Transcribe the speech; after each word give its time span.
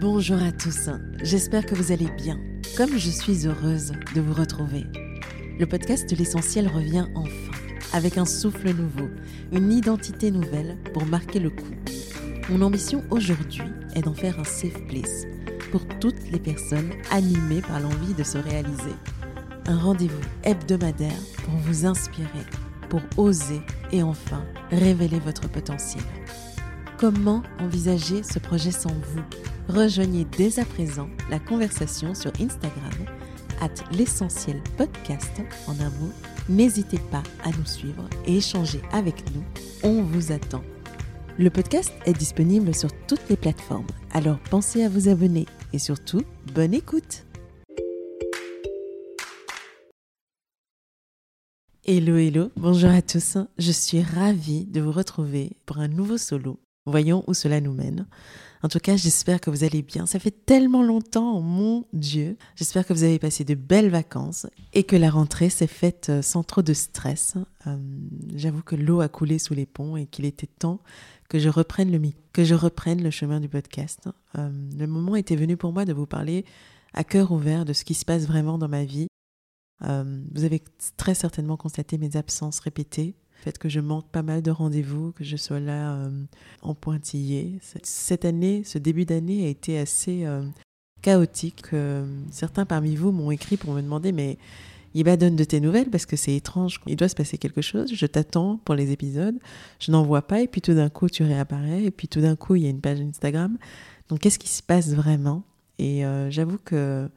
Bonjour 0.00 0.40
à 0.40 0.52
tous, 0.52 0.90
j'espère 1.24 1.66
que 1.66 1.74
vous 1.74 1.90
allez 1.90 2.08
bien, 2.16 2.38
comme 2.76 2.96
je 2.96 3.10
suis 3.10 3.48
heureuse 3.48 3.90
de 4.14 4.20
vous 4.20 4.32
retrouver. 4.32 4.84
Le 5.58 5.66
podcast 5.66 6.16
l'essentiel 6.16 6.68
revient 6.68 7.06
enfin, 7.16 7.50
avec 7.92 8.16
un 8.16 8.24
souffle 8.24 8.72
nouveau, 8.72 9.08
une 9.50 9.72
identité 9.72 10.30
nouvelle 10.30 10.78
pour 10.94 11.04
marquer 11.04 11.40
le 11.40 11.50
coup. 11.50 11.74
Mon 12.48 12.62
ambition 12.62 13.02
aujourd'hui 13.10 13.64
est 13.96 14.02
d'en 14.02 14.14
faire 14.14 14.38
un 14.38 14.44
safe 14.44 14.80
place 14.86 15.24
pour 15.72 15.84
toutes 15.98 16.30
les 16.30 16.38
personnes 16.38 16.92
animées 17.10 17.62
par 17.62 17.80
l'envie 17.80 18.14
de 18.14 18.22
se 18.22 18.38
réaliser. 18.38 18.94
Un 19.66 19.78
rendez-vous 19.78 20.22
hebdomadaire 20.44 21.20
pour 21.44 21.54
vous 21.54 21.86
inspirer, 21.86 22.46
pour 22.88 23.00
oser 23.16 23.62
et 23.90 24.04
enfin 24.04 24.44
révéler 24.70 25.18
votre 25.18 25.48
potentiel. 25.48 26.04
Comment 26.98 27.42
envisager 27.58 28.22
ce 28.22 28.38
projet 28.38 28.70
sans 28.70 28.94
vous? 28.94 29.57
Rejoignez 29.68 30.24
dès 30.38 30.58
à 30.58 30.64
présent 30.64 31.10
la 31.30 31.38
conversation 31.38 32.14
sur 32.14 32.32
Instagram, 32.40 32.90
at 33.60 33.74
l'essentiel 33.92 34.62
podcast 34.78 35.42
en 35.66 35.72
un 35.72 35.90
mot. 35.90 36.10
N'hésitez 36.48 36.98
pas 37.10 37.22
à 37.44 37.50
nous 37.50 37.66
suivre 37.66 38.08
et 38.26 38.38
échanger 38.38 38.80
avec 38.92 39.16
nous. 39.34 39.44
On 39.82 40.02
vous 40.02 40.32
attend. 40.32 40.62
Le 41.38 41.50
podcast 41.50 41.92
est 42.06 42.14
disponible 42.14 42.74
sur 42.74 42.88
toutes 43.06 43.28
les 43.28 43.36
plateformes, 43.36 43.86
alors 44.12 44.38
pensez 44.50 44.82
à 44.82 44.88
vous 44.88 45.10
abonner 45.10 45.44
et 45.74 45.78
surtout, 45.78 46.22
bonne 46.54 46.72
écoute. 46.72 47.26
Hello, 51.84 52.16
hello, 52.16 52.50
bonjour 52.56 52.90
à 52.90 53.02
tous. 53.02 53.36
Je 53.58 53.72
suis 53.72 54.00
ravie 54.00 54.64
de 54.64 54.80
vous 54.80 54.92
retrouver 54.92 55.58
pour 55.66 55.76
un 55.76 55.88
nouveau 55.88 56.16
solo. 56.16 56.58
Voyons 56.86 57.22
où 57.26 57.34
cela 57.34 57.60
nous 57.60 57.74
mène. 57.74 58.06
En 58.62 58.68
tout 58.68 58.80
cas, 58.80 58.96
j'espère 58.96 59.40
que 59.40 59.50
vous 59.50 59.64
allez 59.64 59.82
bien. 59.82 60.06
Ça 60.06 60.18
fait 60.18 60.44
tellement 60.44 60.82
longtemps, 60.82 61.40
mon 61.40 61.86
Dieu. 61.92 62.36
J'espère 62.56 62.86
que 62.86 62.92
vous 62.92 63.04
avez 63.04 63.18
passé 63.18 63.44
de 63.44 63.54
belles 63.54 63.90
vacances 63.90 64.46
et 64.72 64.84
que 64.84 64.96
la 64.96 65.10
rentrée 65.10 65.50
s'est 65.50 65.66
faite 65.66 66.08
euh, 66.10 66.22
sans 66.22 66.42
trop 66.42 66.62
de 66.62 66.72
stress. 66.72 67.34
Euh, 67.66 67.76
j'avoue 68.34 68.62
que 68.62 68.74
l'eau 68.74 69.00
a 69.00 69.08
coulé 69.08 69.38
sous 69.38 69.54
les 69.54 69.66
ponts 69.66 69.96
et 69.96 70.06
qu'il 70.06 70.24
était 70.24 70.48
temps 70.48 70.80
que 71.28 71.38
je 71.38 71.48
reprenne 71.48 71.92
le 71.92 72.00
que 72.32 72.44
je 72.44 72.54
reprenne 72.54 73.02
le 73.02 73.10
chemin 73.10 73.38
du 73.40 73.48
podcast. 73.48 74.08
Euh, 74.36 74.50
le 74.76 74.86
moment 74.86 75.14
était 75.14 75.36
venu 75.36 75.56
pour 75.56 75.72
moi 75.72 75.84
de 75.84 75.92
vous 75.92 76.06
parler 76.06 76.44
à 76.94 77.04
cœur 77.04 77.32
ouvert 77.32 77.64
de 77.64 77.72
ce 77.72 77.84
qui 77.84 77.94
se 77.94 78.04
passe 78.04 78.26
vraiment 78.26 78.58
dans 78.58 78.68
ma 78.68 78.84
vie. 78.84 79.08
vous 79.80 80.44
avez 80.44 80.62
très 80.96 81.14
certainement 81.14 81.56
constaté 81.56 81.98
mes 81.98 82.16
absences 82.16 82.60
répétées 82.60 83.14
fait 83.42 83.56
que 83.58 83.68
je 83.68 83.80
manque 83.80 84.08
pas 84.10 84.22
mal 84.22 84.42
de 84.42 84.50
rendez-vous, 84.50 85.12
que 85.12 85.24
je 85.24 85.36
sois 85.36 85.60
là 85.60 85.94
euh, 85.94 86.10
en 86.62 86.74
pointillé. 86.74 87.58
Cette 87.82 88.24
année, 88.24 88.62
ce 88.64 88.78
début 88.78 89.04
d'année 89.04 89.46
a 89.46 89.48
été 89.48 89.78
assez 89.78 90.24
euh, 90.26 90.42
chaotique. 91.02 91.66
certains 92.30 92.66
parmi 92.66 92.96
vous 92.96 93.12
m'ont 93.12 93.30
écrit 93.30 93.56
pour 93.56 93.72
me 93.72 93.82
demander 93.82 94.12
mais 94.12 94.38
il 94.94 95.04
va 95.04 95.16
donne 95.16 95.36
de 95.36 95.44
tes 95.44 95.60
nouvelles 95.60 95.90
parce 95.90 96.06
que 96.06 96.16
c'est 96.16 96.34
étrange. 96.34 96.80
Il 96.86 96.96
doit 96.96 97.08
se 97.08 97.14
passer 97.14 97.38
quelque 97.38 97.60
chose. 97.60 97.92
Je 97.94 98.06
t'attends 98.06 98.56
pour 98.64 98.74
les 98.74 98.90
épisodes. 98.90 99.38
Je 99.80 99.92
n'en 99.92 100.02
vois 100.02 100.22
pas 100.22 100.40
et 100.40 100.48
puis 100.48 100.60
tout 100.60 100.74
d'un 100.74 100.88
coup 100.88 101.08
tu 101.08 101.22
réapparais 101.22 101.84
et 101.84 101.90
puis 101.90 102.08
tout 102.08 102.20
d'un 102.20 102.36
coup 102.36 102.56
il 102.56 102.62
y 102.62 102.66
a 102.66 102.70
une 102.70 102.80
page 102.80 103.00
Instagram. 103.00 103.58
Donc 104.08 104.20
qu'est-ce 104.20 104.38
qui 104.38 104.48
se 104.48 104.62
passe 104.62 104.88
vraiment? 104.94 105.44
Et 105.78 106.04
euh, 106.04 106.30
j'avoue 106.30 106.58
que 106.58 107.08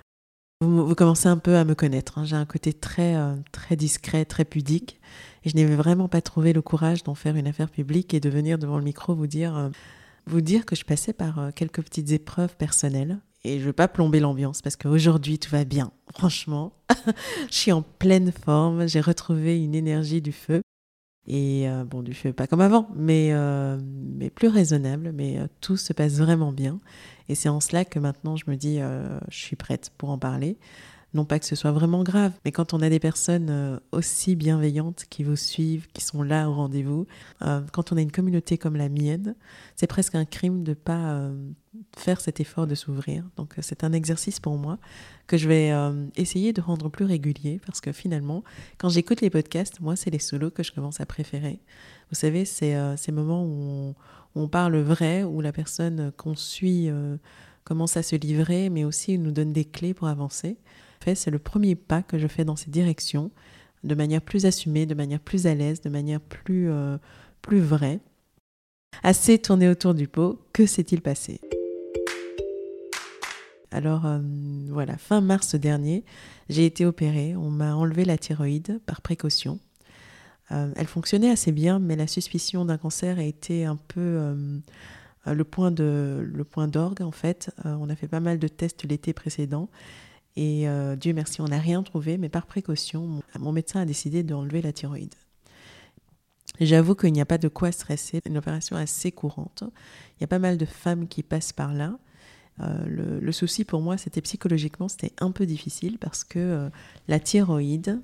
vous, 0.60 0.94
commencez 0.94 1.28
un 1.28 1.38
peu 1.38 1.56
à 1.56 1.66
me 1.66 1.74
connaître. 1.74 2.20
Hein. 2.20 2.26
J'ai 2.26 2.36
un 2.36 2.46
côté 2.46 2.74
très 2.74 3.16
très 3.52 3.76
discret, 3.76 4.26
très 4.26 4.46
pudique. 4.46 5.00
Et 5.44 5.50
je 5.50 5.56
n'avais 5.56 5.76
vraiment 5.76 6.08
pas 6.08 6.22
trouvé 6.22 6.54
le 6.54 6.62
courage 6.62 7.04
d'en 7.04 7.16
faire 7.16 7.36
une 7.36 7.48
affaire 7.48 7.70
publique 7.70 8.14
et 8.14 8.20
de 8.20 8.30
venir 8.30 8.58
devant 8.60 8.78
le 8.78 8.84
micro 8.84 9.16
vous 9.16 9.28
dire, 9.28 9.58
euh, 9.58 9.70
vous 10.28 10.42
dire 10.42 10.66
que 10.66 10.76
je 10.76 10.86
passais 10.86 11.14
par 11.14 11.40
euh, 11.40 11.50
quelques 11.54 11.82
petites 11.82 12.12
épreuves 12.12 12.56
personnelles. 12.56 13.20
Et 13.44 13.56
je 13.56 13.62
ne 13.62 13.68
veux 13.68 13.74
pas 13.74 13.88
plomber 13.88 14.20
l'ambiance 14.20 14.62
parce 14.62 14.76
qu'aujourd'hui 14.76 15.40
tout 15.40 15.50
va 15.50 15.66
bien. 15.66 15.92
Franchement, 16.14 16.74
je 17.50 17.56
suis 17.56 17.72
en 17.72 17.82
pleine 17.82 18.32
forme. 18.32 18.88
J'ai 18.88 19.02
retrouvé 19.02 19.64
une 19.64 19.74
énergie 19.74 20.22
du 20.22 20.32
feu. 20.32 20.62
Et 21.28 21.70
euh, 21.70 21.84
bon, 21.86 22.02
du 22.02 22.14
feu 22.14 22.34
pas 22.34 22.48
comme 22.48 22.62
avant, 22.62 22.90
mais 22.96 23.32
plus 24.36 24.48
raisonnable. 24.48 25.12
Mais 25.12 25.40
tout 25.60 25.78
se 25.78 25.94
passe 25.94 26.18
vraiment 26.18 26.52
bien. 26.52 26.80
Et 27.30 27.36
c'est 27.36 27.50
en 27.50 27.60
cela 27.60 27.84
que 27.84 27.98
maintenant 27.98 28.36
je 28.36 28.44
me 28.48 28.56
dis, 28.56 28.78
je 28.78 29.38
suis 29.38 29.56
prête 29.56 29.92
pour 29.98 30.10
en 30.10 30.18
parler. 30.18 30.58
Non 31.14 31.26
pas 31.26 31.40
que 31.40 31.46
ce 31.46 31.58
soit 31.58 31.74
vraiment 31.74 32.04
grave, 32.04 32.32
mais 32.46 32.54
quand 32.54 32.74
on 32.74 32.82
a 32.82 32.90
des 32.90 33.00
personnes 33.00 33.50
euh, 33.50 33.78
aussi 33.92 34.38
bienveillantes 34.38 35.04
qui 35.10 35.24
vous 35.24 35.36
suivent, 35.36 35.88
qui 35.92 36.06
sont 36.06 36.24
là 36.24 36.50
au 36.50 36.54
rendez-vous, 36.54 37.06
euh, 37.42 37.60
quand 37.74 37.92
on 37.92 37.98
a 37.98 38.02
une 38.02 38.14
communauté 38.14 38.58
comme 38.58 38.78
la 38.78 38.88
mienne, 38.88 39.36
c'est 39.76 39.88
presque 39.88 40.16
un 40.16 40.24
crime 40.24 40.64
de 40.64 40.72
ne 40.72 40.76
pas 40.76 41.12
euh, 41.12 41.52
faire 41.98 42.22
cet 42.22 42.40
effort 42.40 42.66
de 42.66 42.76
s'ouvrir. 42.76 43.26
Donc 43.36 43.56
c'est 43.60 43.84
un 43.84 43.92
exercice 43.92 44.40
pour 44.40 44.58
moi 44.58 44.78
que 45.28 45.36
je 45.36 45.50
vais 45.50 45.72
essayer 46.16 46.52
de 46.52 46.62
rendre 46.62 46.90
plus 46.90 47.06
régulier 47.06 47.60
parce 47.66 47.80
que 47.80 47.92
finalement, 47.92 48.44
quand 48.78 48.90
j'écoute 48.90 49.22
les 49.22 49.30
podcasts, 49.30 49.80
moi 49.80 49.96
c'est 49.96 50.10
les 50.10 50.20
solos 50.20 50.52
que 50.52 50.64
je 50.64 50.72
commence 50.74 51.00
à 51.00 51.06
préférer. 51.06 51.60
Vous 52.10 52.16
savez, 52.16 52.44
c'est 52.44 52.76
ces 52.98 53.14
moments 53.14 53.46
où 53.46 53.96
on, 54.36 54.48
parle 54.50 54.78
vrai, 54.78 55.24
où 55.24 55.40
la 55.40 55.54
personne 55.54 56.12
qu'on 56.18 56.36
suit 56.36 56.90
commence 57.64 57.96
à 57.96 58.04
se 58.04 58.18
livrer, 58.18 58.70
mais 58.70 58.84
aussi 58.84 59.18
nous 59.18 59.32
donne 59.32 59.54
des 59.54 59.64
clés 59.64 59.94
pour 59.94 60.10
avancer 60.10 60.58
c'est 61.16 61.32
le 61.32 61.40
premier 61.40 61.76
pas 61.76 62.02
que 62.02 62.18
je 62.18 62.28
fais 62.28 62.46
dans 62.46 62.56
cette 62.56 62.70
direction, 62.70 63.32
de 63.84 63.96
manière 63.96 64.22
plus 64.22 64.46
assumée, 64.46 64.86
de 64.86 64.94
manière 64.94 65.20
plus 65.20 65.48
à 65.48 65.56
l'aise, 65.56 65.82
de 65.82 65.90
manière 65.90 66.22
plus, 66.22 66.70
euh, 66.70 66.98
vraie. 67.48 68.00
Assez 69.04 69.40
tourné 69.40 69.68
autour 69.70 69.94
du 69.94 70.08
pot, 70.08 70.46
que 70.54 70.66
s'est-il 70.66 71.02
passé? 71.02 71.42
Alors 73.72 74.06
euh, 74.06 74.20
voilà, 74.70 74.98
fin 74.98 75.22
mars 75.22 75.56
dernier, 75.56 76.04
j'ai 76.50 76.66
été 76.66 76.86
opérée, 76.86 77.36
on 77.36 77.50
m'a 77.50 77.74
enlevé 77.74 78.04
la 78.04 78.18
thyroïde 78.18 78.82
par 78.86 79.02
précaution. 79.02 79.60
Euh, 80.52 80.72
elle 80.76 80.88
fonctionnait 80.88 81.32
assez 81.32 81.54
bien, 81.54 81.80
mais 81.80 81.96
la 81.96 82.08
suspicion 82.08 82.66
d'un 82.66 82.78
cancer 82.78 83.18
a 83.18 83.24
été 83.24 83.64
un 83.64 83.78
peu 83.78 84.36
le 85.26 85.44
point 85.46 85.72
d'orgue 85.72 87.02
en 87.02 87.12
fait. 87.12 87.50
on 87.64 87.90
a 87.90 87.96
fait 87.96 88.10
pas 88.10 88.20
mal 88.20 88.40
de 88.40 88.48
tests 88.50 88.84
l'été 88.84 89.14
précédent 89.14 89.70
et 90.36 90.68
euh, 90.68 90.96
Dieu 90.96 91.14
merci, 91.14 91.42
on 91.42 91.46
n'a 91.46 91.60
rien 91.60 91.84
trouvé, 91.84 92.18
mais 92.18 92.30
par 92.30 92.46
précaution, 92.46 93.22
mon, 93.40 93.52
médecin 93.52 93.82
a 93.82 93.86
décidé 93.86 94.24
d'enlever 94.24 94.62
la 94.62 94.72
thyroïde. 94.72 95.14
J'avoue 96.60 96.96
qu'il 96.96 97.12
n'y 97.12 97.22
a 97.22 97.26
pas 97.26 97.38
de 97.38 97.48
quoi 97.48 97.72
stresser, 97.72 98.22
une 98.26 98.38
opération 98.38 98.76
assez 98.76 99.12
courante. 99.12 99.64
Il 100.18 100.22
y 100.22 100.24
a 100.24 100.28
pas 100.28 100.40
mal 100.40 100.58
de 100.58 100.66
femmes 100.66 101.08
qui 101.08 101.24
passent 101.24 101.54
par 101.54 101.74
là. 101.74 101.98
Euh, 102.62 103.20
le, 103.22 103.32
souci 103.32 103.66
pour 103.66 103.82
moi, 103.82 103.98
c'était 103.98 104.22
psychologiquement, 104.22 104.88
c'était 104.88 105.14
un 105.20 105.32
peu 105.32 105.46
difficile 105.46 105.98
parce 105.98 106.24
que 106.24 106.40
euh, 106.40 106.70
la 107.08 107.20
thyroïde, 107.20 108.00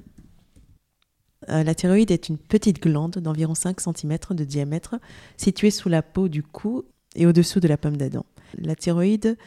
la 1.47 1.75
thyroïde 1.75 2.09
est 2.09 2.29
une 2.29 2.38
petite 2.38 2.81
glande 2.81 3.19
d'environ 3.19 3.53
5 3.53 3.79
cm 3.79 4.17
de 4.31 4.44
diamètre 4.44 4.95
située 5.38 5.69
sous 5.69 5.88
la 5.88 6.01
peau 6.01 6.27
du 6.27 6.41
cou 6.41 6.83
et 7.15 7.27
au-dessous 7.27 7.59
de 7.59 7.67
la 7.67 7.77
pomme 7.77 7.95
d'Adam. 7.95 8.25
La 8.57 8.75
thyroïde 8.75 9.38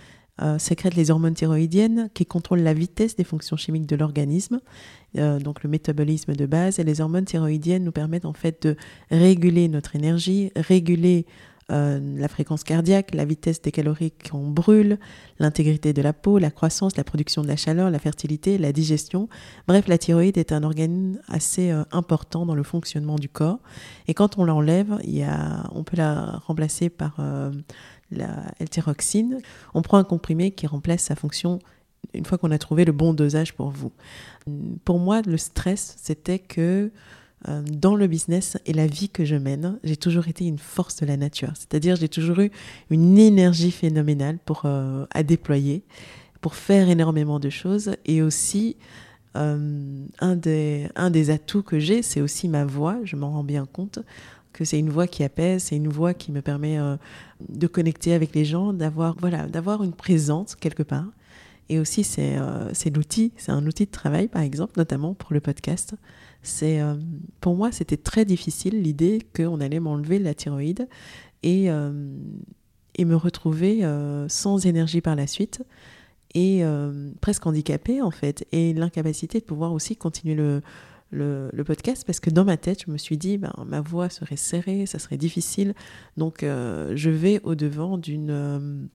euh, 0.40 0.58
les 0.94 1.10
hormones 1.10 1.34
thyroïdiennes 1.34 2.10
qui 2.14 2.26
contrôlent 2.26 2.62
la 2.62 2.74
vitesse 2.74 3.16
des 3.16 3.24
fonctions 3.24 3.56
chimiques 3.56 3.86
de 3.86 3.96
l'organisme, 3.96 4.60
euh, 5.18 5.38
donc 5.38 5.62
le 5.62 5.70
métabolisme 5.70 6.34
de 6.34 6.46
base. 6.46 6.78
Et 6.78 6.84
les 6.84 7.00
hormones 7.00 7.24
thyroïdiennes 7.24 7.84
nous 7.84 7.92
permettent 7.92 8.24
en 8.24 8.32
fait 8.32 8.66
de 8.66 8.76
réguler 9.10 9.68
notre 9.68 9.96
énergie, 9.96 10.50
réguler 10.56 11.26
euh, 11.70 12.00
la 12.16 12.26
fréquence 12.26 12.64
cardiaque, 12.64 13.14
la 13.14 13.24
vitesse 13.24 13.62
des 13.62 13.70
calories 13.70 14.12
qu'on 14.28 14.48
brûle, 14.48 14.98
l'intégrité 15.38 15.92
de 15.92 16.02
la 16.02 16.12
peau, 16.12 16.38
la 16.38 16.50
croissance, 16.50 16.96
la 16.96 17.04
production 17.04 17.42
de 17.42 17.48
la 17.48 17.56
chaleur, 17.56 17.90
la 17.90 17.98
fertilité, 18.00 18.58
la 18.58 18.72
digestion. 18.72 19.28
Bref, 19.68 19.86
la 19.86 19.98
thyroïde 19.98 20.36
est 20.36 20.52
un 20.52 20.64
organe 20.64 21.20
assez 21.28 21.70
important 21.92 22.44
dans 22.44 22.56
le 22.56 22.64
fonctionnement 22.64 23.16
du 23.16 23.28
corps. 23.28 23.60
Et 24.08 24.14
quand 24.14 24.36
on 24.36 24.44
l'enlève, 24.44 24.98
on 25.72 25.84
peut 25.84 25.96
la 25.96 26.40
remplacer 26.44 26.90
par 26.90 27.20
la 28.10 28.44
L-tyroxine, 28.58 29.38
on 29.74 29.82
prend 29.82 29.98
un 29.98 30.04
comprimé 30.04 30.50
qui 30.50 30.66
remplace 30.66 31.02
sa 31.02 31.16
fonction 31.16 31.58
une 32.14 32.24
fois 32.24 32.38
qu'on 32.38 32.50
a 32.50 32.58
trouvé 32.58 32.84
le 32.84 32.92
bon 32.92 33.12
dosage 33.12 33.54
pour 33.54 33.70
vous. 33.70 33.92
Pour 34.84 34.98
moi, 34.98 35.22
le 35.22 35.36
stress, 35.36 35.96
c'était 36.00 36.38
que 36.38 36.90
euh, 37.48 37.62
dans 37.62 37.94
le 37.94 38.06
business 38.06 38.58
et 38.66 38.72
la 38.72 38.86
vie 38.86 39.08
que 39.08 39.24
je 39.24 39.36
mène, 39.36 39.78
j'ai 39.84 39.96
toujours 39.96 40.28
été 40.28 40.44
une 40.44 40.58
force 40.58 40.96
de 40.96 41.06
la 41.06 41.16
nature. 41.16 41.52
C'est-à-dire, 41.54 41.96
j'ai 41.96 42.08
toujours 42.08 42.40
eu 42.40 42.50
une 42.90 43.18
énergie 43.18 43.70
phénoménale 43.70 44.38
pour, 44.44 44.62
euh, 44.64 45.06
à 45.12 45.22
déployer, 45.22 45.82
pour 46.40 46.54
faire 46.54 46.88
énormément 46.88 47.38
de 47.38 47.48
choses. 47.48 47.92
Et 48.04 48.22
aussi, 48.22 48.76
euh, 49.36 50.04
un, 50.18 50.36
des, 50.36 50.88
un 50.96 51.10
des 51.10 51.30
atouts 51.30 51.62
que 51.62 51.78
j'ai, 51.78 52.02
c'est 52.02 52.20
aussi 52.20 52.48
ma 52.48 52.64
voix, 52.64 52.98
je 53.04 53.16
m'en 53.16 53.30
rends 53.30 53.44
bien 53.44 53.66
compte 53.66 54.00
que 54.52 54.64
c'est 54.64 54.78
une 54.78 54.90
voix 54.90 55.06
qui 55.06 55.22
apaise, 55.24 55.64
c'est 55.64 55.76
une 55.76 55.88
voix 55.88 56.14
qui 56.14 56.32
me 56.32 56.42
permet 56.42 56.78
euh, 56.78 56.96
de 57.48 57.66
connecter 57.66 58.12
avec 58.12 58.34
les 58.34 58.44
gens, 58.44 58.72
d'avoir 58.72 59.16
voilà, 59.18 59.46
d'avoir 59.46 59.82
une 59.82 59.92
présence 59.92 60.54
quelque 60.54 60.82
part. 60.82 61.06
Et 61.68 61.78
aussi, 61.78 62.02
c'est 62.02 62.36
euh, 62.36 62.72
l'outil, 62.94 63.32
c'est 63.36 63.52
un 63.52 63.64
outil 63.66 63.86
de 63.86 63.90
travail, 63.90 64.26
par 64.26 64.42
exemple, 64.42 64.72
notamment 64.76 65.14
pour 65.14 65.32
le 65.32 65.40
podcast. 65.40 65.94
C'est 66.42 66.80
euh, 66.80 66.96
pour 67.40 67.54
moi, 67.54 67.70
c'était 67.70 67.96
très 67.96 68.24
difficile 68.24 68.82
l'idée 68.82 69.20
qu'on 69.36 69.60
allait 69.60 69.80
m'enlever 69.80 70.18
la 70.18 70.34
thyroïde 70.34 70.88
et 71.42 71.68
et 72.96 73.04
me 73.06 73.16
retrouver 73.16 73.82
sans 74.28 74.66
énergie 74.66 75.00
par 75.00 75.16
la 75.16 75.26
suite 75.26 75.62
et 76.34 76.62
presque 77.22 77.46
handicapée 77.46 78.02
en 78.02 78.10
fait, 78.10 78.46
et 78.52 78.74
l'incapacité 78.74 79.40
de 79.40 79.44
pouvoir 79.44 79.72
aussi 79.72 79.96
continuer 79.96 80.34
le, 80.34 80.60
le, 81.10 81.62
podcast 81.64 82.04
parce 82.06 82.20
que 82.20 82.30
dans 82.30 82.44
ma 82.44 82.56
tête, 82.56 82.84
je 82.86 82.90
me 82.90 82.98
suis 82.98 83.18
dit, 83.18 83.38
ben, 83.38 83.52
ma 83.66 83.80
voix 83.80 84.08
serait 84.08 84.36
serrée, 84.36 84.86
ça 84.86 84.98
serait 84.98 85.16
difficile. 85.16 85.74
Donc, 86.16 86.42
euh, 86.42 86.92
je 86.96 87.10
vais 87.10 87.40
au-devant 87.42 88.00
euh, 88.08 88.86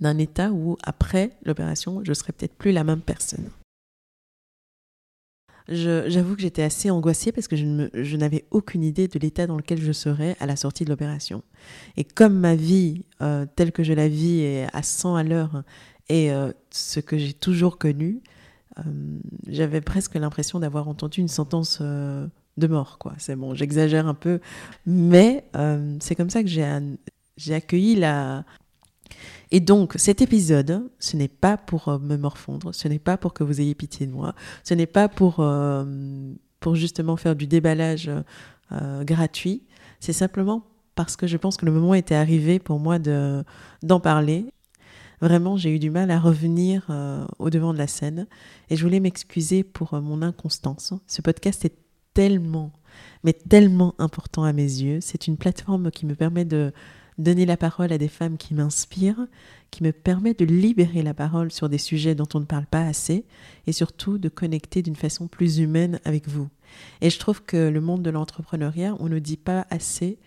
d'un 0.00 0.18
état 0.18 0.50
où, 0.52 0.76
après 0.82 1.30
l'opération, 1.44 2.02
je 2.04 2.12
serais 2.12 2.32
peut-être 2.32 2.54
plus 2.54 2.72
la 2.72 2.84
même 2.84 3.00
personne. 3.00 3.50
j'avoue 5.68 6.34
que 6.34 6.42
j'étais 6.42 6.62
assez 6.64 6.90
angoissée 6.90 7.30
parce 7.30 7.46
que 7.46 7.56
je, 7.56 8.16
n'avais 8.16 8.44
aucune 8.50 8.82
idée 8.82 9.06
de 9.06 9.18
l'état 9.18 9.46
dans 9.46 9.56
lequel 9.56 9.80
je 9.80 9.92
serais 9.92 10.36
à 10.40 10.46
la 10.46 10.56
sortie 10.56 10.84
de 10.84 10.90
l'opération. 10.90 11.42
Et 11.96 12.04
comme 12.04 12.38
ma 12.38 12.56
vie, 12.56 13.04
euh, 13.20 13.46
telle 13.54 13.70
que 13.70 13.84
je 13.84 13.92
la 13.92 14.08
vis, 14.08 14.40
est 14.40 14.66
à 14.72 14.82
100 14.82 15.16
à 15.16 15.22
l'heure, 15.22 15.62
et 16.08 16.30
ce 16.70 16.98
que 16.98 17.16
j'ai 17.18 17.32
toujours 17.32 17.78
connu, 17.78 18.20
j'avais 19.46 19.80
presque 19.80 20.14
l'impression 20.14 20.60
d'avoir 20.60 20.88
entendu 20.88 21.20
une 21.20 21.28
sentence 21.28 21.78
euh, 21.80 22.26
de 22.56 22.66
mort. 22.66 22.98
quoi. 22.98 23.14
C'est 23.18 23.36
bon, 23.36 23.54
j'exagère 23.54 24.06
un 24.06 24.14
peu, 24.14 24.40
mais 24.86 25.44
euh, 25.56 25.96
c'est 26.00 26.14
comme 26.14 26.30
ça 26.30 26.42
que 26.42 26.48
j'ai 26.48 27.54
accueilli 27.54 27.96
la, 27.96 28.44
et 29.50 29.60
donc, 29.60 29.94
cet 29.96 30.22
épisode, 30.22 30.88
ce 31.00 31.16
n'est 31.16 31.28
pas 31.28 31.56
pour 31.56 31.98
me 31.98 32.16
morfondre, 32.16 32.72
ce 32.72 32.86
n'est 32.86 33.00
pas 33.00 33.16
pour 33.16 33.34
que 33.34 33.42
vous 33.42 33.60
ayez 33.60 33.74
pitié 33.74 34.06
de 34.06 34.12
moi, 34.12 34.34
ce 34.62 34.74
n'est 34.74 34.86
pas 34.86 35.08
pour, 35.08 35.44
pour 36.60 36.74
justement 36.76 37.16
faire 37.16 37.34
du 37.34 37.48
déballage 37.48 38.08
gratuit, 39.02 39.64
c'est 39.98 40.12
simplement 40.12 40.64
parce 40.94 41.16
que 41.16 41.26
je 41.26 41.36
pense 41.36 41.56
que 41.56 41.66
le 41.66 41.72
moment 41.72 41.94
était 41.94 42.14
arrivé 42.14 42.58
pour 42.58 42.78
moi 42.78 42.98
d'en 42.98 44.00
parler 44.00 44.52
Vraiment, 45.20 45.56
j'ai 45.56 45.74
eu 45.74 45.78
du 45.78 45.90
mal 45.90 46.10
à 46.10 46.18
revenir 46.18 46.86
euh, 46.88 47.26
au 47.38 47.50
devant 47.50 47.72
de 47.72 47.78
la 47.78 47.86
scène 47.86 48.26
et 48.70 48.76
je 48.76 48.82
voulais 48.82 49.00
m'excuser 49.00 49.62
pour 49.64 49.94
euh, 49.94 50.00
mon 50.00 50.22
inconstance. 50.22 50.94
Ce 51.06 51.20
podcast 51.20 51.64
est 51.64 51.76
tellement, 52.14 52.72
mais 53.22 53.34
tellement 53.34 53.94
important 53.98 54.44
à 54.44 54.52
mes 54.52 54.62
yeux. 54.62 55.00
C'est 55.02 55.26
une 55.26 55.36
plateforme 55.36 55.90
qui 55.90 56.06
me 56.06 56.14
permet 56.14 56.46
de 56.46 56.72
donner 57.18 57.44
la 57.44 57.58
parole 57.58 57.92
à 57.92 57.98
des 57.98 58.08
femmes 58.08 58.38
qui 58.38 58.54
m'inspirent, 58.54 59.26
qui 59.70 59.82
me 59.82 59.92
permet 59.92 60.32
de 60.32 60.46
libérer 60.46 61.02
la 61.02 61.12
parole 61.12 61.52
sur 61.52 61.68
des 61.68 61.78
sujets 61.78 62.14
dont 62.14 62.28
on 62.34 62.40
ne 62.40 62.46
parle 62.46 62.66
pas 62.66 62.82
assez 62.82 63.26
et 63.66 63.72
surtout 63.72 64.16
de 64.16 64.30
connecter 64.30 64.80
d'une 64.80 64.96
façon 64.96 65.28
plus 65.28 65.58
humaine 65.58 66.00
avec 66.04 66.28
vous. 66.28 66.48
Et 67.02 67.10
je 67.10 67.18
trouve 67.18 67.42
que 67.42 67.68
le 67.68 67.80
monde 67.80 68.02
de 68.02 68.10
l'entrepreneuriat, 68.10 68.96
on 69.00 69.08
ne 69.08 69.18
dit 69.18 69.36
pas 69.36 69.66
assez 69.70 70.18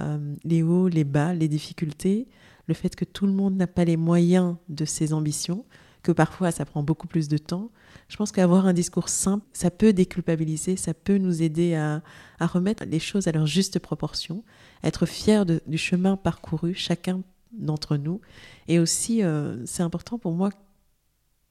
euh, 0.00 0.34
les 0.44 0.62
hauts, 0.62 0.88
les 0.88 1.04
bas, 1.04 1.32
les 1.34 1.48
difficultés, 1.48 2.28
le 2.66 2.74
fait 2.74 2.94
que 2.96 3.04
tout 3.04 3.26
le 3.26 3.32
monde 3.32 3.56
n'a 3.56 3.66
pas 3.66 3.84
les 3.84 3.96
moyens 3.96 4.56
de 4.68 4.84
ses 4.84 5.12
ambitions, 5.12 5.64
que 6.02 6.12
parfois 6.12 6.50
ça 6.50 6.64
prend 6.64 6.82
beaucoup 6.82 7.06
plus 7.06 7.28
de 7.28 7.38
temps. 7.38 7.70
Je 8.08 8.16
pense 8.16 8.30
qu'avoir 8.30 8.66
un 8.66 8.72
discours 8.72 9.08
simple, 9.08 9.44
ça 9.52 9.70
peut 9.70 9.92
déculpabiliser, 9.92 10.76
ça 10.76 10.94
peut 10.94 11.18
nous 11.18 11.42
aider 11.42 11.74
à, 11.74 12.02
remettre 12.40 12.84
les 12.84 12.98
choses 12.98 13.26
à 13.26 13.32
leur 13.32 13.46
juste 13.46 13.78
proportion, 13.78 14.44
être 14.82 15.06
fier 15.06 15.46
du 15.46 15.78
chemin 15.78 16.16
parcouru, 16.16 16.74
chacun 16.74 17.22
d'entre 17.52 17.96
nous. 17.96 18.20
Et 18.68 18.78
aussi, 18.78 19.22
euh, 19.22 19.64
c'est 19.64 19.82
important 19.82 20.18
pour 20.18 20.32
moi, 20.32 20.50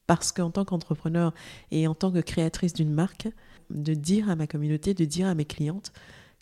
parce 0.06 0.32
qu'en 0.32 0.52
tant 0.52 0.66
qu'entrepreneur 0.66 1.34
et 1.72 1.88
en 1.88 1.96
tant 1.96 2.12
que 2.12 2.20
créatrice 2.20 2.74
d'une 2.74 2.94
marque, 2.94 3.28
de 3.70 3.94
dire 3.94 4.30
à 4.30 4.36
ma 4.36 4.48
communauté, 4.48 4.94
de 4.94 5.06
dire 5.06 5.28
à 5.28 5.36
mes 5.36 5.46
clientes 5.46 5.94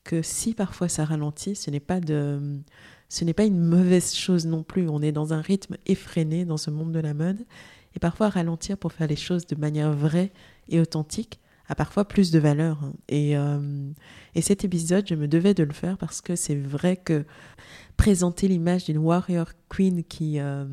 que 0.03 0.21
si 0.21 0.53
parfois 0.53 0.89
ça 0.89 1.05
ralentit, 1.05 1.55
ce 1.55 1.69
n'est 1.69 1.79
pas 1.79 1.99
de 1.99 2.59
ce 3.11 3.25
n'est 3.25 3.33
pas 3.33 3.43
une 3.43 3.59
mauvaise 3.59 4.13
chose 4.15 4.45
non 4.45 4.63
plus. 4.63 4.87
On 4.87 5.01
est 5.01 5.11
dans 5.11 5.33
un 5.33 5.41
rythme 5.41 5.75
effréné 5.85 6.45
dans 6.45 6.55
ce 6.55 6.71
monde 6.71 6.93
de 6.93 6.99
la 6.99 7.13
mode. 7.13 7.45
Et 7.93 7.99
parfois, 7.99 8.29
ralentir 8.29 8.77
pour 8.77 8.93
faire 8.93 9.07
les 9.07 9.17
choses 9.17 9.45
de 9.45 9.57
manière 9.57 9.91
vraie 9.91 10.31
et 10.69 10.79
authentique 10.79 11.41
a 11.67 11.75
parfois 11.75 12.07
plus 12.07 12.31
de 12.31 12.39
valeur. 12.39 12.79
Et, 13.09 13.35
euh, 13.35 13.59
et 14.33 14.41
cet 14.41 14.63
épisode, 14.63 15.05
je 15.09 15.15
me 15.15 15.27
devais 15.27 15.53
de 15.53 15.63
le 15.63 15.73
faire 15.73 15.97
parce 15.97 16.21
que 16.21 16.37
c'est 16.37 16.55
vrai 16.55 16.95
que 16.95 17.25
présenter 17.97 18.47
l'image 18.47 18.85
d'une 18.85 18.99
warrior 18.99 19.49
queen 19.67 20.05
qui, 20.05 20.39
euh, 20.39 20.63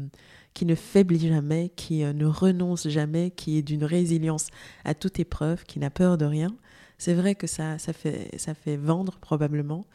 qui 0.54 0.64
ne 0.64 0.76
faiblit 0.76 1.28
jamais, 1.28 1.72
qui 1.74 2.04
euh, 2.04 2.12
ne 2.12 2.26
renonce 2.26 2.86
jamais, 2.86 3.32
qui 3.32 3.58
est 3.58 3.62
d'une 3.62 3.84
résilience 3.84 4.46
à 4.84 4.94
toute 4.94 5.18
épreuve, 5.18 5.64
qui 5.64 5.80
n'a 5.80 5.90
peur 5.90 6.16
de 6.16 6.24
rien, 6.24 6.54
c'est 6.98 7.14
vrai 7.14 7.34
que 7.34 7.48
ça, 7.48 7.78
ça, 7.78 7.92
fait, 7.92 8.30
ça 8.38 8.54
fait 8.54 8.76
vendre 8.76 9.18
probablement, 9.20 9.86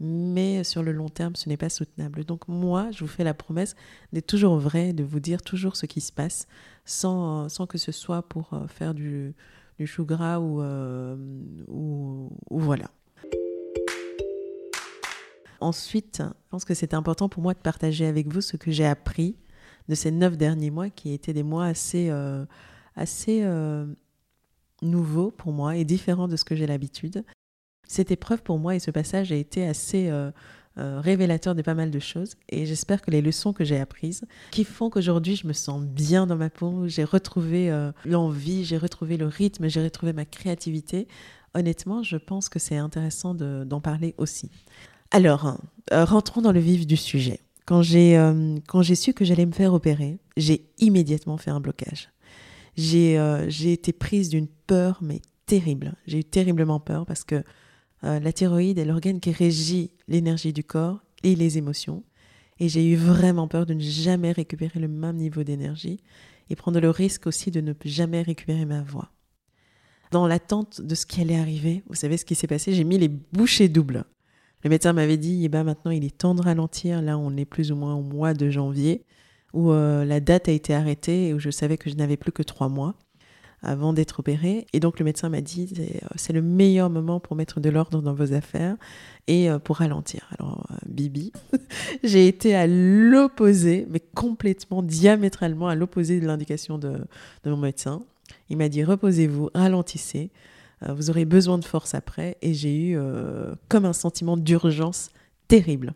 mais 0.00 0.64
sur 0.64 0.82
le 0.82 0.92
long 0.92 1.10
terme, 1.10 1.36
ce 1.36 1.48
n'est 1.48 1.58
pas 1.58 1.68
soutenable. 1.68 2.24
Donc 2.24 2.48
moi, 2.48 2.90
je 2.90 3.00
vous 3.00 3.06
fais 3.06 3.22
la 3.22 3.34
promesse 3.34 3.76
d'être 4.12 4.26
toujours 4.26 4.56
vrai, 4.56 4.94
de 4.94 5.04
vous 5.04 5.20
dire 5.20 5.42
toujours 5.42 5.76
ce 5.76 5.84
qui 5.84 6.00
se 6.00 6.10
passe, 6.10 6.48
sans, 6.86 7.50
sans 7.50 7.66
que 7.66 7.76
ce 7.76 7.92
soit 7.92 8.22
pour 8.22 8.54
euh, 8.54 8.66
faire 8.66 8.94
du, 8.94 9.34
du 9.78 9.86
chou 9.86 10.06
gras 10.06 10.38
ou, 10.38 10.62
euh, 10.62 11.16
ou, 11.68 12.30
voilà. 12.50 12.90
Ensuite, 15.60 16.22
je 16.26 16.48
pense 16.48 16.64
que 16.64 16.72
c'est 16.72 16.94
important 16.94 17.28
pour 17.28 17.42
moi 17.42 17.52
de 17.52 17.58
partager 17.58 18.06
avec 18.06 18.32
vous 18.32 18.40
ce 18.40 18.56
que 18.56 18.70
j'ai 18.70 18.86
appris 18.86 19.36
de 19.90 19.94
ces 19.94 20.10
neuf 20.10 20.38
derniers 20.38 20.70
mois, 20.70 20.88
qui 20.88 21.12
étaient 21.12 21.34
des 21.34 21.42
mois 21.42 21.66
assez, 21.66 22.08
euh, 22.08 22.46
assez 22.96 23.44
nouveaux 24.80 25.30
pour 25.30 25.52
moi 25.52 25.76
et 25.76 25.84
différents 25.84 26.28
de 26.28 26.36
ce 26.36 26.44
que 26.44 26.56
j'ai 26.56 26.66
l'habitude 26.66 27.22
cette 27.90 28.12
épreuve 28.12 28.40
pour 28.44 28.60
moi 28.60 28.76
et 28.76 28.78
ce 28.78 28.92
passage 28.92 29.32
a 29.32 29.34
été 29.34 29.66
assez 29.66 30.10
euh, 30.10 30.30
euh, 30.78 31.00
révélateur 31.00 31.56
de 31.56 31.62
pas 31.62 31.74
mal 31.74 31.90
de 31.90 31.98
choses. 31.98 32.36
Et 32.48 32.64
j'espère 32.64 33.02
que 33.02 33.10
les 33.10 33.20
leçons 33.20 33.52
que 33.52 33.64
j'ai 33.64 33.80
apprises, 33.80 34.22
qui 34.52 34.62
font 34.62 34.90
qu'aujourd'hui 34.90 35.34
je 35.34 35.48
me 35.48 35.52
sens 35.52 35.82
bien 35.82 36.28
dans 36.28 36.36
ma 36.36 36.50
peau, 36.50 36.86
j'ai 36.86 37.02
retrouvé 37.02 37.68
euh, 37.68 37.90
l'envie, 38.04 38.64
j'ai 38.64 38.78
retrouvé 38.78 39.16
le 39.16 39.26
rythme, 39.26 39.68
j'ai 39.68 39.82
retrouvé 39.82 40.12
ma 40.12 40.24
créativité. 40.24 41.08
Honnêtement, 41.54 42.04
je 42.04 42.16
pense 42.16 42.48
que 42.48 42.60
c'est 42.60 42.76
intéressant 42.76 43.34
d'en 43.34 43.80
parler 43.80 44.14
aussi. 44.18 44.52
Alors, 45.10 45.58
rentrons 45.90 46.42
dans 46.42 46.52
le 46.52 46.60
vif 46.60 46.86
du 46.86 46.96
sujet. 46.96 47.40
Quand 47.66 47.82
j'ai 47.82 48.14
quand 48.68 48.82
j'ai 48.82 48.94
su 48.94 49.14
que 49.14 49.24
j'allais 49.24 49.46
me 49.46 49.52
faire 49.52 49.74
opérer, 49.74 50.20
j'ai 50.36 50.70
immédiatement 50.78 51.38
fait 51.38 51.50
un 51.50 51.58
blocage. 51.58 52.10
J'ai 52.76 53.16
été 53.72 53.92
prise 53.92 54.28
d'une 54.28 54.46
peur, 54.46 55.00
mais 55.02 55.20
terrible. 55.46 55.94
J'ai 56.06 56.18
eu 56.18 56.24
terriblement 56.24 56.78
peur 56.78 57.04
parce 57.04 57.24
que 57.24 57.42
euh, 58.04 58.20
la 58.20 58.32
thyroïde 58.32 58.78
est 58.78 58.84
l'organe 58.84 59.20
qui 59.20 59.32
régit 59.32 59.90
l'énergie 60.08 60.52
du 60.52 60.64
corps 60.64 61.00
et 61.22 61.34
les 61.34 61.58
émotions. 61.58 62.02
Et 62.58 62.68
j'ai 62.68 62.86
eu 62.86 62.96
vraiment 62.96 63.48
peur 63.48 63.66
de 63.66 63.74
ne 63.74 63.80
jamais 63.80 64.32
récupérer 64.32 64.80
le 64.80 64.88
même 64.88 65.16
niveau 65.16 65.42
d'énergie 65.42 66.00
et 66.50 66.56
prendre 66.56 66.80
le 66.80 66.90
risque 66.90 67.26
aussi 67.26 67.50
de 67.50 67.60
ne 67.60 67.72
jamais 67.84 68.22
récupérer 68.22 68.64
ma 68.64 68.82
voix. 68.82 69.10
Dans 70.10 70.26
l'attente 70.26 70.80
de 70.80 70.94
ce 70.94 71.06
qui 71.06 71.20
allait 71.20 71.38
arriver, 71.38 71.82
vous 71.88 71.94
savez 71.94 72.16
ce 72.16 72.24
qui 72.24 72.34
s'est 72.34 72.48
passé, 72.48 72.74
j'ai 72.74 72.84
mis 72.84 72.98
les 72.98 73.08
bouchées 73.08 73.68
doubles. 73.68 74.04
Le 74.62 74.68
médecin 74.70 74.92
m'avait 74.92 75.16
dit, 75.16 75.42
eh 75.44 75.48
ben 75.48 75.64
maintenant 75.64 75.90
il 75.90 76.04
est 76.04 76.16
temps 76.16 76.34
de 76.34 76.42
ralentir. 76.42 77.00
Là, 77.00 77.16
on 77.16 77.36
est 77.36 77.44
plus 77.44 77.72
ou 77.72 77.76
moins 77.76 77.94
au 77.94 78.02
mois 78.02 78.34
de 78.34 78.50
janvier, 78.50 79.04
où 79.54 79.70
euh, 79.70 80.04
la 80.04 80.20
date 80.20 80.48
a 80.48 80.52
été 80.52 80.74
arrêtée 80.74 81.28
et 81.28 81.34
où 81.34 81.38
je 81.38 81.50
savais 81.50 81.78
que 81.78 81.88
je 81.88 81.94
n'avais 81.94 82.16
plus 82.16 82.32
que 82.32 82.42
trois 82.42 82.68
mois 82.68 82.96
avant 83.62 83.92
d'être 83.92 84.20
opéré. 84.20 84.66
Et 84.72 84.80
donc 84.80 84.98
le 84.98 85.04
médecin 85.04 85.28
m'a 85.28 85.40
dit 85.40 85.72
c'est 86.16 86.32
le 86.32 86.42
meilleur 86.42 86.90
moment 86.90 87.20
pour 87.20 87.36
mettre 87.36 87.60
de 87.60 87.68
l'ordre 87.68 88.00
dans 88.00 88.14
vos 88.14 88.32
affaires 88.32 88.76
et 89.26 89.50
euh, 89.50 89.58
pour 89.58 89.76
ralentir. 89.76 90.28
Alors 90.38 90.66
euh, 90.70 90.76
Bibi, 90.86 91.32
j'ai 92.02 92.26
été 92.26 92.54
à 92.54 92.66
l'opposé, 92.66 93.86
mais 93.90 94.00
complètement 94.00 94.82
diamétralement 94.82 95.68
à 95.68 95.74
l'opposé 95.74 96.20
de 96.20 96.26
l'indication 96.26 96.78
de, 96.78 97.00
mon 97.44 97.56
médecin. 97.56 98.02
Il 98.48 98.56
m'a 98.56 98.68
dit 98.68 98.84
reposez-vous, 98.84 99.50
ralentissez, 99.54 100.30
euh, 100.82 100.94
vous 100.94 101.10
aurez 101.10 101.24
besoin 101.24 101.58
de 101.58 101.64
force 101.64 101.94
après. 101.94 102.36
Et 102.42 102.54
j'ai 102.54 102.74
eu 102.74 102.98
comme 103.68 103.84
un 103.84 103.92
sentiment 103.92 104.36
d'urgence 104.36 105.10
terrible 105.48 105.94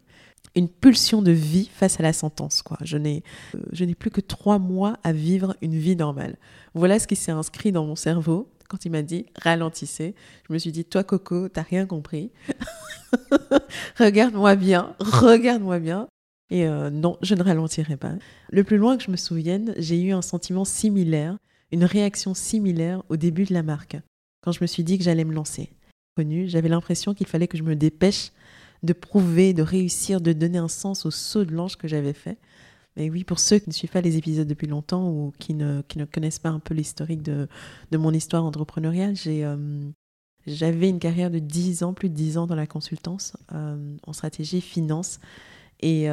une 0.54 0.68
pulsion 0.68 1.22
de 1.22 1.32
vie 1.32 1.68
face 1.72 1.98
à 2.00 2.02
la 2.02 2.12
sentence. 2.12 2.62
Quoi. 2.62 2.78
Je 2.82 2.96
n'ai, 2.96 3.22
euh, 3.54 3.60
je 3.72 3.84
n'ai 3.84 3.94
plus 3.94 4.10
que 4.10 4.20
trois 4.20 4.58
mois 4.58 4.98
à 5.02 5.12
vivre 5.12 5.56
une 5.62 5.76
vie 5.76 5.96
normale. 5.96 6.36
Voilà 6.74 6.98
ce 6.98 7.06
qui 7.06 7.16
s'est 7.16 7.32
inscrit 7.32 7.72
dans 7.72 7.84
mon 7.84 7.96
cerveau 7.96 8.50
quand 8.68 8.84
il 8.84 8.92
m'a 8.92 9.02
dit 9.02 9.26
ralentissez. 9.36 10.14
Je 10.48 10.52
me 10.52 10.58
suis 10.58 10.72
dit, 10.72 10.84
toi 10.84 11.04
Coco, 11.04 11.48
t'as 11.48 11.62
rien 11.62 11.86
compris. 11.86 12.30
regarde-moi 13.98 14.54
bien, 14.56 14.94
regarde-moi 15.00 15.78
bien. 15.78 16.08
Et 16.50 16.66
euh, 16.66 16.90
non, 16.90 17.18
je 17.22 17.34
ne 17.34 17.42
ralentirai 17.42 17.96
pas. 17.96 18.12
Le 18.50 18.64
plus 18.64 18.76
loin 18.76 18.96
que 18.96 19.02
je 19.02 19.10
me 19.10 19.16
souvienne, 19.16 19.74
j'ai 19.76 20.00
eu 20.00 20.12
un 20.12 20.22
sentiment 20.22 20.64
similaire, 20.64 21.36
une 21.72 21.84
réaction 21.84 22.34
similaire 22.34 23.02
au 23.08 23.16
début 23.16 23.44
de 23.44 23.54
la 23.54 23.62
marque, 23.62 23.96
quand 24.42 24.52
je 24.52 24.60
me 24.60 24.66
suis 24.66 24.84
dit 24.84 24.98
que 24.98 25.04
j'allais 25.04 25.24
me 25.24 25.34
lancer. 25.34 25.70
J'avais 26.46 26.68
l'impression 26.68 27.12
qu'il 27.12 27.26
fallait 27.26 27.48
que 27.48 27.58
je 27.58 27.64
me 27.64 27.74
dépêche 27.74 28.30
de 28.84 28.92
prouver, 28.92 29.52
de 29.52 29.62
réussir, 29.62 30.20
de 30.20 30.32
donner 30.32 30.58
un 30.58 30.68
sens 30.68 31.06
au 31.06 31.10
saut 31.10 31.44
de 31.44 31.52
l'ange 31.52 31.76
que 31.76 31.88
j'avais 31.88 32.12
fait. 32.12 32.38
Mais 32.96 33.10
oui, 33.10 33.24
pour 33.24 33.40
ceux 33.40 33.58
qui 33.58 33.68
ne 33.68 33.74
suivent 33.74 33.90
pas 33.90 34.00
les 34.00 34.16
épisodes 34.16 34.46
depuis 34.46 34.68
longtemps 34.68 35.10
ou 35.10 35.32
qui 35.38 35.54
ne, 35.54 35.82
qui 35.82 35.98
ne 35.98 36.04
connaissent 36.04 36.38
pas 36.38 36.50
un 36.50 36.60
peu 36.60 36.74
l'historique 36.74 37.22
de, 37.22 37.48
de, 37.90 37.98
mon 37.98 38.12
histoire 38.12 38.44
entrepreneuriale, 38.44 39.16
j'ai, 39.16 39.44
euh, 39.44 39.56
j'avais 40.46 40.88
une 40.88 41.00
carrière 41.00 41.30
de 41.30 41.40
10 41.40 41.82
ans, 41.82 41.92
plus 41.92 42.08
de 42.08 42.14
10 42.14 42.38
ans 42.38 42.46
dans 42.46 42.54
la 42.54 42.68
consultance, 42.68 43.36
euh, 43.52 43.96
en 44.06 44.12
stratégie, 44.12 44.60
finance. 44.60 45.18
Et, 45.84 46.08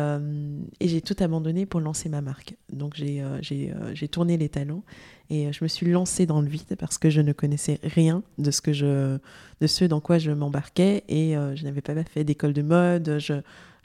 j'ai 0.81 1.01
tout 1.01 1.15
abandonné 1.19 1.65
pour 1.65 1.79
lancer 1.79 2.09
ma 2.09 2.21
marque. 2.21 2.55
Donc 2.71 2.95
j'ai 2.95 4.07
tourné 4.11 4.37
les 4.37 4.49
talons 4.49 4.83
et 5.29 5.53
je 5.53 5.63
me 5.63 5.69
suis 5.69 5.89
lancée 5.89 6.25
dans 6.25 6.41
le 6.41 6.49
vide 6.49 6.75
parce 6.77 6.97
que 6.97 7.09
je 7.09 7.21
ne 7.21 7.31
connaissais 7.31 7.79
rien 7.83 8.21
de 8.37 8.51
ce, 8.51 9.85
dans 9.85 10.01
quoi 10.01 10.17
je 10.17 10.31
m'embarquais 10.31 11.05
et 11.07 11.35
je 11.55 11.63
n'avais 11.63 11.81
pas 11.81 11.95
fait 12.03 12.25
d'école 12.25 12.51
de 12.53 12.61
mode. 12.61 13.17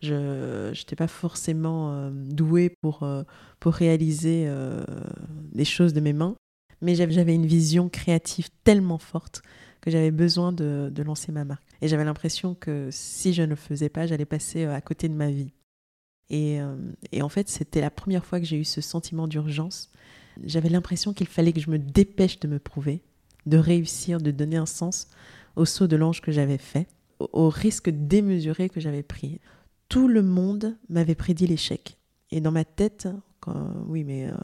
Je, 0.02 0.70
n'étais 0.70 0.96
pas 0.96 1.08
forcément 1.08 1.92
euh, 1.92 2.10
douée 2.12 2.74
pour, 2.82 3.02
euh, 3.02 3.22
réaliser 3.64 4.44
euh, 4.46 4.84
les 5.52 5.64
choses 5.64 5.92
de 5.92 5.98
mes 5.98 6.12
mains, 6.12 6.36
mais 6.80 6.94
j'avais 6.94 7.34
une 7.34 7.46
vision 7.46 7.88
créative 7.88 8.48
tellement 8.62 8.98
forte 8.98 9.42
que 9.80 9.90
j'avais 9.90 10.12
besoin 10.12 10.52
de, 10.52 11.02
lancer 11.04 11.32
ma 11.32 11.44
marque. 11.44 11.64
Et 11.82 11.88
j'avais 11.88 12.04
l'impression 12.04 12.54
que 12.54 12.88
si 12.92 13.32
je 13.32 13.42
ne 13.42 13.48
le 13.48 13.56
faisais 13.56 13.88
pas, 13.88 14.06
j'allais 14.06 14.24
passer 14.24 14.64
à 14.66 14.80
côté 14.80 15.08
de 15.08 15.14
ma 15.14 15.30
vie. 15.30 15.52
Et, 16.28 16.58
et 17.12 17.22
en 17.22 17.28
fait, 17.28 17.48
c'était 17.48 17.80
la 17.80 17.90
première 17.90 18.24
fois 18.24 18.40
que 18.40 18.46
j'ai 18.46 18.58
eu 18.58 18.64
ce 18.64 18.80
sentiment 18.80 19.28
d'urgence. 19.28 19.92
J'avais 20.44 20.68
l'impression 20.68 21.12
qu'il 21.12 21.28
fallait 21.28 21.52
que 21.52 21.60
je 21.60 21.70
me 21.70 21.78
dépêche 21.78 22.40
de 22.40 22.48
me 22.48 22.58
prouver, 22.58 23.02
de 23.46 23.58
réussir, 23.58 24.20
de 24.20 24.32
donner 24.32 24.56
un 24.56 24.66
sens 24.66 25.08
au 25.54 25.64
saut 25.64 25.86
de 25.86 25.96
l'ange 25.96 26.20
que 26.20 26.32
j'avais 26.32 26.58
fait, 26.58 26.88
au 27.20 27.48
risque 27.48 27.90
démesuré 27.90 28.68
que 28.68 28.80
j'avais 28.80 29.04
pris 29.04 29.40
tout 29.88 30.08
le 30.08 30.22
monde 30.22 30.76
m'avait 30.88 31.14
prédit 31.14 31.46
l'échec. 31.46 31.98
Et 32.30 32.40
dans 32.40 32.50
ma 32.50 32.64
tête, 32.64 33.08
oui, 33.86 34.02
mais 34.02 34.26
euh, 34.26 34.34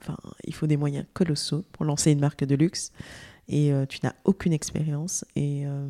enfin, 0.00 0.16
il 0.44 0.54
faut 0.54 0.66
des 0.66 0.76
moyens 0.76 1.06
colossaux 1.12 1.64
pour 1.72 1.84
lancer 1.84 2.12
une 2.12 2.20
marque 2.20 2.44
de 2.44 2.54
luxe. 2.54 2.92
Et 3.48 3.72
euh, 3.72 3.84
tu 3.86 3.98
n'as 4.04 4.14
aucune 4.24 4.52
expérience. 4.52 5.24
Et 5.34 5.66
euh, 5.66 5.88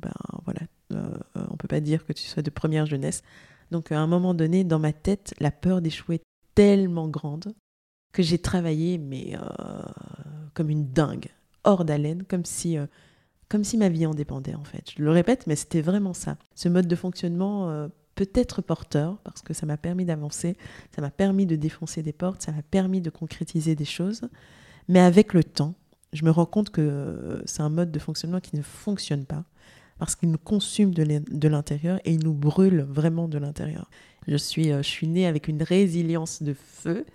ben 0.00 0.12
voilà, 0.44 0.60
on 1.50 1.56
peut 1.56 1.68
pas 1.68 1.80
dire 1.80 2.04
que 2.04 2.12
tu 2.12 2.24
sois 2.24 2.42
de 2.42 2.50
première 2.50 2.86
jeunesse. 2.86 3.22
Donc 3.70 3.92
à 3.92 4.00
un 4.00 4.06
moment 4.06 4.34
donné, 4.34 4.64
dans 4.64 4.78
ma 4.78 4.92
tête, 4.92 5.34
la 5.40 5.50
peur 5.50 5.80
d'échouer 5.80 6.16
est 6.16 6.24
tellement 6.54 7.08
grande 7.08 7.54
que 8.12 8.22
j'ai 8.22 8.38
travaillé, 8.38 8.98
mais 8.98 9.36
comme 10.54 10.70
une 10.70 10.88
dingue, 10.90 11.28
hors 11.64 11.84
d'haleine, 11.84 12.24
comme 12.24 12.44
si 12.44 12.76
comme 13.48 13.64
si 13.64 13.78
ma 13.78 13.88
vie 13.88 14.06
en 14.06 14.14
dépendait 14.14 14.54
en 14.54 14.64
fait. 14.64 14.92
Je 14.96 15.02
le 15.02 15.10
répète, 15.10 15.46
mais 15.46 15.56
c'était 15.56 15.80
vraiment 15.80 16.14
ça. 16.14 16.36
Ce 16.54 16.68
mode 16.68 16.86
de 16.86 16.96
fonctionnement 16.96 17.88
peut-être 18.14 18.62
porteur 18.62 19.18
parce 19.22 19.42
que 19.42 19.54
ça 19.54 19.64
m'a 19.64 19.76
permis 19.76 20.04
d'avancer, 20.04 20.56
ça 20.94 21.00
m'a 21.00 21.10
permis 21.10 21.46
de 21.46 21.56
défoncer 21.56 22.02
des 22.02 22.12
portes, 22.12 22.42
ça 22.42 22.52
m'a 22.52 22.62
permis 22.62 23.00
de 23.00 23.10
concrétiser 23.10 23.74
des 23.74 23.84
choses. 23.84 24.22
Mais 24.88 25.00
avec 25.00 25.34
le 25.34 25.44
temps, 25.44 25.74
je 26.12 26.24
me 26.24 26.30
rends 26.30 26.46
compte 26.46 26.70
que 26.70 27.42
c'est 27.46 27.62
un 27.62 27.68
mode 27.68 27.92
de 27.92 27.98
fonctionnement 27.98 28.40
qui 28.40 28.56
ne 28.56 28.62
fonctionne 28.62 29.24
pas 29.26 29.44
parce 29.98 30.16
qu'il 30.16 30.30
nous 30.30 30.38
consume 30.38 30.92
de 30.92 31.48
l'intérieur 31.48 32.00
et 32.04 32.12
il 32.12 32.24
nous 32.24 32.34
brûle 32.34 32.86
vraiment 32.88 33.28
de 33.28 33.38
l'intérieur. 33.38 33.90
Je 34.26 34.36
suis, 34.36 34.72
euh, 34.72 34.82
je 34.82 34.88
suis 34.88 35.08
née 35.08 35.26
avec 35.26 35.48
une 35.48 35.62
résilience 35.62 36.42
de 36.42 36.52
feu, 36.54 37.06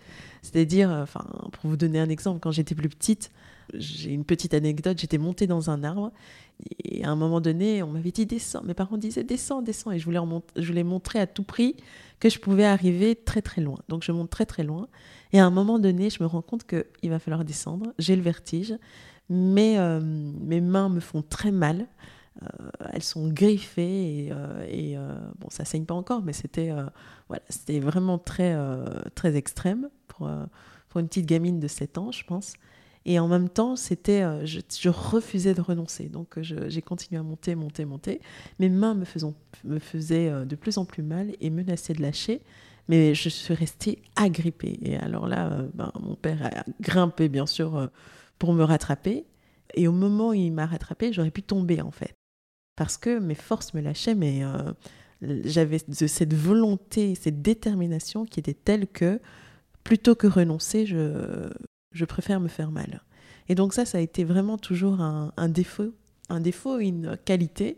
c'est-à-dire, 0.41 0.91
euh, 0.91 1.03
enfin, 1.03 1.25
pour 1.51 1.69
vous 1.69 1.77
donner 1.77 1.99
un 1.99 2.09
exemple, 2.09 2.39
quand 2.39 2.51
j'étais 2.51 2.75
plus 2.75 2.89
petite, 2.89 3.31
j'ai 3.73 4.11
une 4.11 4.25
petite 4.25 4.53
anecdote, 4.53 4.97
j'étais 4.99 5.17
montée 5.17 5.47
dans 5.47 5.69
un 5.69 5.83
arbre 5.83 6.11
et 6.83 7.03
à 7.03 7.09
un 7.09 7.15
moment 7.15 7.41
donné, 7.41 7.83
on 7.83 7.87
m'avait 7.87 8.11
dit 8.11 8.25
descends. 8.25 8.63
Mes 8.63 8.73
parents 8.73 8.97
disaient 8.97 9.23
descends, 9.23 9.61
descends. 9.61 9.91
Et 9.91 9.99
je 9.99 10.05
voulais, 10.05 10.19
je 10.55 10.67
voulais 10.67 10.83
montrer 10.83 11.19
à 11.19 11.27
tout 11.27 11.43
prix 11.43 11.75
que 12.19 12.29
je 12.29 12.39
pouvais 12.39 12.65
arriver 12.65 13.15
très 13.15 13.41
très 13.41 13.61
loin. 13.61 13.79
Donc 13.89 14.03
je 14.03 14.11
monte 14.11 14.29
très 14.29 14.45
très 14.45 14.63
loin. 14.63 14.87
Et 15.31 15.39
à 15.39 15.45
un 15.45 15.49
moment 15.49 15.79
donné, 15.79 16.09
je 16.09 16.21
me 16.21 16.27
rends 16.27 16.41
compte 16.41 16.65
qu'il 16.65 17.09
va 17.09 17.19
falloir 17.19 17.43
descendre. 17.43 17.93
J'ai 17.99 18.15
le 18.15 18.21
vertige. 18.21 18.75
Mais 19.29 19.77
euh, 19.77 19.99
mes 20.01 20.61
mains 20.61 20.89
me 20.89 20.99
font 20.99 21.21
très 21.21 21.51
mal. 21.51 21.87
Euh, 22.41 22.69
elles 22.91 23.03
sont 23.03 23.27
griffées 23.27 24.25
et, 24.25 24.31
euh, 24.31 25.15
bon, 25.39 25.49
ça 25.49 25.65
saigne 25.65 25.85
pas 25.85 25.93
encore, 25.93 26.23
mais 26.23 26.33
c'était 26.33 26.71
voilà, 27.27 27.43
c'était 27.49 27.79
vraiment 27.79 28.17
très 28.17 28.57
très 29.15 29.35
extrême 29.35 29.89
pour, 30.07 30.29
pour 30.89 30.99
une 30.99 31.07
petite 31.07 31.25
gamine 31.25 31.59
de 31.59 31.67
7 31.67 31.97
ans, 31.97 32.11
je 32.11 32.23
pense. 32.23 32.53
Et 33.05 33.19
en 33.19 33.27
même 33.27 33.49
temps, 33.49 33.75
c'était, 33.75 34.23
euh, 34.23 34.45
je, 34.45 34.89
refusais 34.89 35.53
de 35.53 35.61
renoncer. 35.61 36.07
Donc 36.07 36.37
euh, 36.37 36.69
j'ai 36.69 36.81
continué 36.81 37.19
à 37.19 37.23
monter, 37.23 37.55
monter, 37.55 37.85
monter. 37.85 38.21
Mes 38.59 38.69
mains 38.69 38.93
me, 38.93 39.05
me 39.65 39.79
faisaient 39.79 40.29
euh, 40.29 40.45
de 40.45 40.55
plus 40.55 40.77
en 40.77 40.85
plus 40.85 41.03
mal 41.03 41.33
et 41.41 41.49
menaçaient 41.49 41.93
de 41.93 42.01
lâcher. 42.01 42.41
Mais 42.89 43.15
je 43.15 43.29
suis 43.29 43.53
restée 43.53 44.01
agrippée. 44.15 44.77
Et 44.81 44.97
alors 44.97 45.27
là, 45.27 45.65
ben, 45.73 45.91
mon 46.01 46.15
père 46.15 46.45
a 46.45 46.63
grimpé, 46.81 47.29
bien 47.29 47.45
sûr, 47.45 47.89
pour 48.39 48.51
me 48.51 48.63
rattraper. 48.63 49.25
Et 49.73 49.87
au 49.87 49.93
moment 49.93 50.29
où 50.29 50.33
il 50.33 50.51
m'a 50.51 50.65
rattrapée, 50.65 51.13
j'aurais 51.13 51.31
pu 51.31 51.43
tomber, 51.43 51.81
en 51.81 51.91
fait. 51.91 52.13
Parce 52.75 52.97
que 52.97 53.19
mes 53.19 53.35
forces 53.35 53.73
me 53.73 53.81
lâchaient, 53.81 54.15
mais 54.15 54.41
j'avais 55.43 55.79
cette 55.89 56.33
volonté, 56.33 57.15
cette 57.15 57.41
détermination 57.41 58.25
qui 58.25 58.39
était 58.39 58.53
telle 58.53 58.87
que 58.87 59.19
plutôt 59.83 60.15
que 60.15 60.27
renoncer, 60.27 60.85
je, 60.85 62.05
préfère 62.05 62.39
me 62.39 62.47
faire 62.47 62.71
mal. 62.71 63.01
Et 63.49 63.55
donc 63.55 63.73
ça, 63.73 63.85
ça 63.85 63.97
a 63.97 64.01
été 64.01 64.23
vraiment 64.23 64.57
toujours 64.57 65.01
un, 65.01 65.49
défaut, 65.49 65.93
un 66.29 66.39
défaut, 66.39 66.79
une 66.79 67.17
qualité, 67.25 67.77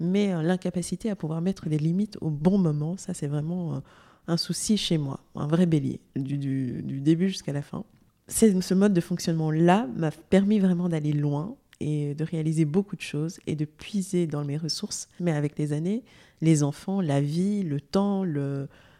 mais 0.00 0.32
euh, 0.32 0.42
l'incapacité 0.42 1.10
à 1.10 1.16
pouvoir 1.16 1.40
mettre 1.40 1.68
des 1.68 1.78
limites 1.78 2.16
au 2.20 2.30
bon 2.30 2.58
moment, 2.58 2.96
ça 2.96 3.14
c'est 3.14 3.26
vraiment 3.26 3.76
euh, 3.76 3.78
un 4.26 4.36
souci 4.36 4.76
chez 4.76 4.98
moi, 4.98 5.20
un 5.36 5.46
vrai 5.46 5.66
bélier, 5.66 6.00
du, 6.16 6.82
début 6.82 7.28
jusqu'à 7.28 7.52
la 7.52 7.62
fin. 7.62 7.84
Ce 8.28 8.74
mode 8.74 8.94
de 8.94 9.00
fonctionnement-là 9.00 9.86
m'a 9.94 10.10
permis 10.10 10.58
vraiment 10.58 10.88
d'aller 10.88 11.12
loin 11.12 11.56
et 11.82 12.14
de 12.14 12.24
réaliser 12.24 12.64
beaucoup 12.64 12.96
de 12.96 13.02
choses 13.02 13.40
et 13.46 13.56
de 13.56 13.64
puiser 13.64 14.26
dans 14.26 14.44
mes 14.44 14.56
ressources. 14.56 15.08
Mais 15.20 15.32
avec 15.32 15.58
les 15.58 15.72
années, 15.72 16.04
les 16.40 16.62
enfants, 16.62 17.00
la 17.00 17.20
vie, 17.20 17.62
le 17.62 17.80
temps, 17.80 18.24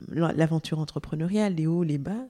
l'aventure 0.08 0.80
entrepreneuriale, 0.80 1.54
les 1.54 1.66
hauts, 1.66 1.84
les 1.84 1.98
bas, 1.98 2.26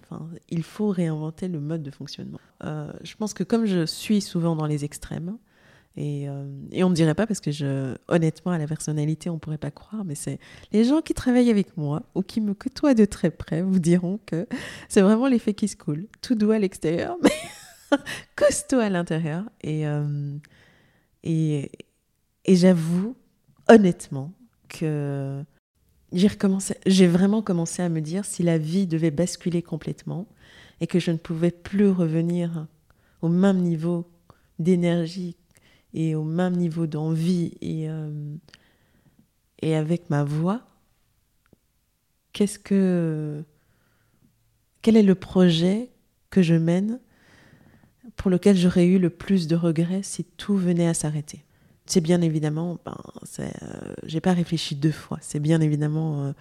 il 0.51 0.63
faut 0.63 0.89
réinventer 0.89 1.49
le 1.49 1.59
mode 1.59 1.83
de 1.83 1.91
fonctionnement. 1.91 2.41
Euh, 2.65 2.93
je 3.03 3.15
pense 3.17 3.33
que 3.33 3.45
comme 3.45 3.65
je 3.65 3.87
suis 3.87 4.21
souvent 4.21 4.55
dans 4.55 4.67
les 4.67 4.85
extrêmes, 4.85 5.39
et, 5.97 6.27
euh, 6.27 6.47
et 6.71 6.85
on 6.85 6.91
ne 6.91 6.95
dirait 6.95 7.15
pas 7.15 7.27
parce 7.27 7.41
que 7.41 7.99
honnêtement, 8.09 8.53
à 8.53 8.59
la 8.59 8.67
personnalité, 8.67 9.29
on 9.29 9.39
pourrait 9.39 9.59
pas 9.59 9.71
croire, 9.71 10.05
mais 10.05 10.15
c'est 10.15 10.39
les 10.73 10.85
gens 10.85 11.03
qui 11.03 11.13
travaillent 11.13 11.51
avec 11.51 11.77
moi 11.77 12.03
ou 12.15 12.23
qui 12.23 12.41
me 12.41 12.55
côtoient 12.55 12.95
de 12.95 13.05
très 13.05 13.31
près 13.31 13.61
vous 13.61 13.79
diront 13.79 14.19
que 14.25 14.47
c'est 14.89 15.03
vraiment 15.03 15.29
l'effet 15.29 15.53
qui 15.53 15.69
se 15.69 15.77
coule. 15.77 16.07
Tout 16.23 16.35
doux 16.35 16.51
à 16.51 16.59
l'extérieur, 16.59 17.17
mais 17.23 17.31
costaud 18.37 18.79
à 18.79 18.89
l'intérieur. 18.89 19.45
Et, 19.63 19.87
euh, 19.87 20.37
et 21.25 21.71
j'avoue, 22.47 23.17
honnêtement, 23.69 24.33
que 24.69 25.43
j'ai 26.13 26.29
recommencé, 26.29 26.77
j'ai 26.87 27.07
vraiment 27.07 27.43
commencé 27.43 27.83
à 27.83 27.89
me 27.89 28.01
dire 28.01 28.25
si 28.25 28.43
la 28.43 28.59
vie 28.59 28.87
devait 28.87 29.11
basculer 29.11 29.63
complètement 29.63 30.27
et 30.81 30.87
que 30.87 30.99
je 30.99 31.11
ne 31.11 31.17
pouvais 31.17 31.51
plus 31.51 31.89
revenir 31.89 32.67
au 33.23 33.29
même 33.29 33.59
niveau 33.59 34.11
d'énergie 34.59 35.37
et 35.95 36.15
au 36.15 36.25
même 36.25 36.57
niveau 36.57 36.87
d'envie 36.87 37.53
et, 37.61 37.89
euh, 37.89 38.35
et 39.61 39.75
avec 39.75 40.11
ma 40.11 40.25
voix, 40.25 40.63
qu'est-ce 42.33 42.59
que 42.59 43.45
quel 44.83 44.97
est 44.97 45.03
le 45.03 45.15
projet 45.15 45.91
que 46.31 46.43
je 46.43 46.55
mène 46.55 46.99
pour 48.23 48.31
lequel 48.31 48.57
j'aurais 48.57 48.87
eu 48.87 48.99
le 48.99 49.11
plus 49.11 49.49
de 49.49 49.57
regrets 49.57 50.03
si 50.03 50.25
tout 50.25 50.57
venait 50.57 50.87
à 50.87 50.95
s'arrêter 50.95 51.45
c'est 51.87 52.01
bien 52.01 52.21
évidemment, 52.21 52.79
ben, 52.85 52.97
euh, 53.41 53.49
j'ai 54.05 54.21
pas 54.21 54.33
réfléchi 54.33 54.75
deux 54.75 54.93
fois, 54.93 55.19
c'est 55.21 55.41
bien 55.41 55.61
évidemment 55.61 56.25
euh, 56.25 56.33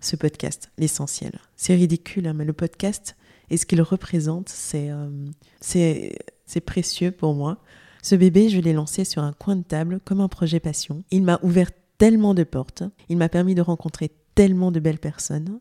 ce 0.00 0.16
podcast, 0.16 0.70
l'essentiel. 0.78 1.32
C'est 1.56 1.74
ridicule, 1.74 2.26
hein, 2.26 2.34
mais 2.34 2.44
le 2.44 2.52
podcast 2.52 3.16
et 3.50 3.56
ce 3.56 3.64
qu'il 3.64 3.80
représente, 3.80 4.52
euh, 4.74 5.26
c'est 5.60 6.18
c'est 6.44 6.60
précieux 6.60 7.10
pour 7.10 7.34
moi. 7.34 7.58
Ce 8.02 8.14
bébé, 8.14 8.48
je 8.48 8.60
l'ai 8.60 8.72
lancé 8.72 9.04
sur 9.04 9.22
un 9.22 9.32
coin 9.32 9.56
de 9.56 9.62
table 9.62 10.00
comme 10.04 10.20
un 10.20 10.28
projet 10.28 10.60
passion. 10.60 11.04
Il 11.10 11.22
m'a 11.22 11.40
ouvert 11.42 11.70
tellement 11.98 12.34
de 12.34 12.44
portes, 12.44 12.82
il 13.08 13.16
m'a 13.16 13.28
permis 13.28 13.54
de 13.54 13.62
rencontrer 13.62 14.10
tellement 14.34 14.70
de 14.70 14.80
belles 14.80 14.98
personnes, 14.98 15.60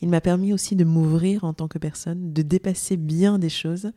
il 0.00 0.08
m'a 0.08 0.20
permis 0.20 0.52
aussi 0.52 0.76
de 0.76 0.84
m'ouvrir 0.84 1.44
en 1.44 1.52
tant 1.52 1.68
que 1.68 1.78
personne, 1.78 2.32
de 2.32 2.42
dépasser 2.42 2.96
bien 2.96 3.38
des 3.38 3.48
choses 3.48 3.90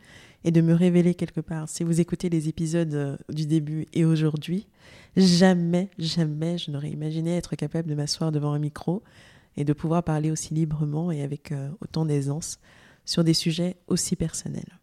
et 0.47 0.51
de 0.51 0.61
me 0.61 0.73
révéler 0.73 1.13
quelque 1.13 1.41
part. 1.41 1.67
Si 1.67 1.83
vous 1.83 1.99
écoutez 1.99 2.29
les 2.29 2.47
épisodes 2.47 2.93
euh, 2.93 3.17
du 3.27 3.45
début 3.45 3.85
et 3.91 4.05
aujourd'hui, 4.05 4.65
jamais, 5.17 5.89
jamais 5.99 6.57
je 6.57 6.71
n'aurais 6.71 6.89
imaginé 6.89 7.35
être 7.35 7.57
capable 7.57 7.89
de 7.89 7.95
m'asseoir 7.95 8.31
devant 8.31 8.53
un 8.53 8.59
micro 8.59 9.03
et 9.57 9.65
de 9.65 9.73
pouvoir 9.73 10.03
parler 10.03 10.31
aussi 10.31 10.53
librement 10.53 11.11
et 11.11 11.21
avec 11.21 11.51
euh, 11.51 11.67
autant 11.81 12.05
d'aisance 12.05 12.59
sur 13.03 13.25
des 13.25 13.33
sujets 13.33 13.75
aussi 13.87 14.15
personnels. 14.15 14.79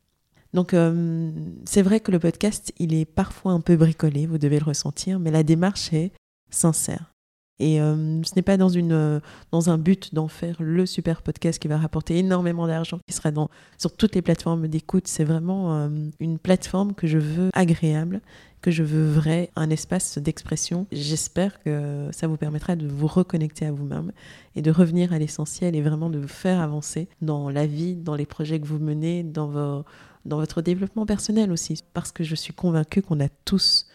Donc 0.53 0.75
euh, 0.75 1.33
c'est 1.65 1.83
vrai 1.83 2.01
que 2.01 2.13
le 2.13 2.19
podcast, 2.19 2.75
il 2.79 2.93
est 2.93 3.07
parfois 3.07 3.53
un 3.53 3.61
peu 3.61 3.77
bricolé, 3.77 4.27
vous 4.27 4.37
devez 4.37 4.59
le 4.59 4.67
ressentir, 4.67 5.19
mais 5.19 5.31
la 5.31 5.45
démarche 5.45 5.95
est 5.95 6.13
sincère. 6.51 7.14
Et 7.61 7.81
euh, 7.81 8.23
ce 8.25 8.33
n'est 8.35 8.43
pas 8.43 8.57
dans, 8.57 8.69
une, 8.69 8.93
euh, 8.93 9.21
dans 9.53 9.71
un 9.71 9.79
but 9.79 10.13
d'en 10.13 10.27
faire 10.27 10.57
le 10.59 10.87
super 10.87 11.23
podcast 11.23 11.61
qui 11.61 11.69
va 11.69 11.79
rapporter 11.79 12.19
énormément 12.19 12.67
d'argent, 12.67 12.99
qui 13.07 13.15
sera 13.15 13.31
sur 13.79 13.97
toutes 13.97 14.15
les 14.17 14.23
plateformes 14.23 14.67
d'écoute. 14.67 15.07
C'est 15.07 15.25
vraiment 15.25 15.77
euh, 15.77 15.89
une 16.19 16.39
plateforme 16.39 16.95
que 16.95 17.07
je 17.07 17.19
veux 17.19 17.51
agréable, 17.53 18.21
que 18.61 18.73
je 18.73 18.83
veux 18.83 19.07
vrai, 19.07 19.51
un 19.55 19.71
espace 19.71 20.19
d'expression. 20.19 20.89
J'espère 20.91 21.63
que 21.63 22.09
ça 22.11 22.27
vous 22.27 22.37
permettra 22.37 22.75
de 22.75 22.89
vous 22.89 23.07
reconnecter 23.07 23.67
à 23.67 23.73
vous-même 23.73 24.11
et 24.57 24.63
de 24.63 24.73
revenir 24.73 25.13
à 25.13 25.19
l'essentiel 25.21 25.77
et 25.77 25.83
vraiment 25.83 26.11
de 26.11 26.19
vous 26.19 26.29
faire 26.29 26.61
avancer 26.61 27.09
dans 27.21 27.51
la 27.51 27.67
vie, 27.67 27.95
dans 27.95 28.17
les 28.17 28.27
projets 28.27 28.59
que 28.59 28.67
vous 28.67 28.79
menez, 28.81 29.23
dans 29.23 29.85
votre 30.25 30.61
développement 30.61 31.07
personnel 31.07 31.53
aussi. 31.53 31.85
Parce 31.93 32.11
que 32.11 32.25
je 32.25 32.35
suis 32.35 32.55
convaincue 32.55 33.03
qu'on 33.03 33.21
a 33.21 33.29
tous 33.45 33.87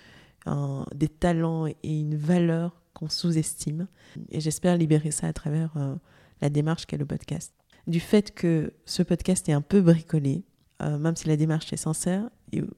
des 0.96 1.10
talents 1.10 1.68
et 1.68 1.76
une 1.84 2.16
valeur 2.16 2.80
qu'on 3.00 3.10
sous-estime. 3.10 3.88
Et 4.30 4.42
j'espère 4.42 4.78
libérer 4.78 5.12
ça 5.12 5.28
à 5.28 5.34
travers 5.34 5.72
euh, 5.78 5.96
la 6.42 6.50
démarche 6.50 6.86
qu'est 6.86 6.98
le 6.98 7.06
podcast. 7.06 7.54
Du 7.88 8.00
fait 8.00 8.34
que 8.34 8.74
ce 8.86 9.04
podcast 9.04 9.48
est 9.48 9.54
un 9.54 9.62
peu 9.62 9.82
bricolé, 9.82 10.44
euh, 10.82 10.98
même 10.98 11.16
si 11.16 11.28
la 11.28 11.38
démarche 11.38 11.72
est 11.72 11.78
sincère, 11.78 12.30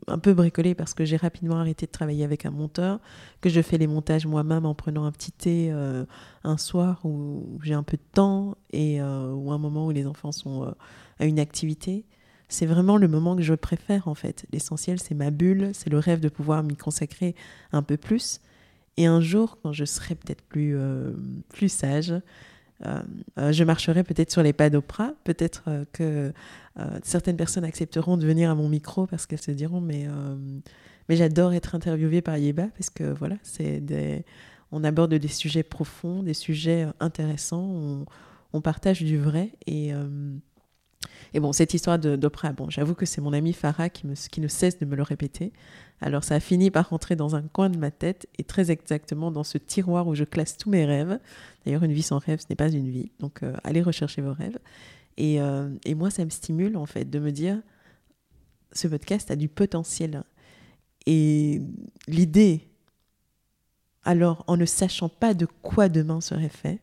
un 0.08 0.20
peu 0.20 0.34
bricolé 0.34 0.76
parce 0.76 0.94
que 0.94 1.06
j'ai 1.06 1.18
rapidement 1.18 1.58
arrêté 1.58 1.86
de 1.86 1.92
travailler 1.92 2.24
avec 2.24 2.46
un 2.46 2.52
monteur, 2.52 3.00
que 3.42 3.50
je 3.50 3.62
fais 3.62 3.78
les 3.78 3.88
montages 3.88 4.28
moi-même 4.28 4.66
en 4.66 4.76
prenant 4.76 5.06
un 5.06 5.12
petit 5.12 5.32
thé 5.32 5.70
euh, 5.72 6.06
un 6.44 6.58
soir 6.58 7.00
où 7.04 7.60
j'ai 7.64 7.74
un 7.74 7.84
peu 7.84 7.98
de 7.98 8.04
temps 8.14 8.56
et 8.72 9.02
ou 9.02 9.52
un 9.52 9.58
moment 9.58 9.88
où 9.88 9.92
les 9.92 10.06
enfants 10.06 10.32
sont 10.32 10.74
à 11.20 11.26
une 11.26 11.40
activité. 11.40 12.06
C'est 12.50 12.66
vraiment 12.66 12.98
le 12.98 13.08
moment 13.08 13.38
que 13.38 13.42
je 13.42 13.54
préfère 13.54 14.10
en 14.10 14.16
fait. 14.16 14.46
L'essentiel, 14.52 15.00
c'est 15.00 15.16
ma 15.16 15.32
bulle, 15.32 15.72
c'est 15.74 15.90
le 15.90 16.00
rêve 16.00 16.20
de 16.20 16.28
pouvoir 16.30 16.64
m'y 16.64 16.76
consacrer 16.76 17.34
un 17.72 17.82
peu 17.82 17.96
plus. 17.96 18.42
Et 19.02 19.08
un 19.08 19.20
jour, 19.20 19.58
quand 19.64 19.74
je 19.74 19.84
serai 19.84 20.14
peut-être 20.14 20.44
plus, 20.44 20.78
euh, 20.78 21.12
sage, 21.68 22.12
euh, 22.12 23.02
euh, 23.40 23.52
je 23.52 23.64
marcherai 23.64 24.04
peut-être 24.04 24.30
sur 24.30 24.44
les 24.44 24.54
pas 24.54 24.70
d'Oprah. 24.70 25.14
Peut-être 25.24 25.64
que 25.92 26.32
certaines 27.02 27.36
personnes 27.36 27.64
accepteront 27.64 28.16
de 28.16 28.28
venir 28.28 28.52
à 28.52 28.54
mon 28.54 28.70
micro 28.70 29.08
parce 29.08 29.26
qu'elles 29.26 29.42
se 29.42 29.50
diront 29.50 29.82
mais, 29.82 30.06
mais 31.10 31.16
j'adore 31.16 31.54
être 31.54 31.74
interviewée 31.74 32.22
par 32.22 32.38
Yeba 32.38 32.68
parce 32.78 32.92
que 32.92 33.06
voilà, 33.06 33.38
c'est 33.42 34.24
on 34.72 34.84
aborde 34.84 35.16
des 35.16 35.28
sujets 35.28 35.64
profonds, 35.64 36.22
des 36.22 36.36
sujets 36.36 36.86
intéressants, 37.00 37.64
on, 37.64 38.06
on 38.54 38.62
partage 38.62 39.02
du 39.02 39.18
vrai 39.18 39.50
et 39.66 39.94
et 41.34 41.40
bon, 41.40 41.54
cette 41.54 41.74
histoire 41.74 41.98
d'Oprah, 41.98 42.54
bon, 42.54 42.70
j'avoue 42.70 42.94
que 42.94 43.06
c'est 43.06 43.22
mon 43.22 43.34
ami 43.34 43.54
Farah 43.54 43.90
qui, 43.90 44.06
me, 44.06 44.14
qui 44.14 44.42
ne 44.42 44.48
cesse 44.48 44.78
de 44.80 44.86
me 44.86 44.96
le 44.96 45.04
répéter. 45.04 45.54
Alors 46.02 46.24
ça 46.24 46.36
a 46.36 46.40
fini 46.40 46.72
par 46.72 46.90
rentrer 46.90 47.16
dans 47.16 47.36
un 47.36 47.44
coin 47.44 47.70
de 47.70 47.78
ma 47.78 47.92
tête 47.92 48.28
et 48.40 48.44
très 48.44 48.72
exactement 48.72 49.32
dans 49.32 49.44
ce 49.44 49.60
tiroir 49.60 50.08
où 50.08 50.16
je 50.16 50.24
classe 50.24 50.58
tous 50.58 50.70
mes 50.70 50.84
rêves. 50.84 51.20
D'ailleurs, 51.64 51.84
une 51.84 51.94
vie 51.94 52.02
sans 52.02 52.18
rêve, 52.18 52.40
ce 52.40 52.48
n'est 52.50 52.56
pas 52.56 52.70
une 52.70 52.90
vie. 52.90 53.12
Donc 53.20 53.44
euh, 53.44 53.56
allez 53.64 53.84
rechercher 53.84 54.22
vos 54.22 54.34
rêves. 54.34 54.58
Et, 55.18 55.40
euh, 55.40 55.70
et, 55.86 55.94
moi, 55.94 56.10
ça 56.10 56.26
me 56.26 56.32
stimule 56.32 56.76
en 56.76 56.88
fait 56.88 57.06
de 57.06 57.20
me 57.20 57.32
dire, 57.32 57.62
ce 58.72 58.88
podcast 58.88 59.30
a 59.30 59.36
du 59.36 59.48
potentiel. 59.48 60.24
Et 61.06 61.62
l'idée, 62.08 62.68
alors 64.04 64.44
en 64.48 64.58
ne 64.58 64.66
sachant 64.66 65.10
pas 65.10 65.36
de 65.36 65.46
quoi 65.46 65.88
demain 65.88 66.22
serait 66.22 66.50
fait, 66.50 66.80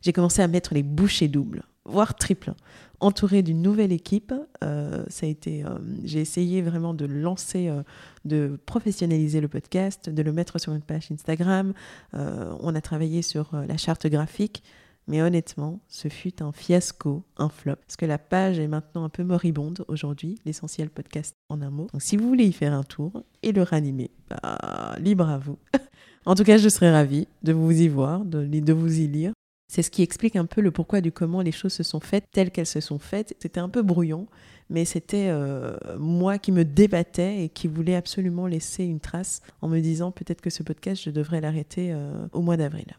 j'ai 0.00 0.12
commencé 0.12 0.40
à 0.40 0.48
mettre 0.48 0.72
les 0.72 0.82
bouchées 0.82 1.28
doubles 1.28 1.64
voire 1.86 2.14
triple. 2.14 2.52
Entouré 3.00 3.42
d'une 3.42 3.60
nouvelle 3.60 3.92
équipe, 3.92 4.32
euh, 4.64 5.04
euh, 5.22 5.78
j'ai 6.04 6.20
essayé 6.20 6.62
vraiment 6.62 6.94
de 6.94 7.04
lancer, 7.04 7.68
euh, 7.68 7.82
de 8.24 8.58
professionnaliser 8.64 9.42
le 9.42 9.48
podcast, 9.48 10.08
de 10.08 10.22
le 10.22 10.32
mettre 10.32 10.58
sur 10.58 10.72
une 10.72 10.80
page 10.80 11.12
Instagram. 11.12 11.74
on 12.14 12.74
a 12.74 12.80
travaillé 12.80 13.20
sur 13.22 13.50
la 13.52 13.76
charte 13.76 14.06
graphique, 14.06 14.62
mais 15.08 15.20
honnêtement, 15.22 15.80
ce 15.88 16.08
fut 16.08 16.42
un 16.42 16.52
fiasco, 16.52 17.22
un 17.36 17.50
flop, 17.50 17.76
parce 17.76 17.96
que 17.96 18.06
la 18.06 18.18
page 18.18 18.58
est 18.58 18.66
maintenant 18.66 19.04
un 19.04 19.08
peu 19.10 19.22
moribonde 19.22 19.84
aujourd'hui, 19.88 20.40
l'essentiel 20.46 20.88
podcast 20.88 21.34
en 21.48 21.60
un 21.60 21.70
mot. 21.70 21.88
Donc 21.92 22.02
si 22.02 22.16
vous 22.16 22.26
voulez 22.26 22.44
y 22.44 22.52
faire 22.52 22.72
un 22.72 22.82
tour 22.82 23.22
et 23.42 23.52
le 23.52 23.62
ranimer, 23.62 24.10
bah, 24.30 24.96
libre 24.98 25.28
à 25.28 25.38
vous. 25.38 25.58
en 26.24 26.34
tout 26.34 26.44
cas, 26.44 26.56
je 26.56 26.68
serais 26.68 26.90
ravie 26.90 27.28
de 27.42 27.52
vous 27.52 27.72
y 27.72 27.88
voir, 27.88 28.24
de 28.24 28.72
vous 28.72 29.00
y 29.00 29.06
lire. 29.06 29.32
C'est 29.68 29.82
ce 29.82 29.90
qui 29.90 30.02
explique 30.02 30.36
un 30.36 30.46
peu 30.46 30.60
le 30.60 30.70
pourquoi 30.70 31.00
du 31.00 31.10
comment 31.10 31.42
les 31.42 31.52
choses 31.52 31.72
se 31.72 31.82
sont 31.82 32.00
faites 32.00 32.24
telles 32.30 32.50
qu'elles 32.50 32.66
se 32.66 32.80
sont 32.80 32.98
faites. 32.98 33.34
C'était 33.40 33.60
un 33.60 33.68
peu 33.68 33.82
brouillon, 33.82 34.28
mais 34.70 34.84
c'était 34.84 35.26
euh, 35.28 35.76
moi 35.98 36.38
qui 36.38 36.52
me 36.52 36.64
débattais 36.64 37.44
et 37.44 37.48
qui 37.48 37.66
voulais 37.66 37.96
absolument 37.96 38.46
laisser 38.46 38.84
une 38.84 39.00
trace 39.00 39.40
en 39.62 39.68
me 39.68 39.80
disant 39.80 40.12
peut-être 40.12 40.40
que 40.40 40.50
ce 40.50 40.62
podcast, 40.62 41.02
je 41.04 41.10
devrais 41.10 41.40
l'arrêter 41.40 41.92
euh, 41.92 42.26
au 42.32 42.42
mois 42.42 42.56
d'avril. 42.56 42.96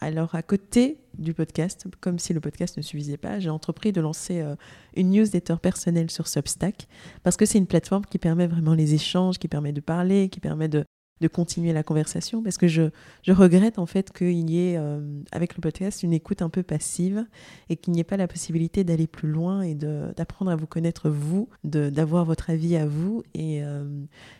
Alors 0.00 0.34
à 0.34 0.42
côté 0.42 0.98
du 1.18 1.34
podcast, 1.34 1.86
comme 2.00 2.18
si 2.18 2.32
le 2.32 2.40
podcast 2.40 2.76
ne 2.76 2.82
suffisait 2.82 3.16
pas, 3.16 3.40
j'ai 3.40 3.50
entrepris 3.50 3.92
de 3.92 4.00
lancer 4.00 4.40
euh, 4.40 4.54
une 4.96 5.10
newsletter 5.10 5.56
personnelle 5.60 6.10
sur 6.10 6.28
Substack 6.28 6.86
parce 7.24 7.36
que 7.36 7.46
c'est 7.46 7.58
une 7.58 7.66
plateforme 7.66 8.04
qui 8.06 8.18
permet 8.18 8.46
vraiment 8.46 8.74
les 8.74 8.94
échanges, 8.94 9.38
qui 9.38 9.48
permet 9.48 9.72
de 9.72 9.80
parler, 9.80 10.28
qui 10.28 10.38
permet 10.38 10.68
de, 10.68 10.84
de 11.20 11.28
continuer 11.28 11.72
la 11.72 11.82
conversation 11.82 12.42
parce 12.42 12.58
que 12.58 12.68
je, 12.68 12.90
je 13.22 13.32
regrette 13.32 13.78
en 13.78 13.86
fait 13.86 14.12
qu'il 14.12 14.50
y 14.50 14.68
ait 14.68 14.76
euh, 14.76 15.00
avec 15.32 15.56
le 15.56 15.60
podcast 15.60 16.02
une 16.02 16.12
écoute 16.12 16.42
un 16.42 16.48
peu 16.48 16.62
passive 16.62 17.26
et 17.68 17.76
qu'il 17.76 17.92
n'y 17.92 18.00
ait 18.00 18.04
pas 18.04 18.16
la 18.16 18.28
possibilité 18.28 18.84
d'aller 18.84 19.06
plus 19.06 19.28
loin 19.28 19.62
et 19.62 19.74
d'apprendre 19.74 20.50
à 20.50 20.56
vous 20.56 20.66
connaître 20.66 21.10
vous, 21.10 21.48
d'avoir 21.64 22.24
votre 22.24 22.50
avis 22.50 22.76
à 22.76 22.86
vous. 22.86 23.22
Et, 23.34 23.62
euh, 23.62 23.84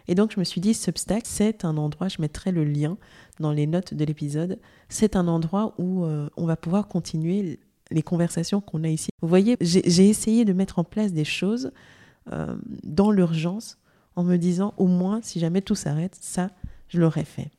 et 0.07 0.15
donc 0.15 0.33
je 0.33 0.39
me 0.39 0.45
suis 0.45 0.61
dit, 0.61 0.75
Substack, 0.75 1.23
c'est 1.27 1.65
un 1.65 1.77
endroit, 1.77 2.09
je 2.09 2.21
mettrai 2.21 2.53
le 2.53 2.65
lien 2.65 2.97
dans 3.41 3.53
les 3.53 3.67
notes 3.67 3.95
de 3.95 4.05
l'épisode, 4.05 4.59
c'est 4.89 5.17
un 5.17 5.29
endroit 5.29 5.75
où 5.79 6.05
euh, 6.05 6.29
on 6.37 6.47
va 6.47 6.57
pouvoir 6.57 6.89
continuer 6.89 7.61
les 7.91 8.03
conversations 8.03 8.61
qu'on 8.61 8.85
a 8.85 8.89
ici. 8.89 9.09
Vous 9.23 9.29
voyez, 9.29 9.57
j'ai 9.61 10.09
essayé 10.09 10.45
de 10.45 10.53
mettre 10.53 10.79
en 10.79 10.85
place 10.85 11.13
des 11.13 11.25
choses 11.25 11.73
dans 12.85 13.11
l'urgence 13.11 13.79
en 14.19 14.25
me 14.25 14.37
disant 14.37 14.75
au 14.79 14.89
moins 14.89 15.21
si 15.23 15.39
jamais 15.39 15.63
tout 15.63 15.77
s'arrête, 15.77 16.19
ça, 16.21 16.51
je 16.89 17.01
l'aurais 17.01 17.25
fait. 17.25 17.51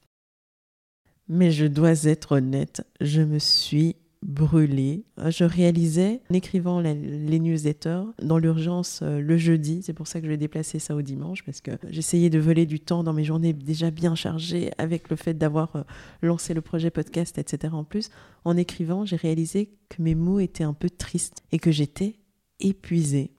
Mais 1.28 1.52
je 1.52 1.66
dois 1.66 2.06
être 2.06 2.34
honnête, 2.34 2.86
je 3.02 3.22
me 3.22 3.40
suis 3.40 3.96
brûlée. 4.24 5.06
Je 5.18 5.44
réalisais 5.44 6.22
en 6.30 6.34
écrivant 6.34 6.82
les 6.82 7.40
newsletters 7.40 8.04
dans 8.22 8.38
l'urgence 8.38 9.00
euh, 9.02 9.22
le 9.22 9.38
jeudi. 9.38 9.82
C'est 9.84 9.94
pour 9.94 10.08
ça 10.08 10.20
que 10.20 10.26
je 10.26 10.32
vais 10.32 10.38
déplacer 10.38 10.80
ça 10.80 10.96
au 10.96 11.02
dimanche 11.02 11.44
parce 11.44 11.62
que 11.62 11.72
j'essayais 11.90 12.30
de 12.30 12.40
voler 12.40 12.66
du 12.66 12.80
temps 12.80 13.04
dans 13.04 13.14
mes 13.14 13.24
journées 13.24 13.54
déjà 13.54 13.92
bien 13.92 14.16
chargées 14.16 14.72
avec 14.78 15.10
le 15.10 15.16
fait 15.16 15.36
d'avoir 15.36 15.76
euh, 15.76 15.84
lancé 16.22 16.54
le 16.54 16.62
projet 16.62 16.90
podcast, 16.90 17.38
etc. 17.38 17.74
En 17.74 17.84
plus, 17.84 18.10
en 18.44 18.58
écrivant, 18.58 19.06
j'ai 19.06 19.16
réalisé 19.16 19.72
que 19.90 20.02
mes 20.02 20.16
mots 20.16 20.40
étaient 20.40 20.64
un 20.64 20.74
peu 20.74 20.90
tristes 20.90 21.44
et 21.52 21.60
que 21.60 21.72
j'étais 21.72 22.16
épuisée. 22.60 23.32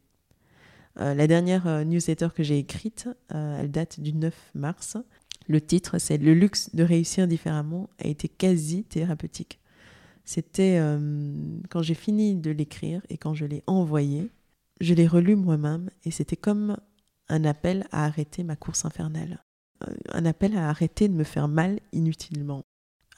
Euh, 0.98 1.14
la 1.14 1.26
dernière 1.26 1.84
newsletter 1.84 2.28
que 2.34 2.42
j'ai 2.42 2.58
écrite, 2.58 3.08
elle 3.28 3.70
date 3.70 4.00
du 4.00 4.12
9 4.12 4.34
mars. 4.54 4.96
Le 5.50 5.60
titre, 5.60 5.98
c'est 5.98 6.16
Le 6.16 6.32
luxe 6.32 6.70
de 6.76 6.84
réussir 6.84 7.26
différemment, 7.26 7.90
a 7.98 8.06
été 8.06 8.28
quasi 8.28 8.84
thérapeutique. 8.84 9.58
C'était 10.24 10.76
euh, 10.78 11.58
quand 11.70 11.82
j'ai 11.82 11.94
fini 11.94 12.36
de 12.36 12.52
l'écrire 12.52 13.02
et 13.08 13.18
quand 13.18 13.34
je 13.34 13.46
l'ai 13.46 13.64
envoyé, 13.66 14.30
je 14.80 14.94
l'ai 14.94 15.08
relu 15.08 15.34
moi-même 15.34 15.90
et 16.04 16.12
c'était 16.12 16.36
comme 16.36 16.76
un 17.28 17.44
appel 17.44 17.88
à 17.90 18.04
arrêter 18.04 18.44
ma 18.44 18.54
course 18.54 18.84
infernale. 18.84 19.42
Euh, 19.82 19.92
un 20.12 20.24
appel 20.24 20.56
à 20.56 20.68
arrêter 20.68 21.08
de 21.08 21.14
me 21.14 21.24
faire 21.24 21.48
mal 21.48 21.80
inutilement. 21.90 22.62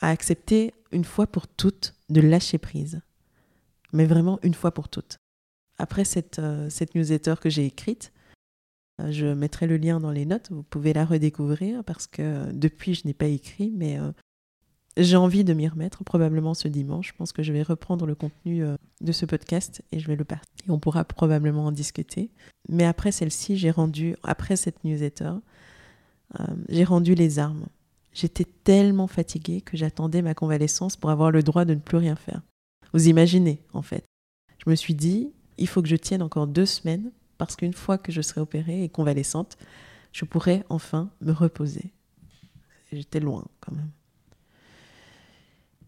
À 0.00 0.08
accepter 0.08 0.72
une 0.90 1.04
fois 1.04 1.26
pour 1.26 1.46
toutes 1.46 1.94
de 2.08 2.22
lâcher 2.22 2.56
prise. 2.56 3.02
Mais 3.92 4.06
vraiment 4.06 4.38
une 4.42 4.54
fois 4.54 4.72
pour 4.72 4.88
toutes. 4.88 5.18
Après 5.76 6.06
cette, 6.06 6.38
euh, 6.38 6.70
cette 6.70 6.94
newsletter 6.94 7.34
que 7.42 7.50
j'ai 7.50 7.66
écrite, 7.66 8.10
je 9.10 9.26
mettrai 9.26 9.66
le 9.66 9.76
lien 9.76 10.00
dans 10.00 10.10
les 10.10 10.26
notes, 10.26 10.50
vous 10.50 10.62
pouvez 10.62 10.92
la 10.92 11.04
redécouvrir 11.04 11.84
parce 11.84 12.06
que 12.06 12.50
depuis 12.52 12.94
je 12.94 13.06
n'ai 13.06 13.14
pas 13.14 13.26
écrit, 13.26 13.72
mais 13.74 13.98
euh, 13.98 14.12
j'ai 14.96 15.16
envie 15.16 15.44
de 15.44 15.54
m'y 15.54 15.68
remettre 15.68 16.04
probablement 16.04 16.54
ce 16.54 16.68
dimanche. 16.68 17.08
Je 17.08 17.16
pense 17.16 17.32
que 17.32 17.42
je 17.42 17.52
vais 17.52 17.62
reprendre 17.62 18.06
le 18.06 18.14
contenu 18.14 18.62
euh, 18.62 18.76
de 19.00 19.12
ce 19.12 19.26
podcast 19.26 19.82
et 19.92 19.98
je 19.98 20.06
vais 20.06 20.16
le 20.16 20.24
partager. 20.24 20.50
On 20.68 20.78
pourra 20.78 21.04
probablement 21.04 21.66
en 21.66 21.72
discuter. 21.72 22.30
Mais 22.68 22.84
après 22.84 23.12
celle-ci, 23.12 23.56
j'ai 23.56 23.70
rendu, 23.70 24.16
après 24.22 24.56
cette 24.56 24.84
newsletter, 24.84 25.32
j'ai 26.70 26.84
rendu 26.84 27.14
les 27.14 27.38
armes. 27.38 27.66
J'étais 28.12 28.46
tellement 28.64 29.06
fatiguée 29.06 29.60
que 29.60 29.76
j'attendais 29.76 30.22
ma 30.22 30.34
convalescence 30.34 30.96
pour 30.96 31.10
avoir 31.10 31.30
le 31.30 31.42
droit 31.42 31.64
de 31.64 31.74
ne 31.74 31.80
plus 31.80 31.98
rien 31.98 32.16
faire. 32.16 32.42
Vous 32.92 33.08
imaginez, 33.08 33.62
en 33.72 33.82
fait. 33.82 34.04
Je 34.64 34.70
me 34.70 34.74
suis 34.74 34.94
dit, 34.94 35.32
il 35.58 35.66
faut 35.66 35.82
que 35.82 35.88
je 35.88 35.96
tienne 35.96 36.22
encore 36.22 36.46
deux 36.46 36.66
semaines 36.66 37.10
parce 37.46 37.56
qu'une 37.56 37.72
fois 37.72 37.98
que 37.98 38.12
je 38.12 38.22
serai 38.22 38.40
opérée 38.40 38.84
et 38.84 38.88
convalescente, 38.88 39.56
je 40.12 40.24
pourrai 40.24 40.64
enfin 40.68 41.10
me 41.20 41.32
reposer. 41.32 41.92
J'étais 42.92 43.20
loin 43.20 43.44
quand 43.60 43.72
même. 43.72 43.90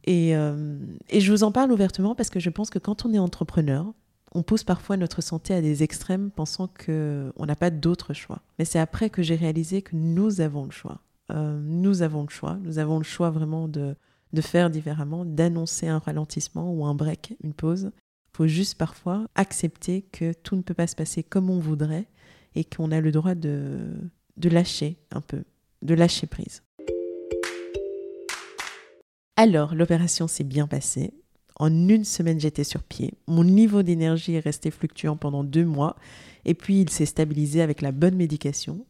Et, 0.05 0.37
euh, 0.37 0.79
et, 1.09 1.21
je 1.21 1.31
vous 1.31 1.45
en 1.45 1.53
parle 1.53 1.73
ouvertement 1.73 2.15
parce 2.15 2.29
que 2.29 2.41
je 2.41 2.51
pense 2.51 2.71
que 2.71 2.79
quand 2.79 3.07
on 3.07 3.15
est 3.15 3.19
entrepreneur, 3.19 3.87
on 4.33 4.43
pousse 4.43 4.65
parfois 4.65 4.97
notre 4.97 5.23
santé 5.23 5.55
à 5.55 5.63
des 5.63 5.83
extrêmes 5.83 6.31
pensant 6.31 6.69
qu'on 6.69 7.47
n'a 7.47 7.57
pas 7.57 7.71
d'autre 7.71 8.13
choix. 8.13 8.43
Mais 8.59 8.65
c'est 8.65 8.81
après 8.81 9.09
que 9.09 9.23
j'ai 9.23 9.37
réalisé 9.37 9.81
que 9.81 9.95
nous 9.95 10.41
avons 10.41 10.65
le 10.65 10.73
choix. 10.73 11.01
Euh, 11.31 11.59
nous 11.63 12.03
avons 12.03 12.23
le 12.23 12.31
choix. 12.31 12.59
Nous 12.63 12.79
avons 12.79 12.99
le 12.99 13.05
choix 13.05 13.31
vraiment 13.31 13.69
de, 13.69 13.97
de 14.33 14.41
faire 14.41 14.71
différemment, 14.71 15.25
d'annoncer 15.25 15.87
un 15.89 16.01
ralentissement 16.01 16.73
ou 16.73 16.85
un 16.85 16.95
break, 16.95 17.37
une 17.43 17.55
pause. 17.55 17.93
Faut 18.35 18.49
juste 18.49 18.77
parfois 18.77 19.29
accepter 19.37 20.03
que 20.03 20.33
tout 20.33 20.57
ne 20.57 20.63
peut 20.63 20.75
pas 20.75 20.89
se 20.89 20.97
passer 20.97 21.23
comme 21.23 21.51
on 21.51 21.61
voudrait 21.61 22.07
et 22.57 22.65
qu'on 22.65 22.91
a 22.91 23.01
le 23.01 23.13
droit 23.13 23.37
de, 23.37 23.95
de 24.37 24.49
lâcher 24.49 24.97
un 25.13 25.21
peu, 25.21 25.45
de 25.83 25.95
lâcher 25.95 26.27
prise. 26.27 26.65
Alors, 29.37 29.77
l'opération 29.77 30.27
s'est 30.27 30.43
bien 30.43 30.67
passée. 30.67 31.15
En 31.61 31.89
une 31.89 32.05
semaine, 32.05 32.41
j'étais 32.41 32.65
sur 32.65 32.83
pied. 32.83 33.15
Mon 33.29 33.45
niveau 33.45 33.85
d'énergie 33.85 34.35
est 34.35 34.41
resté 34.41 34.73
fluctuant 34.73 35.17
pendant 35.17 35.45
deux 35.45 35.65
mois. 35.65 35.95
Et 36.45 36.55
puis, 36.55 36.81
il 36.81 36.91
s'est 36.91 37.07
stabilisé 37.07 37.63
avec 37.63 37.83
la 37.83 37.93
bonne 37.93 38.17
médication. 38.17 38.85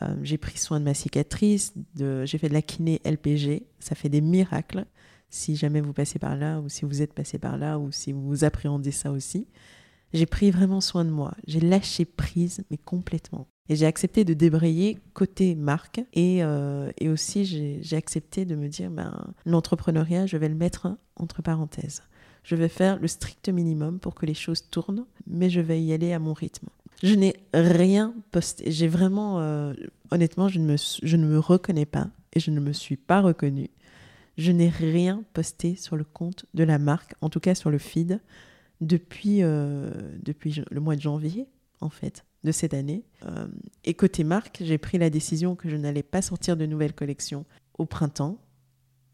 Euh, 0.00 0.16
j'ai 0.22 0.38
pris 0.38 0.56
soin 0.56 0.80
de 0.80 0.86
ma 0.86 0.94
cicatrice. 0.94 1.74
J'ai 1.96 2.38
fait 2.38 2.48
de 2.48 2.54
la 2.54 2.62
kiné 2.62 3.02
LPG. 3.04 3.66
Ça 3.78 3.94
fait 3.94 4.08
des 4.08 4.22
miracles. 4.22 4.86
Si 5.30 5.56
jamais 5.56 5.80
vous 5.80 5.92
passez 5.92 6.18
par 6.18 6.36
là, 6.36 6.60
ou 6.60 6.68
si 6.68 6.84
vous 6.84 7.02
êtes 7.02 7.14
passé 7.14 7.38
par 7.38 7.56
là, 7.56 7.78
ou 7.78 7.92
si 7.92 8.12
vous 8.12 8.44
appréhendez 8.44 8.90
ça 8.90 9.10
aussi. 9.10 9.46
J'ai 10.12 10.26
pris 10.26 10.50
vraiment 10.50 10.80
soin 10.80 11.04
de 11.04 11.10
moi. 11.10 11.34
J'ai 11.46 11.60
lâché 11.60 12.04
prise, 12.04 12.62
mais 12.70 12.76
complètement. 12.76 13.46
Et 13.68 13.76
j'ai 13.76 13.86
accepté 13.86 14.24
de 14.24 14.34
débrayer 14.34 14.98
côté 15.14 15.54
marque. 15.54 16.00
Et, 16.12 16.42
euh, 16.42 16.90
et 16.98 17.08
aussi, 17.08 17.44
j'ai 17.44 17.96
accepté 17.96 18.44
de 18.44 18.56
me 18.56 18.68
dire, 18.68 18.90
ben, 18.90 19.32
l'entrepreneuriat, 19.46 20.26
je 20.26 20.36
vais 20.36 20.48
le 20.48 20.56
mettre 20.56 20.96
entre 21.14 21.42
parenthèses. 21.42 22.02
Je 22.42 22.56
vais 22.56 22.68
faire 22.68 22.98
le 22.98 23.06
strict 23.06 23.48
minimum 23.48 24.00
pour 24.00 24.14
que 24.14 24.26
les 24.26 24.34
choses 24.34 24.68
tournent, 24.70 25.06
mais 25.26 25.50
je 25.50 25.60
vais 25.60 25.80
y 25.80 25.92
aller 25.92 26.12
à 26.12 26.18
mon 26.18 26.32
rythme. 26.32 26.68
Je 27.02 27.14
n'ai 27.14 27.36
rien 27.54 28.14
posté. 28.30 28.70
J'ai 28.70 28.88
vraiment, 28.88 29.40
euh, 29.40 29.72
honnêtement, 30.10 30.48
je 30.48 30.58
ne, 30.58 30.66
me, 30.66 30.76
je 30.76 31.16
ne 31.16 31.26
me 31.26 31.38
reconnais 31.38 31.86
pas 31.86 32.08
et 32.32 32.40
je 32.40 32.50
ne 32.50 32.60
me 32.60 32.72
suis 32.72 32.96
pas 32.96 33.20
reconnue. 33.20 33.70
Je 34.38 34.52
n'ai 34.52 34.68
rien 34.68 35.24
posté 35.32 35.74
sur 35.74 35.96
le 35.96 36.04
compte 36.04 36.46
de 36.54 36.64
la 36.64 36.78
marque, 36.78 37.14
en 37.20 37.28
tout 37.28 37.40
cas 37.40 37.54
sur 37.54 37.70
le 37.70 37.78
feed, 37.78 38.20
depuis, 38.80 39.42
euh, 39.42 39.90
depuis 40.22 40.62
le 40.70 40.80
mois 40.80 40.96
de 40.96 41.00
janvier, 41.00 41.46
en 41.80 41.90
fait 41.90 42.24
de 42.44 42.52
cette 42.52 42.74
année. 42.74 43.04
Euh, 43.26 43.46
et 43.84 43.94
côté 43.94 44.24
marque, 44.24 44.62
j'ai 44.64 44.78
pris 44.78 44.98
la 44.98 45.10
décision 45.10 45.54
que 45.56 45.68
je 45.68 45.76
n'allais 45.76 46.02
pas 46.02 46.22
sortir 46.22 46.56
de 46.56 46.66
nouvelles 46.66 46.94
collections 46.94 47.44
au 47.78 47.86
printemps, 47.86 48.38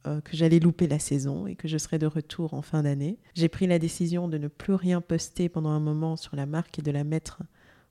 euh, 0.06 0.20
que 0.20 0.36
j'allais 0.36 0.60
louper 0.60 0.86
la 0.86 0.98
saison 0.98 1.46
et 1.46 1.56
que 1.56 1.66
je 1.66 1.78
serais 1.78 1.98
de 1.98 2.06
retour 2.06 2.54
en 2.54 2.62
fin 2.62 2.82
d'année. 2.82 3.18
J'ai 3.34 3.48
pris 3.48 3.66
la 3.66 3.78
décision 3.78 4.28
de 4.28 4.38
ne 4.38 4.48
plus 4.48 4.74
rien 4.74 5.00
poster 5.00 5.48
pendant 5.48 5.70
un 5.70 5.80
moment 5.80 6.16
sur 6.16 6.36
la 6.36 6.46
marque 6.46 6.78
et 6.78 6.82
de 6.82 6.90
la 6.90 7.04
mettre 7.04 7.42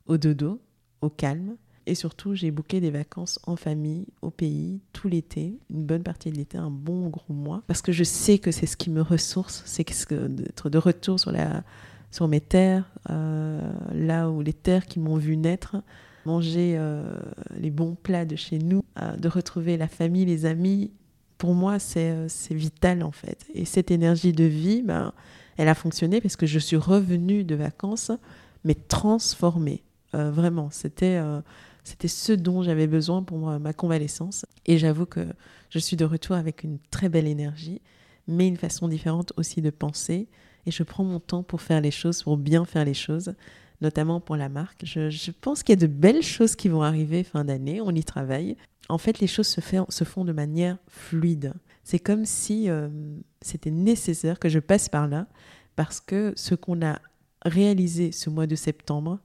au 0.06 0.18
dodo, 0.18 0.62
au 1.02 1.10
calme. 1.10 1.58
Et 1.88 1.96
surtout, 1.96 2.34
j'ai 2.34 2.50
booké 2.50 2.82
des 2.82 2.90
vacances 2.90 3.40
en 3.46 3.56
famille, 3.56 4.08
au 4.22 4.32
pays, 4.32 4.82
tout 4.92 5.08
l'été, 5.08 5.60
une 5.70 5.86
bonne 5.86 6.02
partie 6.02 6.32
de 6.32 6.38
l'été, 6.38 6.58
un 6.58 6.72
bon 6.72 7.10
gros 7.10 7.34
mois, 7.34 7.62
parce 7.68 7.82
que 7.82 7.92
je 7.92 8.04
sais 8.04 8.40
que 8.40 8.52
c'est 8.52 8.66
ce 8.66 8.76
qui 8.76 8.90
me 8.90 9.02
ressource, 9.02 9.62
c'est 9.66 9.86
d'être 10.14 10.70
de 10.70 10.78
retour 10.80 11.20
sur 11.20 11.32
la, 11.32 11.64
sur 12.16 12.28
mes 12.28 12.42
terres, 12.42 12.90
euh, 13.10 13.62
là 13.94 14.30
où 14.30 14.42
les 14.42 14.54
terres 14.54 14.86
qui 14.86 15.00
m'ont 15.00 15.18
vu 15.18 15.38
naître, 15.38 15.76
manger 16.26 16.76
euh, 16.78 17.18
les 17.60 17.70
bons 17.70 17.96
plats 18.02 18.26
de 18.26 18.36
chez 18.36 18.58
nous, 18.58 18.84
euh, 19.02 19.16
de 19.18 19.28
retrouver 19.28 19.78
la 19.78 19.88
famille, 19.88 20.26
les 20.26 20.46
amis. 20.46 20.92
Pour 21.38 21.54
moi, 21.54 21.78
c'est 21.78 22.28
vital 22.50 23.04
en 23.04 23.12
fait. 23.12 23.46
Et 23.54 23.66
cette 23.66 23.92
énergie 23.92 24.32
de 24.32 24.46
vie, 24.46 24.82
ben, 24.82 25.12
elle 25.58 25.68
a 25.68 25.76
fonctionné 25.76 26.22
parce 26.22 26.38
que 26.38 26.46
je 26.46 26.58
suis 26.58 26.78
revenue 26.78 27.44
de 27.44 27.56
vacances, 27.56 28.12
mais 28.64 28.74
transformée. 28.74 29.84
vraiment, 30.14 30.70
c'était 30.72 31.20
c'était 31.86 32.08
ce 32.10 32.34
dont 32.34 32.64
j'avais 32.64 32.88
besoin 32.88 33.24
pour 33.24 33.38
ma 33.38 33.72
convalescence. 33.72 34.46
Et 34.66 34.78
j'avoue 34.78 35.06
que 35.06 35.26
je 35.70 35.80
suis 35.80 35.96
de 35.96 36.04
retour 36.04 36.36
avec 36.36 36.64
une 36.64 36.80
très 36.92 37.10
belle 37.10 37.28
énergie, 37.28 37.82
mais 38.28 38.48
une 38.48 38.58
façon 38.58 38.88
différente 38.88 39.32
aussi 39.38 39.62
de 39.62 39.70
penser, 39.70 40.28
et 40.66 40.72
je 40.72 40.84
prends 40.84 41.04
mon 41.04 41.20
temps 41.20 41.44
pour 41.44 41.62
faire 41.62 41.82
les 41.82 41.92
choses, 41.92 42.24
pour 42.24 42.38
bien 42.38 42.66
faire 42.66 42.86
les 42.86 42.96
choses, 42.96 43.36
notamment 43.82 44.20
pour 44.20 44.36
la 44.36 44.50
marque. 44.50 44.84
Je, 44.84 45.32
pense 45.32 45.62
qu'il 45.62 45.74
y 45.74 45.78
a 45.78 45.88
de 45.88 45.92
belles 45.92 46.24
choses 46.24 46.56
qui 46.56 46.70
vont 46.70 46.82
arriver 46.82 47.24
fin 47.24 47.46
d'année, 47.46 47.82
on 47.82 47.92
y 47.92 48.04
travaille. 48.04 48.58
En 48.90 48.98
fait, 48.98 49.20
les 49.20 49.28
choses 49.28 49.48
se, 49.48 50.04
font 50.04 50.26
de 50.26 50.32
manière 50.32 50.78
fluide. 50.88 51.54
C'est 51.84 52.00
comme 52.00 52.26
si 52.26 52.70
euh, 52.70 52.90
c'était 53.42 53.72
nécessaire 53.72 54.40
que 54.40 54.50
je 54.50 54.60
passe 54.60 54.90
par 54.90 55.08
là, 55.08 55.28
parce 55.76 56.00
que 56.00 56.34
ce 56.36 56.56
qu'on 56.56 56.84
a 56.84 57.00
réalisé 57.44 58.12
ce 58.12 58.32
mois 58.32 58.48
de 58.48 58.56
septembre, 58.56 59.20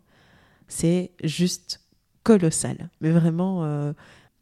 c'est 0.69 1.13
juste 1.25 1.80
colossal. 2.23 2.91
Mais 3.01 3.11
vraiment, 3.11 3.65
euh, 3.65 3.93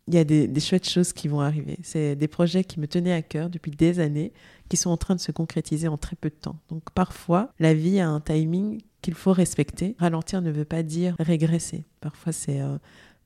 il 0.09 0.15
y 0.15 0.19
a 0.19 0.25
des, 0.25 0.61
chouettes 0.61 0.89
choses 0.89 1.13
qui 1.13 1.29
vont 1.29 1.41
arriver. 1.41 1.79
C'est 1.83 2.17
des 2.17 2.29
projets 2.29 2.65
qui 2.65 2.81
me 2.81 2.89
tenaient 2.89 3.13
à 3.13 3.23
cœur 3.23 3.51
depuis 3.51 3.71
des 3.71 4.01
années, 4.01 4.33
qui 4.69 4.77
sont 4.77 4.91
en 4.91 4.97
train 4.97 5.15
de 5.15 5.21
se 5.21 5.33
concrétiser 5.33 5.89
en 5.89 5.99
très 5.99 6.17
peu 6.17 6.31
de 6.31 6.35
temps. 6.35 6.57
Donc 6.71 6.91
parfois, 6.95 7.53
la 7.59 7.75
vie 7.75 8.01
a 8.01 8.09
un 8.09 8.21
timing 8.21 8.81
qu'il 9.03 9.15
faut 9.15 9.33
respecter. 9.33 9.97
Ralentir 9.99 10.43
ne 10.43 10.51
veut 10.51 10.65
pas 10.65 10.83
dire 10.83 11.15
régresser. 11.19 11.85
Parfois, 12.01 12.33
c'est, 12.33 12.61
euh, 12.61 12.79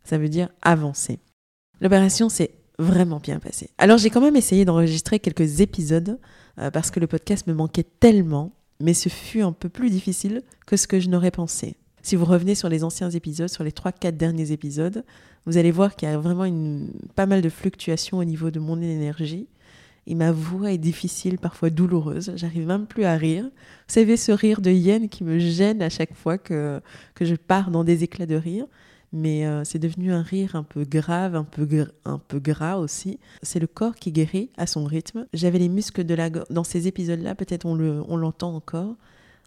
ça 0.04 0.18
veut 0.18 0.28
dire 0.28 0.48
avancer. 0.60 1.20
L'opération 1.80 2.28
s'est 2.28 2.50
vraiment 2.78 3.20
bien 3.20 3.38
passée. 3.38 3.70
Alors 3.78 3.98
j'ai 3.98 4.10
quand 4.10 4.20
même 4.20 4.36
essayé 4.36 4.64
d'enregistrer 4.64 5.20
quelques 5.20 5.60
épisodes 5.60 6.18
euh, 6.58 6.70
parce 6.70 6.90
que 6.90 7.00
le 7.00 7.06
podcast 7.06 7.46
me 7.46 7.54
manquait 7.54 7.86
tellement, 8.00 8.52
mais 8.80 8.94
ce 8.94 9.08
fut 9.08 9.42
un 9.42 9.52
peu 9.52 9.68
plus 9.68 9.90
difficile 9.90 10.42
que 10.66 10.76
ce 10.76 10.86
que 10.86 11.00
je 11.00 11.08
n'aurais 11.08 11.30
pensé. 11.30 11.76
Si 12.02 12.16
vous 12.16 12.24
revenez 12.24 12.56
sur 12.56 12.68
les 12.68 12.82
anciens 12.82 13.10
épisodes, 13.10 13.48
sur 13.48 13.62
les 13.62 13.70
3-4 13.70 14.16
derniers 14.16 14.50
épisodes, 14.50 15.04
vous 15.46 15.56
allez 15.56 15.70
voir 15.70 15.94
qu'il 15.94 16.08
y 16.08 16.12
a 16.12 16.18
vraiment 16.18 16.44
une, 16.44 16.90
pas 17.14 17.26
mal 17.26 17.42
de 17.42 17.48
fluctuations 17.48 18.18
au 18.18 18.24
niveau 18.24 18.50
de 18.50 18.58
mon 18.58 18.80
énergie. 18.82 19.46
Et 20.08 20.16
ma 20.16 20.32
voix 20.32 20.72
est 20.72 20.78
difficile, 20.78 21.38
parfois 21.38 21.70
douloureuse. 21.70 22.32
J'arrive 22.34 22.66
même 22.66 22.86
plus 22.86 23.04
à 23.04 23.14
rire. 23.14 23.44
Vous 23.44 23.94
savez, 23.94 24.16
ce 24.16 24.32
rire 24.32 24.60
de 24.60 24.70
hyène 24.72 25.08
qui 25.08 25.22
me 25.22 25.38
gêne 25.38 25.80
à 25.80 25.90
chaque 25.90 26.14
fois 26.14 26.38
que, 26.38 26.80
que 27.14 27.24
je 27.24 27.36
pars 27.36 27.70
dans 27.70 27.84
des 27.84 28.02
éclats 28.02 28.26
de 28.26 28.34
rire. 28.34 28.66
Mais 29.12 29.46
euh, 29.46 29.62
c'est 29.62 29.78
devenu 29.78 30.12
un 30.12 30.22
rire 30.22 30.56
un 30.56 30.64
peu 30.64 30.84
grave, 30.84 31.36
un 31.36 31.44
peu, 31.44 31.86
un 32.04 32.18
peu 32.18 32.40
gras 32.40 32.78
aussi. 32.78 33.20
C'est 33.42 33.60
le 33.60 33.68
corps 33.68 33.94
qui 33.94 34.10
guérit 34.10 34.50
à 34.56 34.66
son 34.66 34.84
rythme. 34.84 35.26
J'avais 35.34 35.58
les 35.58 35.68
muscles 35.68 36.02
de 36.02 36.14
la. 36.14 36.30
Dans 36.30 36.64
ces 36.64 36.88
épisodes-là, 36.88 37.36
peut-être 37.36 37.66
on 37.66 37.76
l'entend 38.16 38.54
on 38.54 38.56
encore 38.56 38.96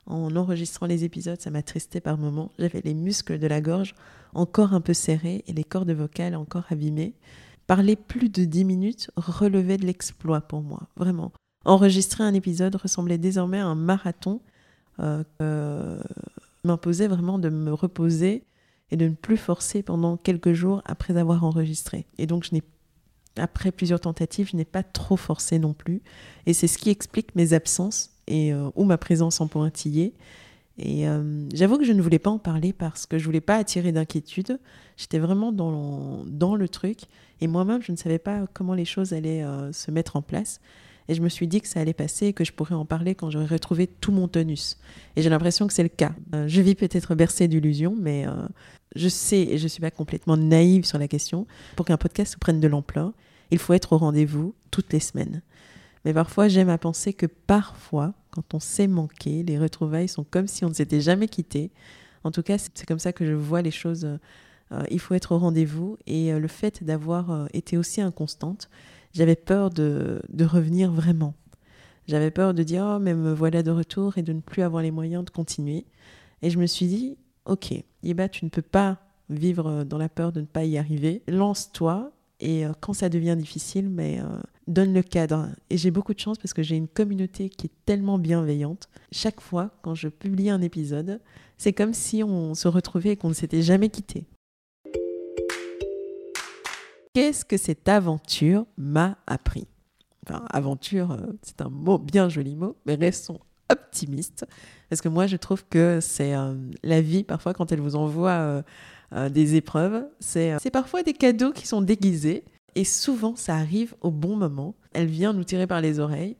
en 0.07 0.35
enregistrant 0.35 0.85
les 0.85 1.03
épisodes, 1.03 1.39
ça 1.41 1.49
m'attristait 1.49 2.01
par 2.01 2.17
moments. 2.17 2.51
J'avais 2.59 2.81
les 2.83 2.93
muscles 2.93 3.39
de 3.39 3.47
la 3.47 3.61
gorge 3.61 3.95
encore 4.33 4.73
un 4.73 4.81
peu 4.81 4.93
serrés 4.93 5.43
et 5.47 5.53
les 5.53 5.63
cordes 5.63 5.91
vocales 5.91 6.35
encore 6.35 6.65
abîmées. 6.69 7.15
Parler 7.67 7.95
plus 7.95 8.29
de 8.29 8.45
dix 8.45 8.65
minutes 8.65 9.09
relevait 9.15 9.77
de 9.77 9.85
l'exploit 9.85 10.41
pour 10.41 10.61
moi, 10.61 10.87
vraiment. 10.97 11.31
Enregistrer 11.63 12.23
un 12.23 12.33
épisode 12.33 12.75
ressemblait 12.75 13.17
désormais 13.17 13.59
à 13.59 13.65
un 13.65 13.75
marathon 13.75 14.41
euh, 14.99 15.99
m'imposait 16.63 17.07
vraiment 17.07 17.39
de 17.39 17.49
me 17.49 17.73
reposer 17.73 18.43
et 18.91 18.97
de 18.97 19.07
ne 19.07 19.15
plus 19.15 19.37
forcer 19.37 19.81
pendant 19.81 20.15
quelques 20.17 20.53
jours 20.53 20.83
après 20.85 21.17
avoir 21.17 21.43
enregistré. 21.43 22.05
Et 22.19 22.27
donc, 22.27 22.49
après 23.35 23.71
plusieurs 23.71 23.99
tentatives, 23.99 24.49
je 24.51 24.57
n'ai 24.57 24.65
pas 24.65 24.83
trop 24.83 25.17
forcé 25.17 25.57
non 25.57 25.73
plus. 25.73 26.03
Et 26.45 26.53
c'est 26.53 26.67
ce 26.67 26.77
qui 26.77 26.91
explique 26.91 27.35
mes 27.35 27.53
absences 27.53 28.14
et, 28.27 28.53
euh, 28.53 28.69
ou 28.75 28.83
ma 28.83 28.97
présence 28.97 29.41
en 29.41 29.47
pointillé. 29.47 30.13
Et 30.77 31.07
euh, 31.07 31.47
j'avoue 31.53 31.77
que 31.77 31.85
je 31.85 31.93
ne 31.93 32.01
voulais 32.01 32.19
pas 32.19 32.29
en 32.29 32.39
parler 32.39 32.73
parce 32.73 33.05
que 33.05 33.17
je 33.17 33.25
voulais 33.25 33.41
pas 33.41 33.55
attirer 33.55 33.91
d'inquiétude. 33.91 34.59
J'étais 34.97 35.19
vraiment 35.19 35.51
dans, 35.51 36.23
dans 36.25 36.55
le 36.55 36.67
truc. 36.67 37.01
Et 37.41 37.47
moi-même, 37.47 37.81
je 37.81 37.91
ne 37.91 37.97
savais 37.97 38.19
pas 38.19 38.45
comment 38.53 38.73
les 38.73 38.85
choses 38.85 39.13
allaient 39.13 39.43
euh, 39.43 39.71
se 39.71 39.91
mettre 39.91 40.15
en 40.15 40.21
place. 40.21 40.59
Et 41.07 41.13
je 41.13 41.21
me 41.21 41.29
suis 41.29 41.47
dit 41.47 41.61
que 41.61 41.67
ça 41.67 41.79
allait 41.79 41.93
passer 41.93 42.27
et 42.27 42.33
que 42.33 42.43
je 42.43 42.51
pourrais 42.51 42.73
en 42.73 42.85
parler 42.85 43.13
quand 43.13 43.29
j'aurais 43.29 43.45
retrouvé 43.45 43.85
tout 43.87 44.11
mon 44.11 44.27
tonus. 44.27 44.77
Et 45.15 45.21
j'ai 45.21 45.29
l'impression 45.29 45.67
que 45.67 45.73
c'est 45.73 45.83
le 45.83 45.89
cas. 45.89 46.15
je 46.47 46.61
vis 46.61 46.73
peut-être 46.73 47.13
bercée 47.13 47.47
d'illusions, 47.47 47.95
mais 47.95 48.25
je 48.95 49.07
sais 49.07 49.41
et 49.41 49.59
je 49.59 49.63
ne 49.63 49.67
suis 49.67 49.81
pas 49.81 49.91
complètement 49.91 50.35
naïve 50.35 50.83
sur 50.83 50.97
la 50.97 51.07
question. 51.07 51.45
Pour 51.75 51.85
qu'un 51.85 51.97
podcast 51.97 52.37
prenne 52.39 52.59
de 52.59 52.67
l'ampleur, 52.67 53.13
il 53.51 53.59
faut 53.59 53.73
être 53.73 53.93
au 53.93 53.97
rendez-vous 53.99 54.55
toutes 54.71 54.91
les 54.93 54.99
semaines. 54.99 55.43
Mais 56.05 56.13
parfois, 56.13 56.47
j'aime 56.47 56.69
à 56.69 56.77
penser 56.77 57.13
que 57.13 57.25
parfois, 57.25 58.13
quand 58.29 58.53
on 58.53 58.59
s'est 58.59 58.87
manqué, 58.87 59.41
les 59.41 59.57
retrouvailles 59.57 60.07
sont 60.07 60.23
comme 60.23 60.47
si 60.47 60.63
on 60.63 60.69
ne 60.69 60.73
s'était 60.73 61.01
jamais 61.01 61.27
quitté. 61.27 61.71
En 62.23 62.31
tout 62.31 62.43
cas, 62.43 62.57
c'est 62.59 62.85
comme 62.85 62.99
ça 62.99 63.11
que 63.11 63.25
je 63.25 63.33
vois 63.33 63.63
les 63.63 63.71
choses. 63.71 64.05
Euh, 64.71 64.83
il 64.91 64.99
faut 64.99 65.15
être 65.15 65.31
au 65.31 65.39
rendez-vous. 65.39 65.97
Et 66.05 66.31
euh, 66.31 66.39
le 66.39 66.47
fait 66.47 66.83
d'avoir 66.83 67.31
euh, 67.31 67.45
été 67.53 67.75
aussi 67.75 68.01
inconstante, 68.01 68.69
j'avais 69.13 69.35
peur 69.35 69.71
de, 69.71 70.21
revenir 70.43 70.91
vraiment. 70.91 71.33
J'avais 72.07 72.29
peur 72.29 72.53
de 72.53 72.61
dire, 72.61 72.85
oh, 72.87 72.99
mais 72.99 73.15
me 73.15 73.33
voilà 73.33 73.63
de 73.63 73.71
retour 73.71 74.19
et 74.19 74.21
de 74.21 74.33
ne 74.33 74.41
plus 74.41 74.61
avoir 74.61 74.83
les 74.83 74.91
moyens 74.91 75.25
de 75.25 75.31
continuer. 75.31 75.85
Et 76.43 76.51
je 76.51 76.59
me 76.59 76.67
suis 76.67 76.85
dit, 76.85 77.17
ok, 77.45 77.73
Yeba, 78.03 78.29
tu 78.29 78.45
ne 78.45 78.51
peux 78.51 78.61
pas 78.61 78.99
vivre 79.31 79.83
dans 79.83 79.97
la 79.97 80.09
peur 80.09 80.31
de 80.31 80.41
ne 80.41 80.45
pas 80.45 80.65
y 80.65 80.77
arriver. 80.77 81.23
Lance-toi 81.27 82.11
et 82.41 82.65
quand 82.79 82.93
ça 82.93 83.09
devient 83.09 83.35
difficile, 83.35 83.89
mais 83.89 84.21
donne 84.67 84.93
le 84.93 85.03
cadre. 85.03 85.49
Et 85.69 85.77
j'ai 85.77 85.91
beaucoup 85.91 86.13
de 86.13 86.19
chance 86.19 86.37
parce 86.37 86.53
que 86.53 86.63
j'ai 86.63 86.75
une 86.75 86.87
communauté 86.87 87.49
qui 87.49 87.67
est 87.67 87.85
tellement 87.85 88.17
bienveillante. 88.17 88.89
Chaque 89.11 89.41
fois, 89.41 89.71
quand 89.81 89.95
je 89.95 90.07
publie 90.07 90.49
un 90.49 90.61
épisode, 90.61 91.19
c'est 91.57 91.73
comme 91.73 91.93
si 91.93 92.23
on 92.23 92.53
se 92.53 92.67
retrouvait 92.67 93.11
et 93.11 93.15
qu'on 93.17 93.29
ne 93.29 93.33
s'était 93.33 93.61
jamais 93.61 93.89
quitté. 93.89 94.25
Qu'est-ce 97.13 97.45
que 97.45 97.55
cette 97.55 97.87
aventure 97.87 98.65
m'a 98.77 99.17
appris? 99.25 99.67
Enfin, 100.27 100.43
aventure, 100.49 101.11
euh, 101.11 101.27
c'est 101.43 101.61
un 101.61 101.69
mot, 101.69 101.97
bien 101.97 102.27
joli 102.27 102.55
mot, 102.55 102.75
mais 102.85 102.95
restons 102.95 103.39
optimistes. 103.69 104.45
Parce 104.89 105.01
que 105.01 105.07
moi, 105.07 105.27
je 105.27 105.37
trouve 105.37 105.63
que 105.69 105.99
c'est 106.01 106.35
euh, 106.35 106.55
la 106.83 107.01
vie, 107.01 107.23
parfois, 107.23 107.53
quand 107.53 107.71
elle 107.71 107.79
vous 107.79 107.95
envoie 107.95 108.63
euh, 109.13 109.29
des 109.29 109.55
épreuves, 109.55 110.03
c'est 110.19 110.57
parfois 110.73 111.03
des 111.03 111.13
cadeaux 111.13 111.51
qui 111.51 111.67
sont 111.67 111.81
déguisés. 111.81 112.43
Et 112.75 112.83
souvent, 112.83 113.35
ça 113.35 113.55
arrive 113.55 113.95
au 114.01 114.11
bon 114.11 114.35
moment. 114.35 114.75
Elle 114.93 115.07
vient 115.07 115.33
nous 115.33 115.43
tirer 115.43 115.67
par 115.67 115.81
les 115.81 115.99
oreilles. 115.99 116.35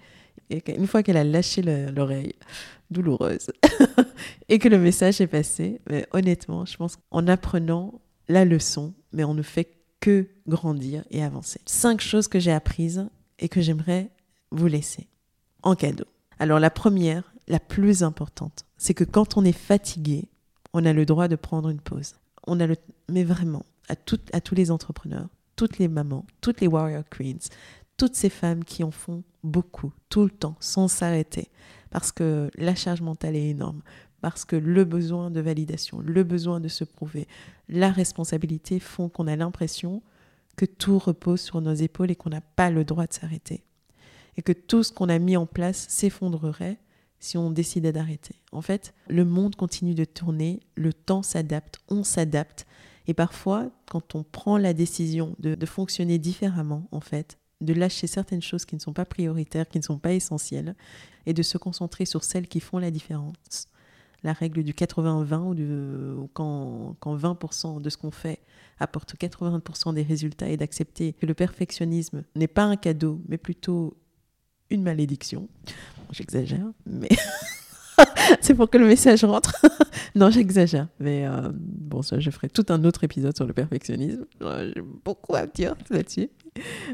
Et 0.50 0.62
une 0.78 0.88
fois 0.88 1.02
qu'elle 1.02 1.18
a 1.18 1.24
lâché 1.24 1.62
l'oreille 1.62 2.34
douloureuse 2.92 3.48
et 4.50 4.60
que 4.60 4.70
le 4.70 4.78
message 4.78 5.22
est 5.22 5.28
passé, 5.28 5.82
mais 5.90 6.06
honnêtement, 6.12 6.66
je 6.66 6.78
pense 6.78 6.98
qu'en 6.98 7.28
apprenant 7.28 8.02
la 8.28 8.46
leçon, 8.46 8.94
mais 9.12 9.24
on 9.24 9.34
ne 9.34 9.42
fait 9.42 9.72
que 10.02 10.28
grandir 10.48 11.04
et 11.10 11.24
avancer. 11.24 11.60
Cinq 11.66 12.02
choses 12.02 12.28
que 12.28 12.40
j'ai 12.40 12.52
apprises 12.52 13.08
et 13.40 13.50
que 13.50 13.62
j'aimerais 13.62 14.12
vous 14.52 14.68
laisser 14.68 15.08
en 15.64 15.76
cadeau. 15.76 16.06
Alors 16.38 16.60
la 16.60 16.70
première, 16.70 17.34
la 17.48 17.60
plus 17.60 18.04
importante, 18.04 18.66
c'est 18.78 18.94
que 18.94 19.04
quand 19.04 19.38
on 19.38 19.46
est 19.46 19.52
fatigué, 19.52 20.26
on 20.74 20.86
a 20.86 20.94
le 20.94 21.06
droit 21.06 21.28
de 21.28 21.36
prendre 21.36 21.70
une 21.70 21.82
pause. 21.82 22.16
On 22.46 22.60
a 22.60 22.68
le, 22.68 22.76
mais 23.10 23.24
vraiment, 23.24 23.66
à, 23.90 23.94
à 24.34 24.42
tous 24.42 24.56
les 24.56 24.70
entrepreneurs, 24.70 25.30
toutes 25.56 25.78
les 25.78 25.88
mamans, 25.88 26.26
toutes 26.42 26.62
les 26.62 26.68
warrior 26.68 27.04
queens, 27.10 27.50
toutes 27.98 28.16
ces 28.16 28.30
femmes 28.30 28.64
qui 28.64 28.84
en 28.84 28.92
font 28.92 29.24
beaucoup, 29.44 29.94
tout 30.10 30.24
le 30.24 30.30
temps, 30.30 30.56
sans 30.60 30.88
s'arrêter, 30.88 31.50
parce 31.92 32.12
que 32.12 32.50
la 32.56 32.76
charge 32.76 33.02
mentale 33.02 33.36
est 33.36 33.50
énorme, 33.50 33.82
parce 34.22 34.44
que 34.44 34.56
le 34.56 34.84
besoin 34.86 35.32
de 35.32 35.40
validation, 35.40 36.00
le 36.00 36.24
besoin 36.24 36.60
de 36.60 36.68
se 36.68 36.84
prouver, 36.84 37.28
la 37.70 37.92
responsabilité 37.92 38.80
font 38.80 39.08
qu'on 39.08 39.28
a 39.28 39.36
l'impression 39.36 40.02
que 40.56 40.66
tout 40.66 40.98
repose 40.98 41.42
sur 41.42 41.62
nos 41.62 41.74
épaules 41.74 42.12
et 42.12 42.16
qu'on 42.16 42.30
n'a 42.30 42.42
pas 42.42 42.70
le 42.70 42.84
droit 42.86 43.08
de 43.08 43.14
s'arrêter. 43.14 43.64
Et 44.38 44.42
que 44.42 44.52
tout 44.52 44.84
ce 44.84 44.92
qu'on 44.92 45.10
a 45.10 45.20
mis 45.20 45.38
en 45.38 45.46
place 45.46 45.86
s'effondrerait 45.90 46.80
si 47.20 47.38
on 47.38 47.50
décidait 47.52 47.92
d'arrêter. 47.92 48.36
En 48.52 48.62
fait, 48.62 48.94
le 49.08 49.26
monde 49.26 49.56
continue 49.56 49.96
de 49.96 50.06
tourner, 50.06 50.60
le 50.76 50.94
temps 50.94 51.24
s'adapte, 51.24 51.80
on 51.90 52.04
s'adapte. 52.04 52.66
Et 53.08 53.14
parfois, 53.14 53.70
quand 53.90 54.16
on 54.16 54.24
prend 54.24 54.58
la 54.58 54.74
décision 54.74 55.36
de, 55.40 55.66
fonctionner 55.66 56.18
différemment, 56.18 56.88
en 56.92 57.02
fait, 57.02 57.38
de 57.62 57.74
lâcher 57.74 58.08
certaines 58.08 58.42
choses 58.42 58.66
qui 58.66 58.76
ne 58.76 58.82
sont 58.82 58.94
pas 58.94 59.06
prioritaires, 59.06 59.68
qui 59.68 59.78
ne 59.78 59.84
sont 59.84 59.98
pas 59.98 60.14
essentielles, 60.14 60.76
et 61.26 61.34
de 61.34 61.44
se 61.44 61.58
concentrer 61.58 62.06
sur 62.06 62.24
celles 62.24 62.48
qui 62.48 62.60
font 62.60 62.78
la 62.78 62.92
différence, 62.92 63.68
la 64.24 64.34
règle 64.34 64.64
du 64.64 64.74
80-20 64.74 66.18
ou, 66.18 66.30
quand 66.34 66.96
20% 67.06 67.82
de 67.82 67.90
ce 67.90 67.98
qu'on 67.98 68.12
fait 68.12 68.42
apporte 68.80 69.16
80% 69.16 69.94
des 69.94 70.04
résultats 70.04 70.50
et 70.50 70.58
d'accepter 70.58 71.14
que 71.14 71.26
le 71.26 71.34
perfectionnisme 71.34 72.24
n'est 72.36 72.48
pas 72.48 72.64
un 72.64 72.76
cadeau, 72.76 73.22
mais 73.28 73.38
plutôt 73.38 73.98
une 74.70 74.84
malédiction. 74.84 75.48
J'exagère, 76.12 76.66
mais 76.86 77.10
c'est 78.42 78.54
pour 78.54 78.70
que 78.70 78.78
le 78.78 78.88
message 78.88 79.24
rentre. 79.24 79.56
non, 80.16 80.30
j'exagère. 80.30 80.88
Mais 81.00 81.26
euh, 81.28 81.52
bon, 81.54 82.02
ça, 82.02 82.20
je 82.20 82.30
ferai 82.30 82.50
tout 82.50 82.66
un 82.70 82.84
autre 82.84 83.04
épisode 83.04 83.36
sur 83.36 83.46
le 83.46 83.54
perfectionnisme. 83.54 84.26
J'ai 84.42 84.82
beaucoup 85.04 85.36
à 85.36 85.46
dire 85.46 85.76
là-dessus. 85.90 86.30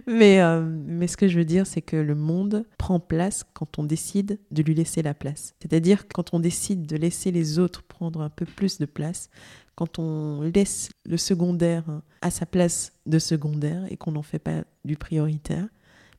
Mais, 0.07 0.41
euh, 0.41 0.61
mais 0.61 1.07
ce 1.07 1.17
que 1.17 1.27
je 1.27 1.37
veux 1.37 1.45
dire, 1.45 1.67
c'est 1.67 1.81
que 1.81 1.95
le 1.95 2.15
monde 2.15 2.65
prend 2.77 2.99
place 2.99 3.43
quand 3.53 3.77
on 3.79 3.83
décide 3.83 4.39
de 4.49 4.63
lui 4.63 4.73
laisser 4.73 5.01
la 5.01 5.13
place. 5.13 5.53
C'est-à-dire 5.61 6.07
quand 6.07 6.33
on 6.33 6.39
décide 6.39 6.85
de 6.87 6.97
laisser 6.97 7.31
les 7.31 7.59
autres 7.59 7.83
prendre 7.83 8.21
un 8.21 8.29
peu 8.29 8.45
plus 8.45 8.79
de 8.79 8.85
place, 8.85 9.29
quand 9.75 9.99
on 9.99 10.41
laisse 10.41 10.89
le 11.05 11.17
secondaire 11.17 11.83
à 12.21 12.31
sa 12.31 12.45
place 12.45 12.93
de 13.05 13.19
secondaire 13.19 13.83
et 13.89 13.97
qu'on 13.97 14.11
n'en 14.11 14.21
fait 14.21 14.39
pas 14.39 14.63
du 14.85 14.95
prioritaire. 14.95 15.67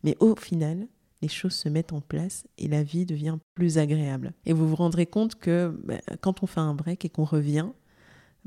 Mais 0.04 0.16
au 0.20 0.34
final, 0.36 0.86
les 1.22 1.28
choses 1.28 1.54
se 1.54 1.68
mettent 1.68 1.92
en 1.92 2.00
place 2.00 2.46
et 2.58 2.68
la 2.68 2.82
vie 2.82 3.06
devient 3.06 3.38
plus 3.54 3.78
agréable. 3.78 4.32
Et 4.44 4.52
vous 4.52 4.68
vous 4.68 4.76
rendrez 4.76 5.06
compte 5.06 5.36
que 5.36 5.74
bah, 5.84 6.00
quand 6.20 6.42
on 6.42 6.46
fait 6.46 6.60
un 6.60 6.74
break 6.74 7.04
et 7.04 7.08
qu'on 7.08 7.24
revient, 7.24 7.68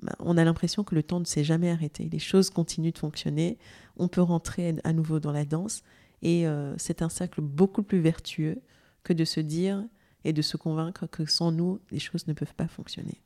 bah, 0.01 0.15
on 0.19 0.37
a 0.37 0.43
l'impression 0.43 0.83
que 0.83 0.93
le 0.93 1.01
temps 1.01 1.21
ne 1.21 1.25
s'est 1.25 1.45
jamais 1.45 1.71
arrêté. 1.71 2.09
Les 2.11 2.19
choses 2.19 2.49
continuent 2.49 2.91
de 2.91 2.97
fonctionner, 2.97 3.57
on 3.97 4.09
peut 4.09 4.21
rentrer 4.21 4.75
à 4.83 4.93
nouveau 4.93 5.19
dans 5.19 5.31
la 5.31 5.45
danse 5.45 5.83
et 6.21 6.47
euh, 6.47 6.75
c'est 6.77 7.01
un 7.01 7.09
cercle 7.09 7.41
beaucoup 7.41 7.81
plus 7.81 7.99
vertueux 7.99 8.61
que 9.03 9.13
de 9.13 9.23
se 9.23 9.39
dire 9.39 9.83
et 10.25 10.33
de 10.33 10.41
se 10.41 10.57
convaincre 10.57 11.07
que 11.07 11.25
sans 11.25 11.51
nous, 11.51 11.79
les 11.91 11.99
choses 11.99 12.27
ne 12.27 12.33
peuvent 12.33 12.55
pas 12.55 12.67
fonctionner. 12.67 13.21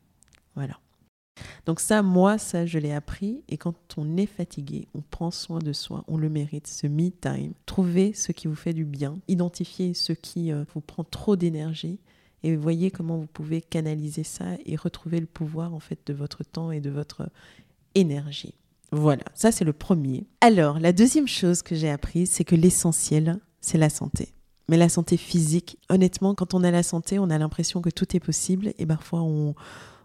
Voilà. 0.55 0.79
Donc 1.65 1.80
ça, 1.80 2.02
moi, 2.02 2.38
ça, 2.38 2.65
je 2.65 2.80
l'ai 2.80 2.91
appris. 2.91 3.43
Et 3.49 3.58
quand 3.58 3.75
on 3.97 4.17
est 4.17 4.25
fatigué, 4.25 4.88
on 4.93 5.02
prend 5.02 5.32
soin 5.32 5.60
de 5.60 5.73
soi, 5.73 6.04
on 6.08 6.17
le 6.17 6.30
mérite, 6.30 6.67
ce 6.67 6.88
me 6.88 7.10
time. 7.10 7.54
Trouvez 7.65 8.13
ce 8.13 8.32
qui 8.32 8.47
vous 8.47 8.56
fait 8.56 8.73
du 8.73 8.86
bien, 8.86 9.17
identifiez 9.28 9.93
ce 9.93 10.13
qui 10.13 10.52
euh, 10.52 10.63
vous 10.73 10.82
prend 10.82 11.04
trop 11.04 11.36
d'énergie 11.36 11.99
et 12.43 12.56
voyez 12.56 12.91
comment 12.91 13.17
vous 13.17 13.28
pouvez 13.28 13.62
canaliser 13.62 14.23
ça 14.23 14.45
et 14.65 14.75
retrouver 14.75 15.19
le 15.19 15.25
pouvoir 15.25 15.73
en 15.73 15.80
fait 15.80 15.99
de 16.06 16.13
votre 16.13 16.43
temps 16.43 16.71
et 16.71 16.80
de 16.80 16.89
votre 16.89 17.30
énergie. 17.95 18.54
Voilà, 18.91 19.23
ça 19.34 19.52
c'est 19.52 19.65
le 19.65 19.73
premier. 19.73 20.25
Alors, 20.41 20.80
la 20.80 20.93
deuxième 20.93 21.28
chose 21.28 21.62
que 21.62 21.75
j'ai 21.75 21.89
apprise, 21.89 22.32
c'est 22.32 22.43
que 22.43 22.56
l'essentiel, 22.56 23.39
c'est 23.62 23.78
la 23.78 23.89
santé. 23.89 24.30
Mais 24.67 24.78
la 24.78 24.89
santé 24.89 25.17
physique, 25.17 25.78
honnêtement, 25.89 26.36
quand 26.36 26.54
on 26.54 26.63
a 26.63 26.71
la 26.71 26.84
santé, 26.84 27.19
on 27.19 27.30
a 27.30 27.38
l'impression 27.38 27.82
que 27.82 27.89
tout 27.89 28.15
est 28.15 28.19
possible 28.19 28.73
et 28.78 28.86
parfois 28.86 29.21
on, 29.21 29.56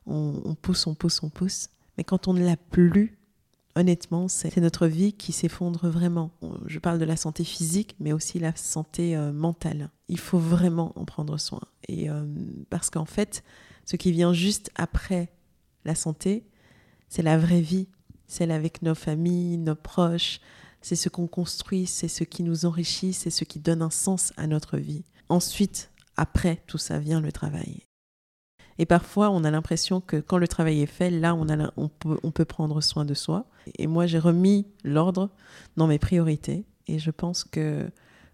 on, 0.06 0.54
pousse, 0.54 0.86
on 0.86 0.94
pousse, 0.94 1.22
on 1.22 1.30
pousse. 1.30 1.68
Mais 1.96 2.04
quand 2.04 2.28
on 2.28 2.34
ne 2.34 2.44
l'a 2.44 2.56
plus, 2.56 3.18
honnêtement, 3.74 4.28
c'est 4.28 4.56
notre 4.58 4.86
vie 4.86 5.12
qui 5.12 5.32
s'effondre 5.32 5.88
vraiment. 5.88 6.30
Je 6.66 6.78
parle 6.78 6.98
de 6.98 7.04
la 7.04 7.16
santé 7.16 7.44
physique, 7.44 7.96
mais 8.00 8.12
aussi 8.12 8.38
la 8.38 8.54
santé 8.56 9.16
euh, 9.16 9.32
mentale. 9.32 9.90
Il 10.08 10.18
faut 10.18 10.38
vraiment 10.38 10.92
en 10.96 11.04
prendre 11.04 11.38
soin. 11.38 11.62
Et 11.88 12.10
euh, 12.10 12.24
parce 12.70 12.90
qu'en 12.90 13.04
fait, 13.04 13.42
ce 13.84 13.96
qui 13.96 14.12
vient 14.12 14.32
juste 14.32 14.70
après 14.74 15.32
la 15.84 15.94
santé, 15.94 16.44
c'est 17.08 17.22
la 17.22 17.38
vraie 17.38 17.60
vie. 17.60 17.88
Celle 18.26 18.50
avec 18.50 18.82
nos 18.82 18.94
familles, 18.94 19.58
nos 19.58 19.74
proches. 19.74 20.40
C'est 20.80 20.96
ce 20.96 21.08
qu'on 21.08 21.26
construit, 21.26 21.86
c'est 21.86 22.08
ce 22.08 22.24
qui 22.24 22.42
nous 22.42 22.66
enrichit, 22.66 23.12
c'est 23.14 23.30
ce 23.30 23.44
qui 23.44 23.58
donne 23.58 23.80
un 23.80 23.90
sens 23.90 24.32
à 24.36 24.46
notre 24.46 24.76
vie. 24.76 25.04
Ensuite, 25.30 25.90
après 26.16 26.62
tout 26.66 26.78
ça 26.78 26.98
vient 26.98 27.20
le 27.20 27.32
travail. 27.32 27.86
Et 28.78 28.86
parfois, 28.86 29.30
on 29.30 29.44
a 29.44 29.50
l'impression 29.50 30.00
que 30.00 30.16
quand 30.16 30.38
le 30.38 30.48
travail 30.48 30.82
est 30.82 30.86
fait, 30.86 31.10
là, 31.10 31.34
on, 31.34 31.88
peut, 31.88 32.44
prendre 32.44 32.80
soin 32.80 33.04
de 33.04 33.14
soi. 33.14 33.46
Et 33.78 33.86
moi, 33.86 34.06
j'ai 34.06 34.18
remis 34.18 34.66
l'ordre 34.82 35.30
dans 35.76 35.86
mes 35.86 35.98
priorités. 35.98 36.64
Et 36.86 36.98
je 36.98 37.10
pense 37.10 37.44
que 37.44 37.88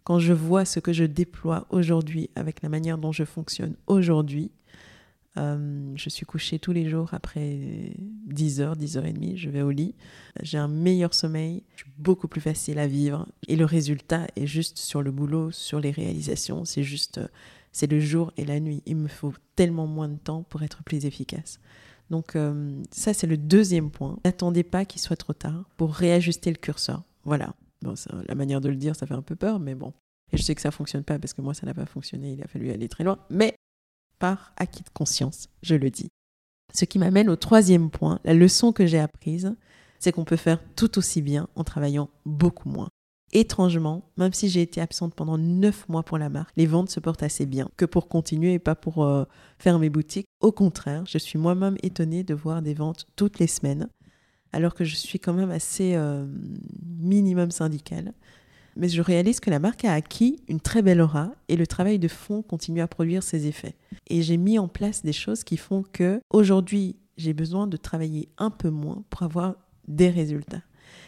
quand 0.05 0.19
je 0.19 0.33
vois 0.33 0.65
ce 0.65 0.81
que 0.81 0.93
je 0.93 1.05
déploie 1.05 1.67
aujourd'hui 1.71 2.31
avec 2.35 2.63
la 2.63 2.69
manière 2.69 2.99
dont 2.99 3.13
je 3.13 3.25
fonctionne 3.25 3.75
aujourd'hui, 3.87 4.51
euh, 5.37 5.93
je 5.95 6.09
suis 6.09 6.27
couchée 6.27 6.59
tous 6.59 6.73
les 6.73 6.89
jours 6.89 7.11
après 7.13 7.93
10 7.99 8.61
heures, 8.61 8.77
10 8.77 8.97
heures 8.97 9.07
et 9.07 9.13
demie, 9.13 9.37
je 9.37 9.49
vais 9.51 9.63
au 9.63 9.71
lit. 9.71 9.95
J'ai 10.43 10.59
un 10.59 10.69
meilleur 10.69 11.15
sommeil, 11.15 11.63
je 11.77 11.83
suis 11.83 11.93
beaucoup 11.99 12.27
plus 12.27 12.41
facile 12.41 12.79
à 12.79 12.87
vivre. 12.87 13.29
Et 13.47 13.57
le 13.57 13.67
résultat 13.67 14.27
est 14.37 14.47
juste 14.47 14.79
sur 14.79 15.03
le 15.03 15.13
boulot, 15.13 15.51
sur 15.53 15.81
les 15.81 15.91
réalisations. 15.91 16.65
C'est 16.65 16.83
juste 16.83 17.21
c'est 17.73 17.91
le 17.91 18.01
jour 18.01 18.33
et 18.37 18.45
la 18.45 18.61
nuit. 18.61 18.83
Il 18.87 18.97
me 18.97 19.09
faut 19.09 19.33
tellement 19.57 19.87
moins 19.87 20.09
de 20.09 20.17
temps 20.17 20.43
pour 20.43 20.63
être 20.63 20.83
plus 20.83 21.07
efficace. 21.07 21.61
Donc 22.11 22.35
euh, 22.35 22.83
ça, 22.91 23.15
c'est 23.15 23.27
le 23.27 23.37
deuxième 23.37 23.91
point. 23.91 24.19
N'attendez 24.25 24.65
pas 24.65 24.85
qu'il 24.85 25.01
soit 25.01 25.17
trop 25.17 25.33
tard 25.33 25.65
pour 25.77 25.95
réajuster 25.95 26.51
le 26.51 26.57
curseur. 26.57 27.03
Voilà. 27.25 27.55
La 28.27 28.35
manière 28.35 28.61
de 28.61 28.69
le 28.69 28.77
dire, 28.77 28.95
ça 28.95 29.07
fait 29.07 29.15
un 29.15 29.23
peu 29.23 29.37
peur, 29.37 29.59
mais 29.59 29.75
bon. 29.75 29.95
Et 30.33 30.37
je 30.37 30.43
sais 30.43 30.55
que 30.55 30.61
ça 30.61 30.71
fonctionne 30.71 31.05
pas 31.05 31.19
parce 31.19 31.33
que 31.33 31.41
moi, 31.41 31.55
ça 31.55 31.67
n'a 31.67 31.75
pas 31.75 31.87
fonctionné. 31.87 32.33
Il 32.33 32.43
a 32.43 32.47
fallu 32.47 32.71
aller 32.71 32.89
très 32.89 33.05
loin. 33.05 33.19
Mais 33.31 33.55
par 34.19 34.53
acquis 34.57 34.83
de 34.83 34.91
conscience, 34.91 35.49
je 35.63 35.75
le 35.75 35.91
dis. 35.91 36.09
Ce 36.75 36.85
qui 36.85 36.99
m'amène 36.99 37.31
au 37.31 37.37
troisième 37.37 37.91
point, 37.91 38.21
la 38.25 38.35
leçon 38.35 38.73
que 38.73 38.87
j'ai 38.87 38.99
apprise, 38.99 39.55
c'est 39.99 40.13
qu'on 40.13 40.25
peut 40.25 40.37
faire 40.37 40.61
tout 40.77 40.99
aussi 40.99 41.23
bien 41.23 41.49
en 41.57 41.65
travaillant 41.65 42.11
beaucoup 42.27 42.69
moins. 42.69 42.89
Étrangement, 43.33 44.11
même 44.17 44.33
si 44.33 44.49
j'ai 44.49 44.63
été 44.63 44.81
absente 44.81 45.15
pendant 45.15 45.39
neuf 45.39 45.89
mois 45.89 46.03
pour 46.03 46.19
la 46.19 46.29
marque, 46.29 46.51
les 46.57 46.67
ventes 46.67 46.91
se 46.91 46.99
portent 46.99 47.23
assez 47.23 47.47
bien 47.47 47.69
que 47.77 47.85
pour 47.85 48.09
continuer 48.09 48.55
et 48.55 48.59
pas 48.59 48.75
pour 48.75 49.05
euh, 49.05 49.25
faire 49.59 49.79
mes. 49.79 49.91
Au 50.41 50.51
contraire, 50.51 51.05
je 51.07 51.19
suis 51.19 51.39
moi-même 51.39 51.77
étonnée 51.83 52.25
de 52.25 52.35
voir 52.35 52.61
des 52.61 52.75
ventes 52.75 53.07
toutes 53.15 53.39
les 53.39 53.47
semaines, 53.47 53.89
alors 54.53 54.75
que 54.75 54.85
je 54.85 54.97
suis 54.97 55.21
quand 55.21 55.33
même 55.33 55.51
assez 55.51 55.95
euh, 55.95 56.27
minimum 56.99 57.53
syndicale. 57.53 58.15
Mais 58.77 58.89
je 58.89 59.03
réalise 59.03 59.41
que 59.41 59.51
la 59.51 59.59
marque 59.59 59.85
a 59.85 59.93
acquis 59.93 60.43
une 60.49 60.61
très 60.61 60.83
belle 60.83 61.01
aura 61.01 61.33
et 61.49 61.57
le 61.57 61.67
travail 61.67 61.99
de 61.99 62.09
fond 62.09 62.43
continue 62.43 62.81
à 62.81 62.89
produire 62.89 63.23
ses 63.23 63.47
effets. 63.47 63.77
Et 64.09 64.23
j'ai 64.23 64.37
mis 64.37 64.59
en 64.59 64.69
place 64.69 65.05
des 65.05 65.13
choses 65.13 65.45
qui 65.45 65.57
font 65.57 65.85
que 65.93 66.21
aujourd'hui, 66.31 66.97
j'ai 67.17 67.35
besoin 67.35 67.67
de 67.67 67.77
travailler 67.77 68.29
un 68.39 68.51
peu 68.51 68.71
moins 68.71 69.05
pour 69.11 69.23
avoir 69.23 69.55
des 69.87 70.09
résultats. 70.09 70.63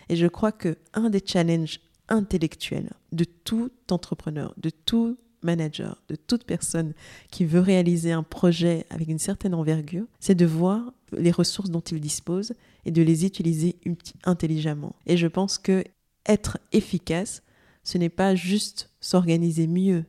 Et 0.08 0.16
je 0.16 0.26
crois 0.26 0.52
que 0.52 0.76
un 0.92 1.10
des 1.10 1.22
challenges 1.24 1.80
intellectuel 2.12 2.90
de 3.10 3.24
tout 3.24 3.72
entrepreneur, 3.90 4.54
de 4.58 4.70
tout 4.70 5.18
manager, 5.42 6.00
de 6.08 6.14
toute 6.14 6.44
personne 6.44 6.92
qui 7.32 7.44
veut 7.44 7.60
réaliser 7.60 8.12
un 8.12 8.22
projet 8.22 8.86
avec 8.90 9.08
une 9.08 9.18
certaine 9.18 9.54
envergure, 9.54 10.06
c'est 10.20 10.36
de 10.36 10.46
voir 10.46 10.92
les 11.10 11.32
ressources 11.32 11.70
dont 11.70 11.80
il 11.80 12.00
dispose 12.00 12.52
et 12.84 12.92
de 12.92 13.02
les 13.02 13.26
utiliser 13.26 13.76
intelligemment. 14.24 14.94
Et 15.06 15.16
je 15.16 15.26
pense 15.26 15.58
que 15.58 15.82
être 16.26 16.58
efficace 16.70 17.42
ce 17.84 17.98
n'est 17.98 18.08
pas 18.08 18.34
juste 18.34 18.90
s'organiser 19.00 19.66
mieux, 19.66 20.04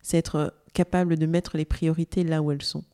c'est 0.00 0.18
être 0.18 0.54
capable 0.72 1.16
de 1.16 1.26
mettre 1.26 1.56
les 1.56 1.64
priorités 1.64 2.22
là 2.22 2.42
où 2.42 2.52
elles 2.52 2.62
sont 2.62 2.84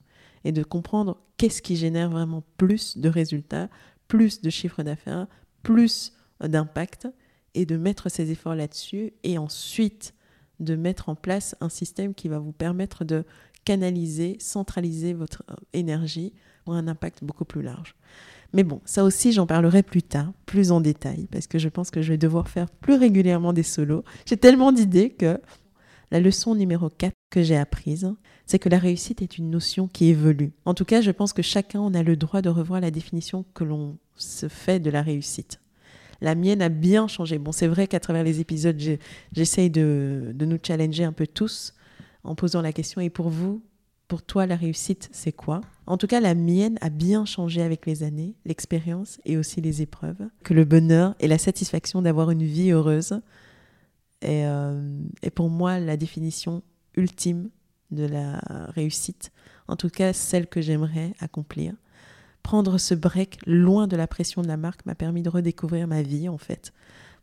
et 0.45 0.53
de 0.53 0.63
comprendre 0.63 1.19
qu'est-ce 1.37 1.63
qui 1.63 1.77
génère 1.77 2.11
vraiment 2.11 2.43
plus 2.57 2.99
de 2.99 3.09
résultats, 3.09 3.69
plus 4.09 4.41
de 4.41 4.51
chiffre 4.51 4.83
d'affaires, 4.83 5.27
plus 5.63 6.13
d'impact 6.41 7.09
et 7.55 7.67
de 7.67 7.77
mettre 7.77 8.09
ses 8.09 8.31
efforts 8.31 8.55
là-dessus 8.55 9.13
et 9.25 9.39
ensuite 9.39 10.15
de 10.61 10.77
mettre 10.77 11.09
en 11.09 11.15
place 11.15 11.57
un 11.61 11.69
système 11.69 12.15
qui 12.15 12.29
va 12.29 12.39
vous 12.39 12.53
permettre 12.53 13.05
de 13.05 13.25
canaliser, 13.65 14.37
centraliser 14.41 15.13
votre 15.13 15.43
énergie 15.73 16.33
pour 16.65 16.75
un 16.75 16.89
impact 16.89 17.25
beaucoup 17.25 17.45
plus 17.45 17.63
large. 17.63 17.95
Mais 18.53 18.65
bon, 18.65 18.81
ça 18.85 19.05
aussi, 19.05 19.33
j'en 19.33 19.47
parlerai 19.47 19.83
plus 19.83 20.03
tard, 20.03 20.33
plus 20.47 20.73
en 20.73 20.81
détail, 20.81 21.27
parce 21.31 21.47
que 21.47 21.59
je 21.59 21.69
pense 21.69 21.91
que 21.91 22.03
je 22.03 22.13
vais 22.13 22.19
devoir 22.19 22.49
faire 22.49 22.69
plus 22.69 22.95
régulièrement 22.95 23.53
des 23.53 23.63
solos. 23.63 24.05
J'ai 24.27 24.37
tellement 24.37 24.73
d'idées 24.73 25.11
que 25.11 25.41
la 26.11 26.21
leçon 26.21 26.55
numéro 26.55 26.91
4 26.91 27.15
que 27.31 27.43
j'ai 27.43 27.57
apprise, 27.57 28.13
c'est 28.45 28.59
que 28.59 28.69
la 28.69 28.79
réussite 28.79 29.23
est 29.23 29.39
une 29.39 29.49
notion 29.49 29.89
qui 29.89 30.09
évolue. 30.09 30.53
En 30.67 30.75
tout 30.75 30.85
cas, 30.85 31.01
je 31.01 31.11
pense 31.11 31.33
que 31.33 31.41
chacun 31.41 31.81
en 31.81 31.95
a 31.95 32.03
le 32.03 32.17
droit 32.17 32.43
de 32.43 32.51
revoir 32.51 32.81
la 32.83 32.91
définition 32.91 33.47
que 33.55 33.65
l'on 33.65 33.97
se 34.17 34.49
fait 34.49 34.79
de 34.79 34.91
la 34.91 35.01
réussite. 35.01 35.62
La 36.23 36.37
mienne 36.37 36.63
a 36.63 36.69
bien 36.69 37.09
changé. 37.09 37.39
Bon, 37.39 37.51
c'est 37.51 37.67
vrai 37.67 37.89
qu'à 37.89 37.99
travers 37.99 38.23
les 38.23 38.41
épisodes, 38.41 38.81
j'essaye 39.33 39.71
de, 39.71 40.33
nous 40.39 40.59
challenger 40.65 41.03
un 41.03 41.13
peu 41.13 41.27
tous 41.27 41.75
en 42.23 42.37
posant 42.37 42.63
la 42.63 42.73
question, 42.73 43.01
et 43.01 43.11
pour 43.11 43.29
vous, 43.29 43.61
pour 44.07 44.23
toi, 44.23 44.47
la 44.47 44.55
réussite, 44.55 45.09
c'est 45.11 45.33
quoi? 45.33 45.61
En 45.87 45.97
tout 45.97 46.07
cas, 46.07 46.21
la 46.21 46.35
mienne 46.35 46.79
a 46.81 46.91
bien 46.91 47.25
changé 47.25 47.61
avec 47.61 47.87
les 47.87 48.05
années, 48.05 48.37
l'expérience 48.45 49.21
et 49.25 49.37
aussi 49.37 49.61
les 49.61 49.83
épreuves. 49.83 50.29
Que 50.45 50.55
le 50.55 50.65
bonheur 50.65 51.17
et 51.19 51.27
la 51.27 51.39
satisfaction 51.39 52.03
d'avoir 52.03 52.31
une 52.31 52.45
vie 52.45 52.71
heureuse 52.71 53.21
est, 54.21 54.47
euh, 54.47 55.01
est 55.23 55.31
pour 55.31 55.51
moi 55.51 55.81
la 55.81 55.97
définition 55.97 56.63
ultime 56.95 57.51
de 57.91 58.05
la 58.05 58.39
réussite, 58.69 59.33
en 59.67 59.75
tout 59.75 59.91
cas 59.91 60.13
celle 60.13 60.47
que 60.47 60.61
j'aimerais 60.61 61.15
accomplir. 61.19 61.75
Prendre 62.43 62.79
ce 62.79 62.95
break 62.95 63.39
loin 63.47 63.87
de 63.87 63.97
la 63.97 64.07
pression 64.07 64.43
de 64.43 64.49
la 64.49 64.57
marque 64.57 64.85
m'a 64.87 64.95
permis 64.95 65.23
de 65.23 65.29
redécouvrir 65.29 65.87
ma 65.87 66.03
vie 66.03 66.29
en 66.29 66.39
fait, 66.39 66.73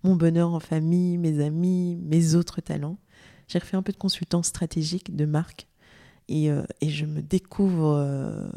mon 0.04 0.16
bonheur 0.16 0.54
en 0.54 0.60
famille, 0.60 1.18
mes 1.18 1.44
amis, 1.44 1.98
mes 2.02 2.36
autres 2.36 2.62
talents. 2.62 2.98
J'ai 3.48 3.60
refait 3.60 3.78
un 3.78 3.82
peu 3.82 3.92
de 3.92 3.98
consultance 3.98 4.48
stratégique 4.48 5.16
de 5.16 5.26
marque 5.26 5.68
euh, 6.32 6.64
et, 6.82 6.90
je 6.90 7.06
me 7.06 7.22
découvre 7.22 7.96
euh, 7.98 8.48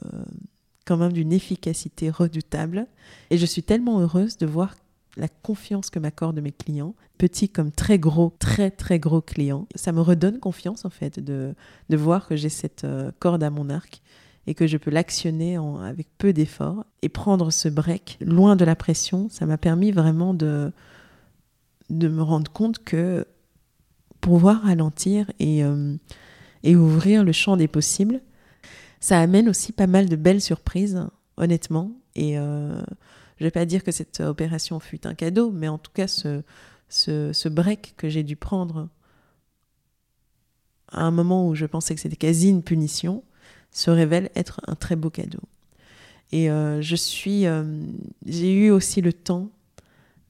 quand 0.85 0.97
même 0.97 1.13
d'une 1.13 1.33
efficacité 1.33 2.11
redoutable. 2.11 2.87
Et 3.31 3.39
je 3.39 3.47
suis 3.47 3.63
tellement 3.63 4.01
heureuse 4.01 4.37
de 4.37 4.47
voir 4.47 4.77
la 5.17 5.29
confiance 5.29 5.91
que 5.91 5.99
m'accordent 5.99 6.41
mes 6.41 6.53
clients, 6.53 6.95
petits 7.19 7.49
comme 7.49 7.71
très 7.71 7.99
gros, 7.99 8.35
très 8.39 8.71
très 8.71 8.99
gros 8.99 9.21
clients. 9.21 9.67
Ça 9.75 9.93
me 9.93 10.01
redonne 10.01 10.39
confiance 10.39 10.85
en 10.85 10.91
fait 10.91 11.21
de, 11.21 11.55
de 11.91 11.97
voir 11.97 12.27
que 12.27 12.37
j'ai 12.37 12.49
cette 12.49 12.85
euh, 12.85 13.11
corde 13.19 13.43
à 13.43 13.51
mon 13.51 13.69
arc 13.69 14.03
et 14.47 14.55
que 14.55 14.67
je 14.67 14.77
peux 14.77 14.91
l'actionner 14.91 15.57
avec 15.57 16.09
peu 16.19 16.33
d'efforts. 16.33 16.85
Et 17.03 17.09
prendre 17.09 17.51
ce 17.51 17.69
break 17.69 18.19
loin 18.21 18.57
de 18.57 18.65
la 18.65 18.77
pression, 18.77 19.29
ça 19.29 19.47
m'a 19.47 19.59
permis 19.59 19.93
vraiment 19.93 20.35
de, 20.35 20.73
de 21.91 22.09
me 22.09 22.23
rendre 22.23 22.51
compte 22.51 22.83
que 22.85 23.27
pouvoir 24.21 24.63
ralentir 24.63 25.31
et 25.39 25.65
et 26.63 26.77
ouvrir 26.77 27.25
le 27.25 27.33
champ 27.33 27.57
des 27.57 27.69
possibles. 27.69 28.21
Ça 29.01 29.21
amène 29.21 29.49
aussi 29.49 29.73
pas 29.73 29.87
mal 29.87 30.09
de 30.09 30.17
belles 30.17 30.41
surprises, 30.41 31.05
honnêtement. 31.37 31.93
Et 32.15 32.39
euh, 32.39 32.81
je 33.37 33.45
ne 33.45 33.47
vais 33.47 33.51
pas 33.51 33.65
dire 33.65 33.83
que 33.83 33.91
cette 33.91 34.21
opération 34.21 34.79
fut 34.81 35.07
un 35.07 35.15
cadeau, 35.15 35.51
mais 35.51 35.69
en 35.69 35.79
tout 35.79 35.91
cas, 35.93 36.07
ce, 36.07 36.43
ce, 36.89 37.49
break 37.49 37.95
que 37.97 38.09
j'ai 38.09 38.23
dû 38.23 38.37
prendre 38.37 38.89
à 40.89 41.03
un 41.05 41.11
moment 41.11 41.49
où 41.49 41.55
je 41.55 41.67
pensais 41.67 41.95
que 41.95 42.01
c'était 42.01 42.17
quasi 42.17 42.51
une 42.51 42.63
punition, 42.63 43.25
se 43.73 43.91
révèle 43.91 44.31
être 44.37 44.61
un 44.67 44.75
très 44.75 44.97
beau 44.97 45.11
cadeau. 45.11 45.41
Et 46.31 46.51
euh, 46.51 46.81
je 46.81 46.97
suis, 46.97 47.47
euh, 47.47 47.65
j'ai 48.27 48.55
eu 48.55 48.71
aussi 48.71 49.01
le 49.01 49.13
temps 49.13 49.51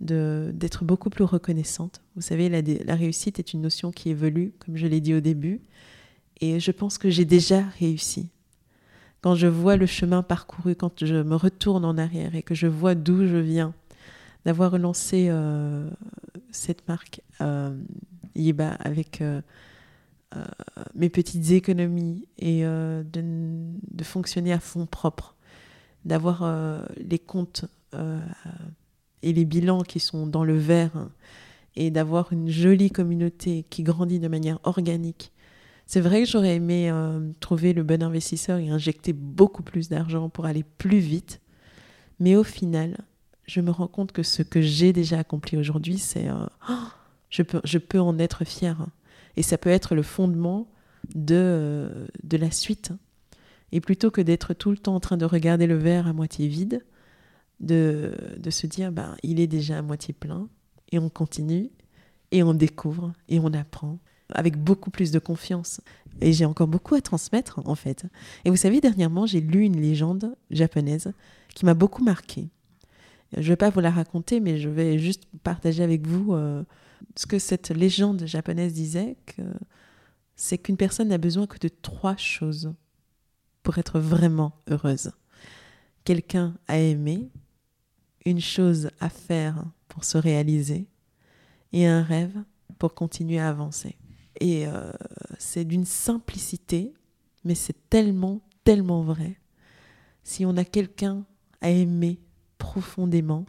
d'être 0.00 0.82
beaucoup 0.82 1.10
plus 1.10 1.22
reconnaissante. 1.22 2.02
Vous 2.16 2.22
savez, 2.22 2.48
la, 2.48 2.94
réussite 2.96 3.38
est 3.38 3.52
une 3.52 3.60
notion 3.60 3.92
qui 3.92 4.10
évolue, 4.10 4.52
comme 4.58 4.76
je 4.76 4.88
l'ai 4.88 5.00
dit 5.00 5.14
au 5.14 5.20
début, 5.20 5.60
et 6.40 6.58
je 6.58 6.72
pense 6.72 6.98
que 6.98 7.08
j'ai 7.08 7.24
déjà 7.24 7.62
réussi. 7.78 8.28
Quand 9.20 9.36
je 9.36 9.46
vois 9.46 9.76
le 9.76 9.86
chemin 9.86 10.24
parcouru, 10.24 10.74
quand 10.74 11.04
je 11.04 11.22
me 11.22 11.36
retourne 11.36 11.84
en 11.84 11.96
arrière 11.96 12.34
et 12.34 12.42
que 12.42 12.56
je 12.56 12.66
vois 12.66 12.96
d'où 12.96 13.28
je 13.28 13.36
viens, 13.36 13.74
d'avoir 14.44 14.72
relancé 14.72 15.28
euh, 15.30 15.88
cette 16.50 16.88
marque 16.88 17.20
euh, 17.40 17.72
Yiba 18.34 18.70
avec 18.80 19.22
mes 20.94 21.08
petites 21.08 21.50
économies 21.50 22.26
et 22.38 22.62
de, 22.62 23.04
de, 23.12 24.04
fonctionner 24.04 24.52
à 24.52 24.60
fond 24.60 24.86
propre, 24.86 25.36
d'avoir 26.04 26.84
les 26.96 27.18
comptes 27.18 27.66
et 29.22 29.32
les 29.32 29.44
bilans 29.44 29.82
qui 29.82 30.00
sont 30.00 30.26
dans 30.26 30.44
le 30.44 30.56
vert 30.56 31.08
et 31.76 31.90
d'avoir 31.90 32.32
une 32.32 32.48
jolie 32.48 32.90
communauté 32.90 33.64
qui 33.70 33.82
grandit 33.82 34.20
de 34.20 34.28
manière 34.28 34.58
organique 34.64 35.32
c'est 35.86 36.00
vrai 36.00 36.22
que 36.22 36.28
j'aurais 36.28 36.56
aimé 36.56 36.90
euh, 36.90 37.20
trouver 37.40 37.74
le 37.74 37.82
bon 37.82 38.02
investisseur 38.02 38.58
et 38.58 38.70
injecter 38.70 39.12
beaucoup 39.12 39.62
plus 39.62 39.88
d'argent 39.88 40.28
pour 40.28 40.46
aller 40.46 40.64
plus 40.78 41.00
vite. 41.00 41.42
Mais 42.18 42.34
au 42.34 42.44
final, 42.44 42.96
je 43.46 43.60
me 43.60 43.70
rends 43.70 43.88
compte 43.88 44.12
que 44.12 44.22
ce 44.22 44.42
que 44.42 44.62
j'ai 44.62 44.94
déjà 44.94 45.18
accompli 45.18 45.58
aujourd'hui, 45.58 45.98
c'est... 45.98 46.28
Euh, 46.28 46.46
je, 47.30 47.42
peux, 47.42 47.60
je 47.64 47.76
peux 47.76 48.00
en 48.00 48.18
être 48.18 48.44
fier. 48.44 48.86
Et 49.36 49.42
ça 49.42 49.58
peut 49.58 49.70
être 49.70 49.94
le 49.94 50.02
fondement 50.02 50.68
de, 51.14 51.34
euh, 51.34 52.06
de 52.22 52.36
la 52.36 52.50
suite. 52.50 52.92
Et 53.72 53.80
plutôt 53.80 54.10
que 54.10 54.20
d'être 54.20 54.54
tout 54.54 54.70
le 54.70 54.78
temps 54.78 54.94
en 54.94 55.00
train 55.00 55.16
de 55.16 55.24
regarder 55.24 55.66
le 55.66 55.76
verre 55.76 56.06
à 56.06 56.12
moitié 56.12 56.46
vide, 56.48 56.84
de, 57.60 58.14
de 58.38 58.50
se 58.50 58.66
dire, 58.66 58.92
ben, 58.92 59.16
il 59.22 59.40
est 59.40 59.46
déjà 59.46 59.78
à 59.78 59.82
moitié 59.82 60.12
plein, 60.12 60.48
et 60.90 60.98
on 60.98 61.08
continue, 61.08 61.70
et 62.30 62.42
on 62.42 62.54
découvre, 62.54 63.12
et 63.28 63.38
on 63.40 63.52
apprend 63.52 63.98
avec 64.34 64.56
beaucoup 64.56 64.90
plus 64.90 65.10
de 65.10 65.18
confiance. 65.18 65.80
Et 66.20 66.32
j'ai 66.32 66.44
encore 66.44 66.68
beaucoup 66.68 66.94
à 66.94 67.00
transmettre, 67.00 67.60
en 67.66 67.74
fait. 67.74 68.06
Et 68.44 68.50
vous 68.50 68.56
savez, 68.56 68.80
dernièrement, 68.80 69.26
j'ai 69.26 69.40
lu 69.40 69.62
une 69.62 69.80
légende 69.80 70.34
japonaise 70.50 71.12
qui 71.54 71.64
m'a 71.64 71.74
beaucoup 71.74 72.02
marqué. 72.02 72.48
Je 73.34 73.40
ne 73.40 73.46
vais 73.46 73.56
pas 73.56 73.70
vous 73.70 73.80
la 73.80 73.90
raconter, 73.90 74.40
mais 74.40 74.58
je 74.58 74.68
vais 74.68 74.98
juste 74.98 75.24
partager 75.42 75.82
avec 75.82 76.06
vous 76.06 76.34
euh, 76.34 76.62
ce 77.16 77.26
que 77.26 77.38
cette 77.38 77.70
légende 77.70 78.26
japonaise 78.26 78.72
disait, 78.72 79.16
c'est 80.36 80.58
qu'une 80.58 80.76
personne 80.76 81.08
n'a 81.08 81.18
besoin 81.18 81.46
que 81.46 81.58
de 81.58 81.68
trois 81.68 82.16
choses 82.16 82.72
pour 83.62 83.78
être 83.78 84.00
vraiment 84.00 84.52
heureuse. 84.68 85.12
Quelqu'un 86.04 86.54
à 86.66 86.78
aimer, 86.78 87.30
une 88.24 88.40
chose 88.40 88.90
à 89.00 89.08
faire 89.08 89.64
pour 89.88 90.04
se 90.04 90.18
réaliser, 90.18 90.88
et 91.72 91.86
un 91.86 92.02
rêve 92.02 92.36
pour 92.78 92.94
continuer 92.94 93.38
à 93.38 93.48
avancer. 93.48 93.96
Et 94.40 94.66
euh, 94.66 94.92
c'est 95.38 95.64
d'une 95.64 95.84
simplicité, 95.84 96.92
mais 97.44 97.54
c'est 97.54 97.88
tellement, 97.88 98.40
tellement 98.64 99.02
vrai. 99.02 99.38
Si 100.22 100.44
on 100.44 100.56
a 100.56 100.64
quelqu'un 100.64 101.24
à 101.60 101.70
aimer 101.70 102.20
profondément, 102.58 103.46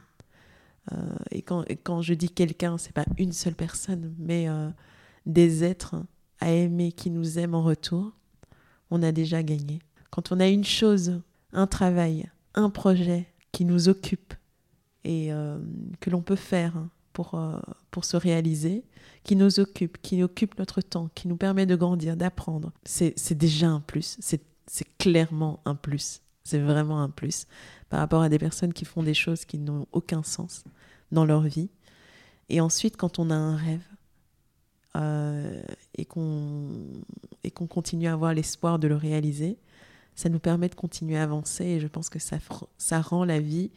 et, 1.32 1.42
quand, 1.42 1.64
quand, 1.84 2.02
je 2.02 2.14
dis 2.14 2.30
quelqu'un, 2.30 2.78
c'est 2.78 2.94
pas 2.94 3.06
une 3.18 3.32
seule 3.32 3.56
personne, 3.56 4.14
mais 4.20 4.50
euh, 4.50 4.70
des 5.26 5.64
êtres 5.64 5.96
à 6.40 6.52
aimer 6.52 6.92
qui 6.92 7.10
nous 7.10 7.40
aiment 7.40 7.56
en 7.56 7.64
retour, 7.64 8.12
on 8.92 9.02
a 9.02 9.12
déjà 9.12 9.44
gagné. 9.44 9.80
Quand 10.10 10.32
on 10.32 10.40
a 10.40 10.48
une 10.48 10.66
chose, 10.66 11.22
un 11.54 11.68
travail, 11.68 12.30
un 12.54 12.70
projet 12.70 13.28
qui 13.52 13.66
nous 13.66 13.88
occupe 13.90 14.34
et 15.06 15.32
que 16.00 16.10
l'on 16.10 16.22
peut 16.22 16.36
faire 16.36 16.74
pour, 17.14 17.36
euh, 17.36 17.60
pour 17.92 18.04
se 18.04 18.18
réaliser, 18.18 18.84
qui 19.24 19.36
nous 19.36 19.60
occupe, 19.60 20.02
qui 20.02 20.22
occupe 20.24 20.58
notre 20.60 20.82
temps, 20.82 21.10
qui 21.16 21.28
nous 21.28 21.38
permet 21.38 21.66
de 21.66 21.76
grandir, 21.76 22.18
d'apprendre. 22.18 22.74
C'est 22.84 23.38
déjà 23.38 23.70
un 23.70 23.80
plus, 23.80 24.18
c'est 24.20 24.98
clairement 24.98 25.62
un 25.66 25.76
plus, 25.76 26.22
c'est 26.44 26.60
vraiment 26.60 27.02
un 27.02 27.10
plus 27.10 27.48
par 27.94 28.00
rapport 28.00 28.24
à 28.24 28.30
des 28.30 28.40
personnes 28.40 28.74
qui 28.74 28.86
font 28.86 29.04
des 29.04 29.14
choses 29.14 29.46
qui 29.46 29.60
n'ont 29.60 29.86
aucun 29.92 30.24
sens 30.24 30.64
dans 31.12 31.26
leur 31.26 31.42
vie. 31.42 31.70
Et 32.50 32.60
ensuite, 32.60 32.98
quand 32.98 33.20
on 33.20 33.30
a 33.30 33.36
un 33.36 33.56
rêve 33.56 33.86
euh, 34.96 35.62
et 35.94 36.04
qu'on 36.06 37.68
continue 37.70 38.08
à 38.08 38.14
avoir 38.14 38.34
l'espoir 38.34 38.80
de 38.80 38.88
le 38.88 38.96
réaliser, 38.96 39.60
ça 40.16 40.30
nous 40.30 40.40
permet 40.40 40.70
de 40.70 40.74
continuer 40.74 41.18
à 41.18 41.22
avancer 41.22 41.66
et 41.66 41.80
je 41.80 41.86
pense 41.86 42.10
que 42.10 42.18
ça, 42.18 42.38
ça 42.80 43.00
rend 43.00 43.26
la 43.26 43.40
vie 43.40 43.70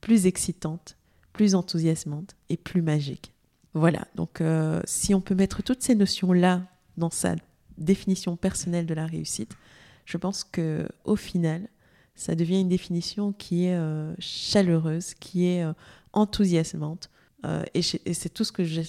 plus 0.00 0.24
excitante 0.24 0.96
plus 1.34 1.54
enthousiasmante 1.54 2.36
et 2.48 2.56
plus 2.56 2.80
magique. 2.80 3.34
Voilà, 3.74 4.08
donc 4.14 4.40
euh, 4.40 4.80
si 4.86 5.14
on 5.14 5.20
peut 5.20 5.34
mettre 5.34 5.62
toutes 5.62 5.82
ces 5.82 5.94
notions-là 5.94 6.62
dans 6.96 7.10
sa 7.10 7.36
définition 7.76 8.36
personnelle 8.36 8.86
de 8.86 8.94
la 8.94 9.04
réussite, 9.04 9.54
je 10.06 10.16
pense 10.16 10.44
que 10.44 10.88
au 11.04 11.14
final, 11.14 11.68
ça 12.14 12.34
devient 12.34 12.60
une 12.60 12.68
définition 12.68 13.32
qui 13.32 13.66
est 13.66 13.76
euh, 13.76 14.14
chaleureuse, 14.18 15.14
qui 15.14 15.46
est 15.46 15.64
euh, 15.64 15.72
enthousiasmante, 16.12 17.10
Euh, 17.46 17.64
et 17.72 17.80
c'est 17.80 18.28
tout 18.28 18.44
ce 18.44 18.52
que 18.52 18.64
je, 18.64 18.82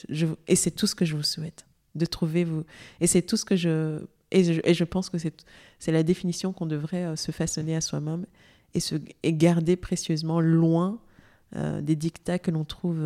c'est 0.55 0.75
tout 0.75 0.85
ce 0.85 0.93
que 0.93 1.05
je 1.05 1.15
vous 1.15 1.23
souhaite 1.23 1.65
de 1.95 2.05
trouver 2.05 2.43
vous. 2.43 2.65
Et 2.99 3.07
c'est 3.07 3.21
tout 3.21 3.37
ce 3.37 3.45
que 3.45 3.55
je 3.55 4.01
et 4.29 4.43
je, 4.43 4.59
et 4.65 4.73
je 4.73 4.83
pense 4.83 5.09
que 5.09 5.17
c'est 5.17 5.91
la 5.93 6.03
définition 6.03 6.51
qu'on 6.51 6.65
devrait 6.65 7.15
se 7.15 7.31
façonner 7.31 7.77
à 7.77 7.79
soi-même 7.79 8.25
et, 8.73 8.79
et 9.23 9.33
garder 9.33 9.77
précieusement 9.77 10.41
loin 10.41 10.99
des 11.81 11.95
dictats 11.95 12.39
que 12.39 12.51
l'on 12.51 12.65
trouve 12.65 12.99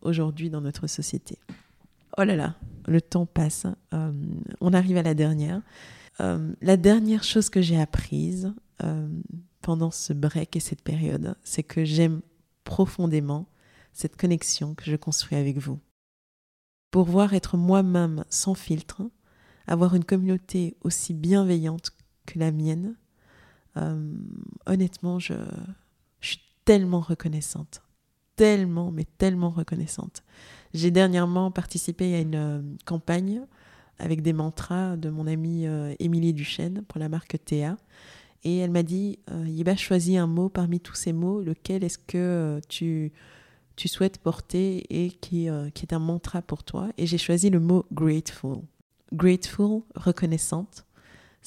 aujourd'hui 0.00 0.50
dans 0.50 0.60
notre 0.60 0.88
société. 0.88 1.38
Oh 2.18 2.24
là 2.24 2.34
là, 2.34 2.56
le 2.88 3.00
temps 3.00 3.26
passe. 3.26 3.68
on 4.60 4.72
arrive 4.72 4.96
à 4.96 5.04
la 5.04 5.14
dernière. 5.14 5.62
la 6.18 6.76
dernière 6.76 7.22
chose 7.22 7.50
que 7.50 7.62
j'ai 7.62 7.80
apprise 7.80 8.52
pendant 9.60 9.90
ce 9.90 10.12
break 10.12 10.56
et 10.56 10.60
cette 10.60 10.82
période, 10.82 11.36
c'est 11.44 11.62
que 11.62 11.84
j'aime 11.84 12.20
profondément 12.64 13.46
cette 13.92 14.16
connexion 14.16 14.74
que 14.74 14.84
je 14.84 14.96
construis 14.96 15.38
avec 15.38 15.58
vous. 15.58 15.78
Pour 16.90 17.04
voir 17.04 17.34
être 17.34 17.56
moi-même 17.56 18.24
sans 18.28 18.54
filtre, 18.54 19.02
avoir 19.66 19.94
une 19.94 20.04
communauté 20.04 20.76
aussi 20.82 21.14
bienveillante 21.14 21.90
que 22.26 22.38
la 22.38 22.52
mienne, 22.52 22.96
euh, 23.76 24.14
honnêtement, 24.66 25.18
je, 25.18 25.34
suis 26.20 26.40
tellement 26.64 27.00
reconnaissante. 27.00 27.82
Tellement, 28.36 28.90
mais 28.90 29.04
tellement 29.18 29.50
reconnaissante. 29.50 30.22
J'ai 30.74 30.90
dernièrement 30.90 31.50
participé 31.50 32.14
à 32.14 32.20
une 32.20 32.34
euh, 32.34 32.62
campagne 32.86 33.42
avec 33.98 34.22
des 34.22 34.32
mantras 34.32 34.96
de 34.96 35.10
mon 35.10 35.26
amie 35.26 35.66
euh, 35.66 35.94
Émilie 35.98 36.32
Duchesne 36.32 36.82
pour 36.88 36.98
la 36.98 37.08
marque 37.08 37.36
Théa. 37.44 37.76
Et 38.44 38.58
elle 38.58 38.70
m'a 38.70 38.82
dit, 38.82 39.18
Yiba, 39.46 39.76
choisis 39.76 40.18
un 40.18 40.26
mot 40.26 40.48
parmi 40.48 40.80
tous 40.80 40.94
ces 40.94 41.12
mots, 41.12 41.40
lequel 41.42 41.84
est-ce 41.84 41.98
que 41.98 42.60
tu, 42.68 43.12
tu 43.76 43.88
souhaites 43.88 44.18
porter 44.18 44.84
et 44.90 45.10
qui, 45.10 45.48
qui 45.74 45.86
est 45.86 45.92
un 45.92 46.00
mantra 46.00 46.42
pour 46.42 46.64
toi? 46.64 46.88
Et 46.98 47.06
j'ai 47.06 47.18
choisi 47.18 47.50
le 47.50 47.60
mot 47.60 47.86
grateful. 47.92 48.58
Grateful, 49.12 49.82
reconnaissante, 49.94 50.84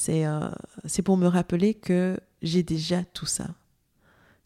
euh, 0.09 0.51
c'est 0.85 1.01
pour 1.01 1.17
me 1.17 1.27
rappeler 1.27 1.73
que 1.73 2.19
j'ai 2.41 2.63
déjà 2.63 3.03
tout 3.03 3.25
ça, 3.25 3.55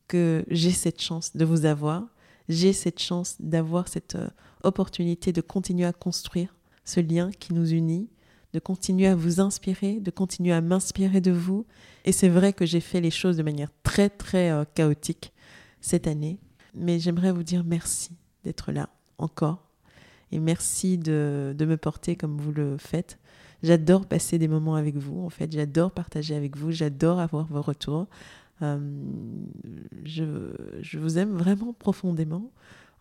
que 0.07 0.45
j'ai 0.49 0.71
cette 0.71 1.01
chance 1.01 1.35
de 1.35 1.45
vous 1.45 1.65
avoir, 1.65 2.07
j'ai 2.47 2.73
cette 2.73 2.99
chance 2.99 3.35
d'avoir 3.39 3.87
cette 3.87 4.15
euh, 4.15 4.29
opportunité 4.63 5.33
de 5.33 5.41
continuer 5.41 5.85
à 5.85 5.93
construire 5.93 6.55
ce 6.85 6.99
lien 6.99 7.31
qui 7.31 7.53
nous 7.53 7.71
unit, 7.71 8.09
de 8.53 8.59
continuer 8.59 9.07
à 9.07 9.15
vous 9.15 9.39
inspirer, 9.39 9.99
de 9.99 10.11
continuer 10.11 10.53
à 10.53 10.61
m'inspirer 10.61 11.21
de 11.21 11.31
vous. 11.31 11.65
Et 12.05 12.11
c'est 12.11 12.29
vrai 12.29 12.53
que 12.53 12.65
j'ai 12.65 12.79
fait 12.79 13.01
les 13.01 13.11
choses 13.11 13.37
de 13.37 13.43
manière 13.43 13.71
très 13.83 14.09
très 14.09 14.49
euh, 14.51 14.63
chaotique 14.73 15.33
cette 15.81 16.07
année, 16.07 16.39
mais 16.73 16.99
j'aimerais 16.99 17.31
vous 17.31 17.43
dire 17.43 17.63
merci 17.63 18.11
d'être 18.43 18.71
là 18.71 18.89
encore 19.17 19.69
et 20.31 20.39
merci 20.39 20.97
de, 20.97 21.55
me 21.59 21.75
porter 21.75 22.15
comme 22.15 22.37
vous 22.37 22.51
le 22.51 22.77
faites. 22.77 23.19
J'adore 23.63 24.05
passer 24.05 24.37
des 24.37 24.47
moments 24.47 24.75
avec 24.75 24.95
vous, 24.95 25.25
en 25.25 25.29
fait, 25.29 25.51
j'adore 25.51 25.91
partager 25.91 26.35
avec 26.35 26.55
vous, 26.55 26.71
j'adore 26.71 27.19
avoir 27.19 27.45
vos 27.47 27.61
retours. 27.61 28.07
Euh, 28.61 28.79
je, 30.03 30.97
vous 30.97 31.17
aime 31.17 31.31
vraiment 31.31 31.73
profondément 31.73 32.51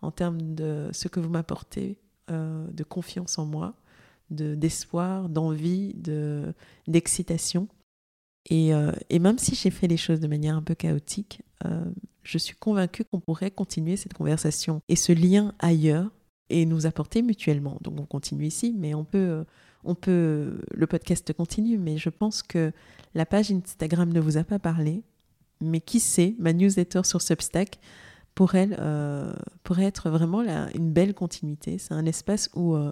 en 0.01 0.11
termes 0.11 0.55
de 0.55 0.89
ce 0.91 1.07
que 1.07 1.19
vous 1.19 1.29
m'apportez, 1.29 1.97
euh, 2.29 2.65
de 2.71 2.83
confiance 2.83 3.37
en 3.37 3.45
moi, 3.45 3.73
d'espoir, 4.29 5.29
d'envie, 5.29 5.95
d'excitation. 6.87 7.67
Et, 8.49 8.73
euh, 8.73 8.91
et, 9.09 9.19
même 9.19 9.37
si 9.37 9.53
j'ai 9.55 9.69
fait 9.69 9.87
les 9.87 9.97
choses 9.97 10.19
de 10.19 10.27
manière 10.27 10.55
un 10.55 10.61
peu 10.61 10.75
chaotique, 10.75 11.41
je 12.23 12.37
suis 12.37 12.55
convaincue 12.55 13.03
qu'on 13.03 13.19
pourrait 13.19 13.51
continuer 13.51 13.97
cette 13.97 14.13
conversation 14.13 14.81
et 14.87 14.95
ce 14.95 15.11
lien 15.11 15.53
ailleurs 15.59 16.09
et 16.49 16.65
nous 16.65 16.85
apporter 16.85 17.21
mutuellement. 17.21 17.77
Donc 17.81 17.99
on 17.99 18.05
continue 18.05 18.45
ici, 18.45 18.73
mais 18.77 18.93
on 18.93 19.03
peut, 19.03 19.43
on 19.83 19.95
peut, 19.95 20.61
le 20.73 20.87
podcast 20.87 21.31
continue, 21.33 21.77
mais 21.77 21.97
je 21.97 22.09
pense 22.09 22.43
que 22.43 22.71
la 23.13 23.25
page 23.25 23.51
Instagram 23.51 24.11
ne 24.11 24.19
vous 24.19 24.37
a 24.37 24.43
pas 24.43 24.59
parlé, 24.59 25.03
mais 25.61 25.81
qui 25.81 25.99
sait, 25.99 26.35
ma 26.39 26.53
newsletter 26.53 27.01
sur 27.03 27.21
Substack 27.21 27.79
pour 28.35 28.55
elle 28.55 28.77
euh, 28.79 29.33
pourrait 29.63 29.83
être 29.83 30.09
vraiment 30.09 30.41
une 30.73 30.91
belle 30.91 31.13
continuité. 31.13 31.77
C'est 31.77 31.93
un 31.93 32.05
espace 32.05 32.49
où, 32.55 32.75
euh, 32.75 32.91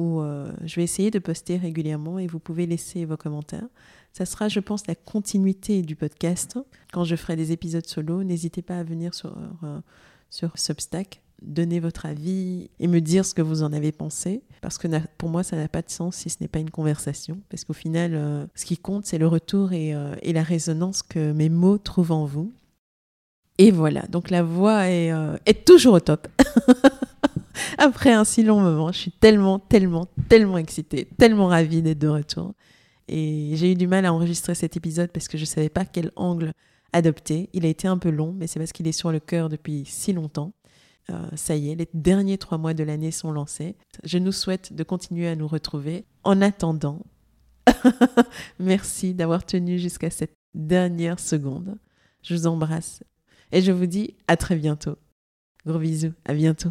où 0.00 0.20
euh, 0.20 0.50
je 0.64 0.76
vais 0.76 0.82
essayer 0.82 1.10
de 1.10 1.18
poster 1.18 1.56
régulièrement 1.56 2.18
et 2.18 2.26
vous 2.26 2.38
pouvez 2.38 2.66
laisser 2.66 3.04
vos 3.04 3.16
commentaires. 3.16 3.68
Ça 4.12 4.24
sera, 4.24 4.48
je 4.48 4.60
pense, 4.60 4.86
la 4.86 4.94
continuité 4.94 5.82
du 5.82 5.94
podcast. 5.94 6.58
Quand 6.92 7.04
je 7.04 7.14
ferai 7.16 7.36
des 7.36 7.52
épisodes 7.52 7.86
solo, 7.86 8.24
n'hésitez 8.24 8.62
pas 8.62 8.78
à 8.78 8.82
venir 8.82 9.14
sur, 9.14 9.36
sur 10.30 10.58
Substack 10.58 11.22
donner 11.42 11.80
votre 11.80 12.06
avis 12.06 12.70
et 12.78 12.86
me 12.86 13.00
dire 13.00 13.24
ce 13.24 13.34
que 13.34 13.42
vous 13.42 13.62
en 13.62 13.72
avez 13.72 13.92
pensé. 13.92 14.42
Parce 14.60 14.78
que 14.78 14.88
pour 15.16 15.28
moi, 15.28 15.42
ça 15.42 15.56
n'a 15.56 15.68
pas 15.68 15.82
de 15.82 15.90
sens 15.90 16.16
si 16.16 16.30
ce 16.30 16.36
n'est 16.40 16.48
pas 16.48 16.58
une 16.58 16.70
conversation. 16.70 17.38
Parce 17.48 17.64
qu'au 17.64 17.72
final, 17.72 18.12
euh, 18.14 18.46
ce 18.54 18.64
qui 18.64 18.76
compte, 18.76 19.06
c'est 19.06 19.18
le 19.18 19.26
retour 19.26 19.70
euh, 19.72 20.14
et, 20.22 20.32
la 20.32 20.42
résonance 20.42 21.02
que 21.02 21.32
mes 21.32 21.48
mots 21.48 21.78
trouvent 21.78 22.12
en 22.12 22.24
vous. 22.24 22.52
Et 23.58 23.70
voilà, 23.70 24.02
donc 24.08 24.30
la 24.30 24.42
voix 24.42 24.82
euh, 24.84 25.36
est 25.46 25.64
toujours 25.66 25.94
au 25.94 26.00
top. 26.00 26.28
Après 27.78 28.12
un 28.12 28.24
si 28.24 28.42
long 28.42 28.60
moment, 28.60 28.92
je 28.92 28.98
suis 28.98 29.12
tellement, 29.12 29.58
tellement, 29.58 30.06
tellement 30.28 30.58
excitée, 30.58 31.08
tellement 31.18 31.46
ravie 31.48 31.82
d'être 31.82 31.98
de 31.98 32.08
retour. 32.08 32.54
Et 33.08 33.52
j'ai 33.54 33.72
eu 33.72 33.74
du 33.74 33.86
mal 33.86 34.06
à 34.06 34.12
enregistrer 34.12 34.54
cet 34.54 34.76
épisode 34.76 35.10
parce 35.10 35.28
que 35.28 35.36
je 35.36 35.42
ne 35.42 35.46
savais 35.46 35.68
pas 35.68 35.84
quel 35.84 36.12
angle 36.16 36.52
adopter. 36.92 37.48
Il 37.52 37.66
a 37.66 37.68
été 37.68 37.88
un 37.88 37.98
peu 37.98 38.10
long, 38.10 38.32
mais 38.32 38.46
c'est 38.46 38.58
parce 38.58 38.72
qu'il 38.72 38.86
est 38.86 38.92
sur 38.92 39.10
le 39.10 39.20
cœur 39.20 39.48
depuis 39.48 39.84
si 39.84 40.12
longtemps. 40.12 40.52
Euh, 41.10 41.28
ça 41.34 41.56
y 41.56 41.70
est, 41.70 41.74
les 41.74 41.88
derniers 41.94 42.38
trois 42.38 42.58
mois 42.58 42.74
de 42.74 42.84
l'année 42.84 43.10
sont 43.10 43.32
lancés. 43.32 43.74
Je 44.04 44.18
nous 44.18 44.32
souhaite 44.32 44.72
de 44.72 44.82
continuer 44.84 45.28
à 45.28 45.34
nous 45.34 45.48
retrouver. 45.48 46.04
En 46.22 46.40
attendant, 46.40 47.00
merci 48.58 49.14
d'avoir 49.14 49.44
tenu 49.44 49.78
jusqu'à 49.78 50.10
cette 50.10 50.36
dernière 50.54 51.18
seconde. 51.18 51.76
Je 52.22 52.34
vous 52.34 52.46
embrasse 52.46 53.02
et 53.52 53.62
je 53.62 53.72
vous 53.72 53.86
dis 53.86 54.14
à 54.28 54.36
très 54.36 54.56
bientôt. 54.56 54.96
Gros 55.66 55.78
bisous, 55.78 56.12
à 56.24 56.34
bientôt. 56.34 56.70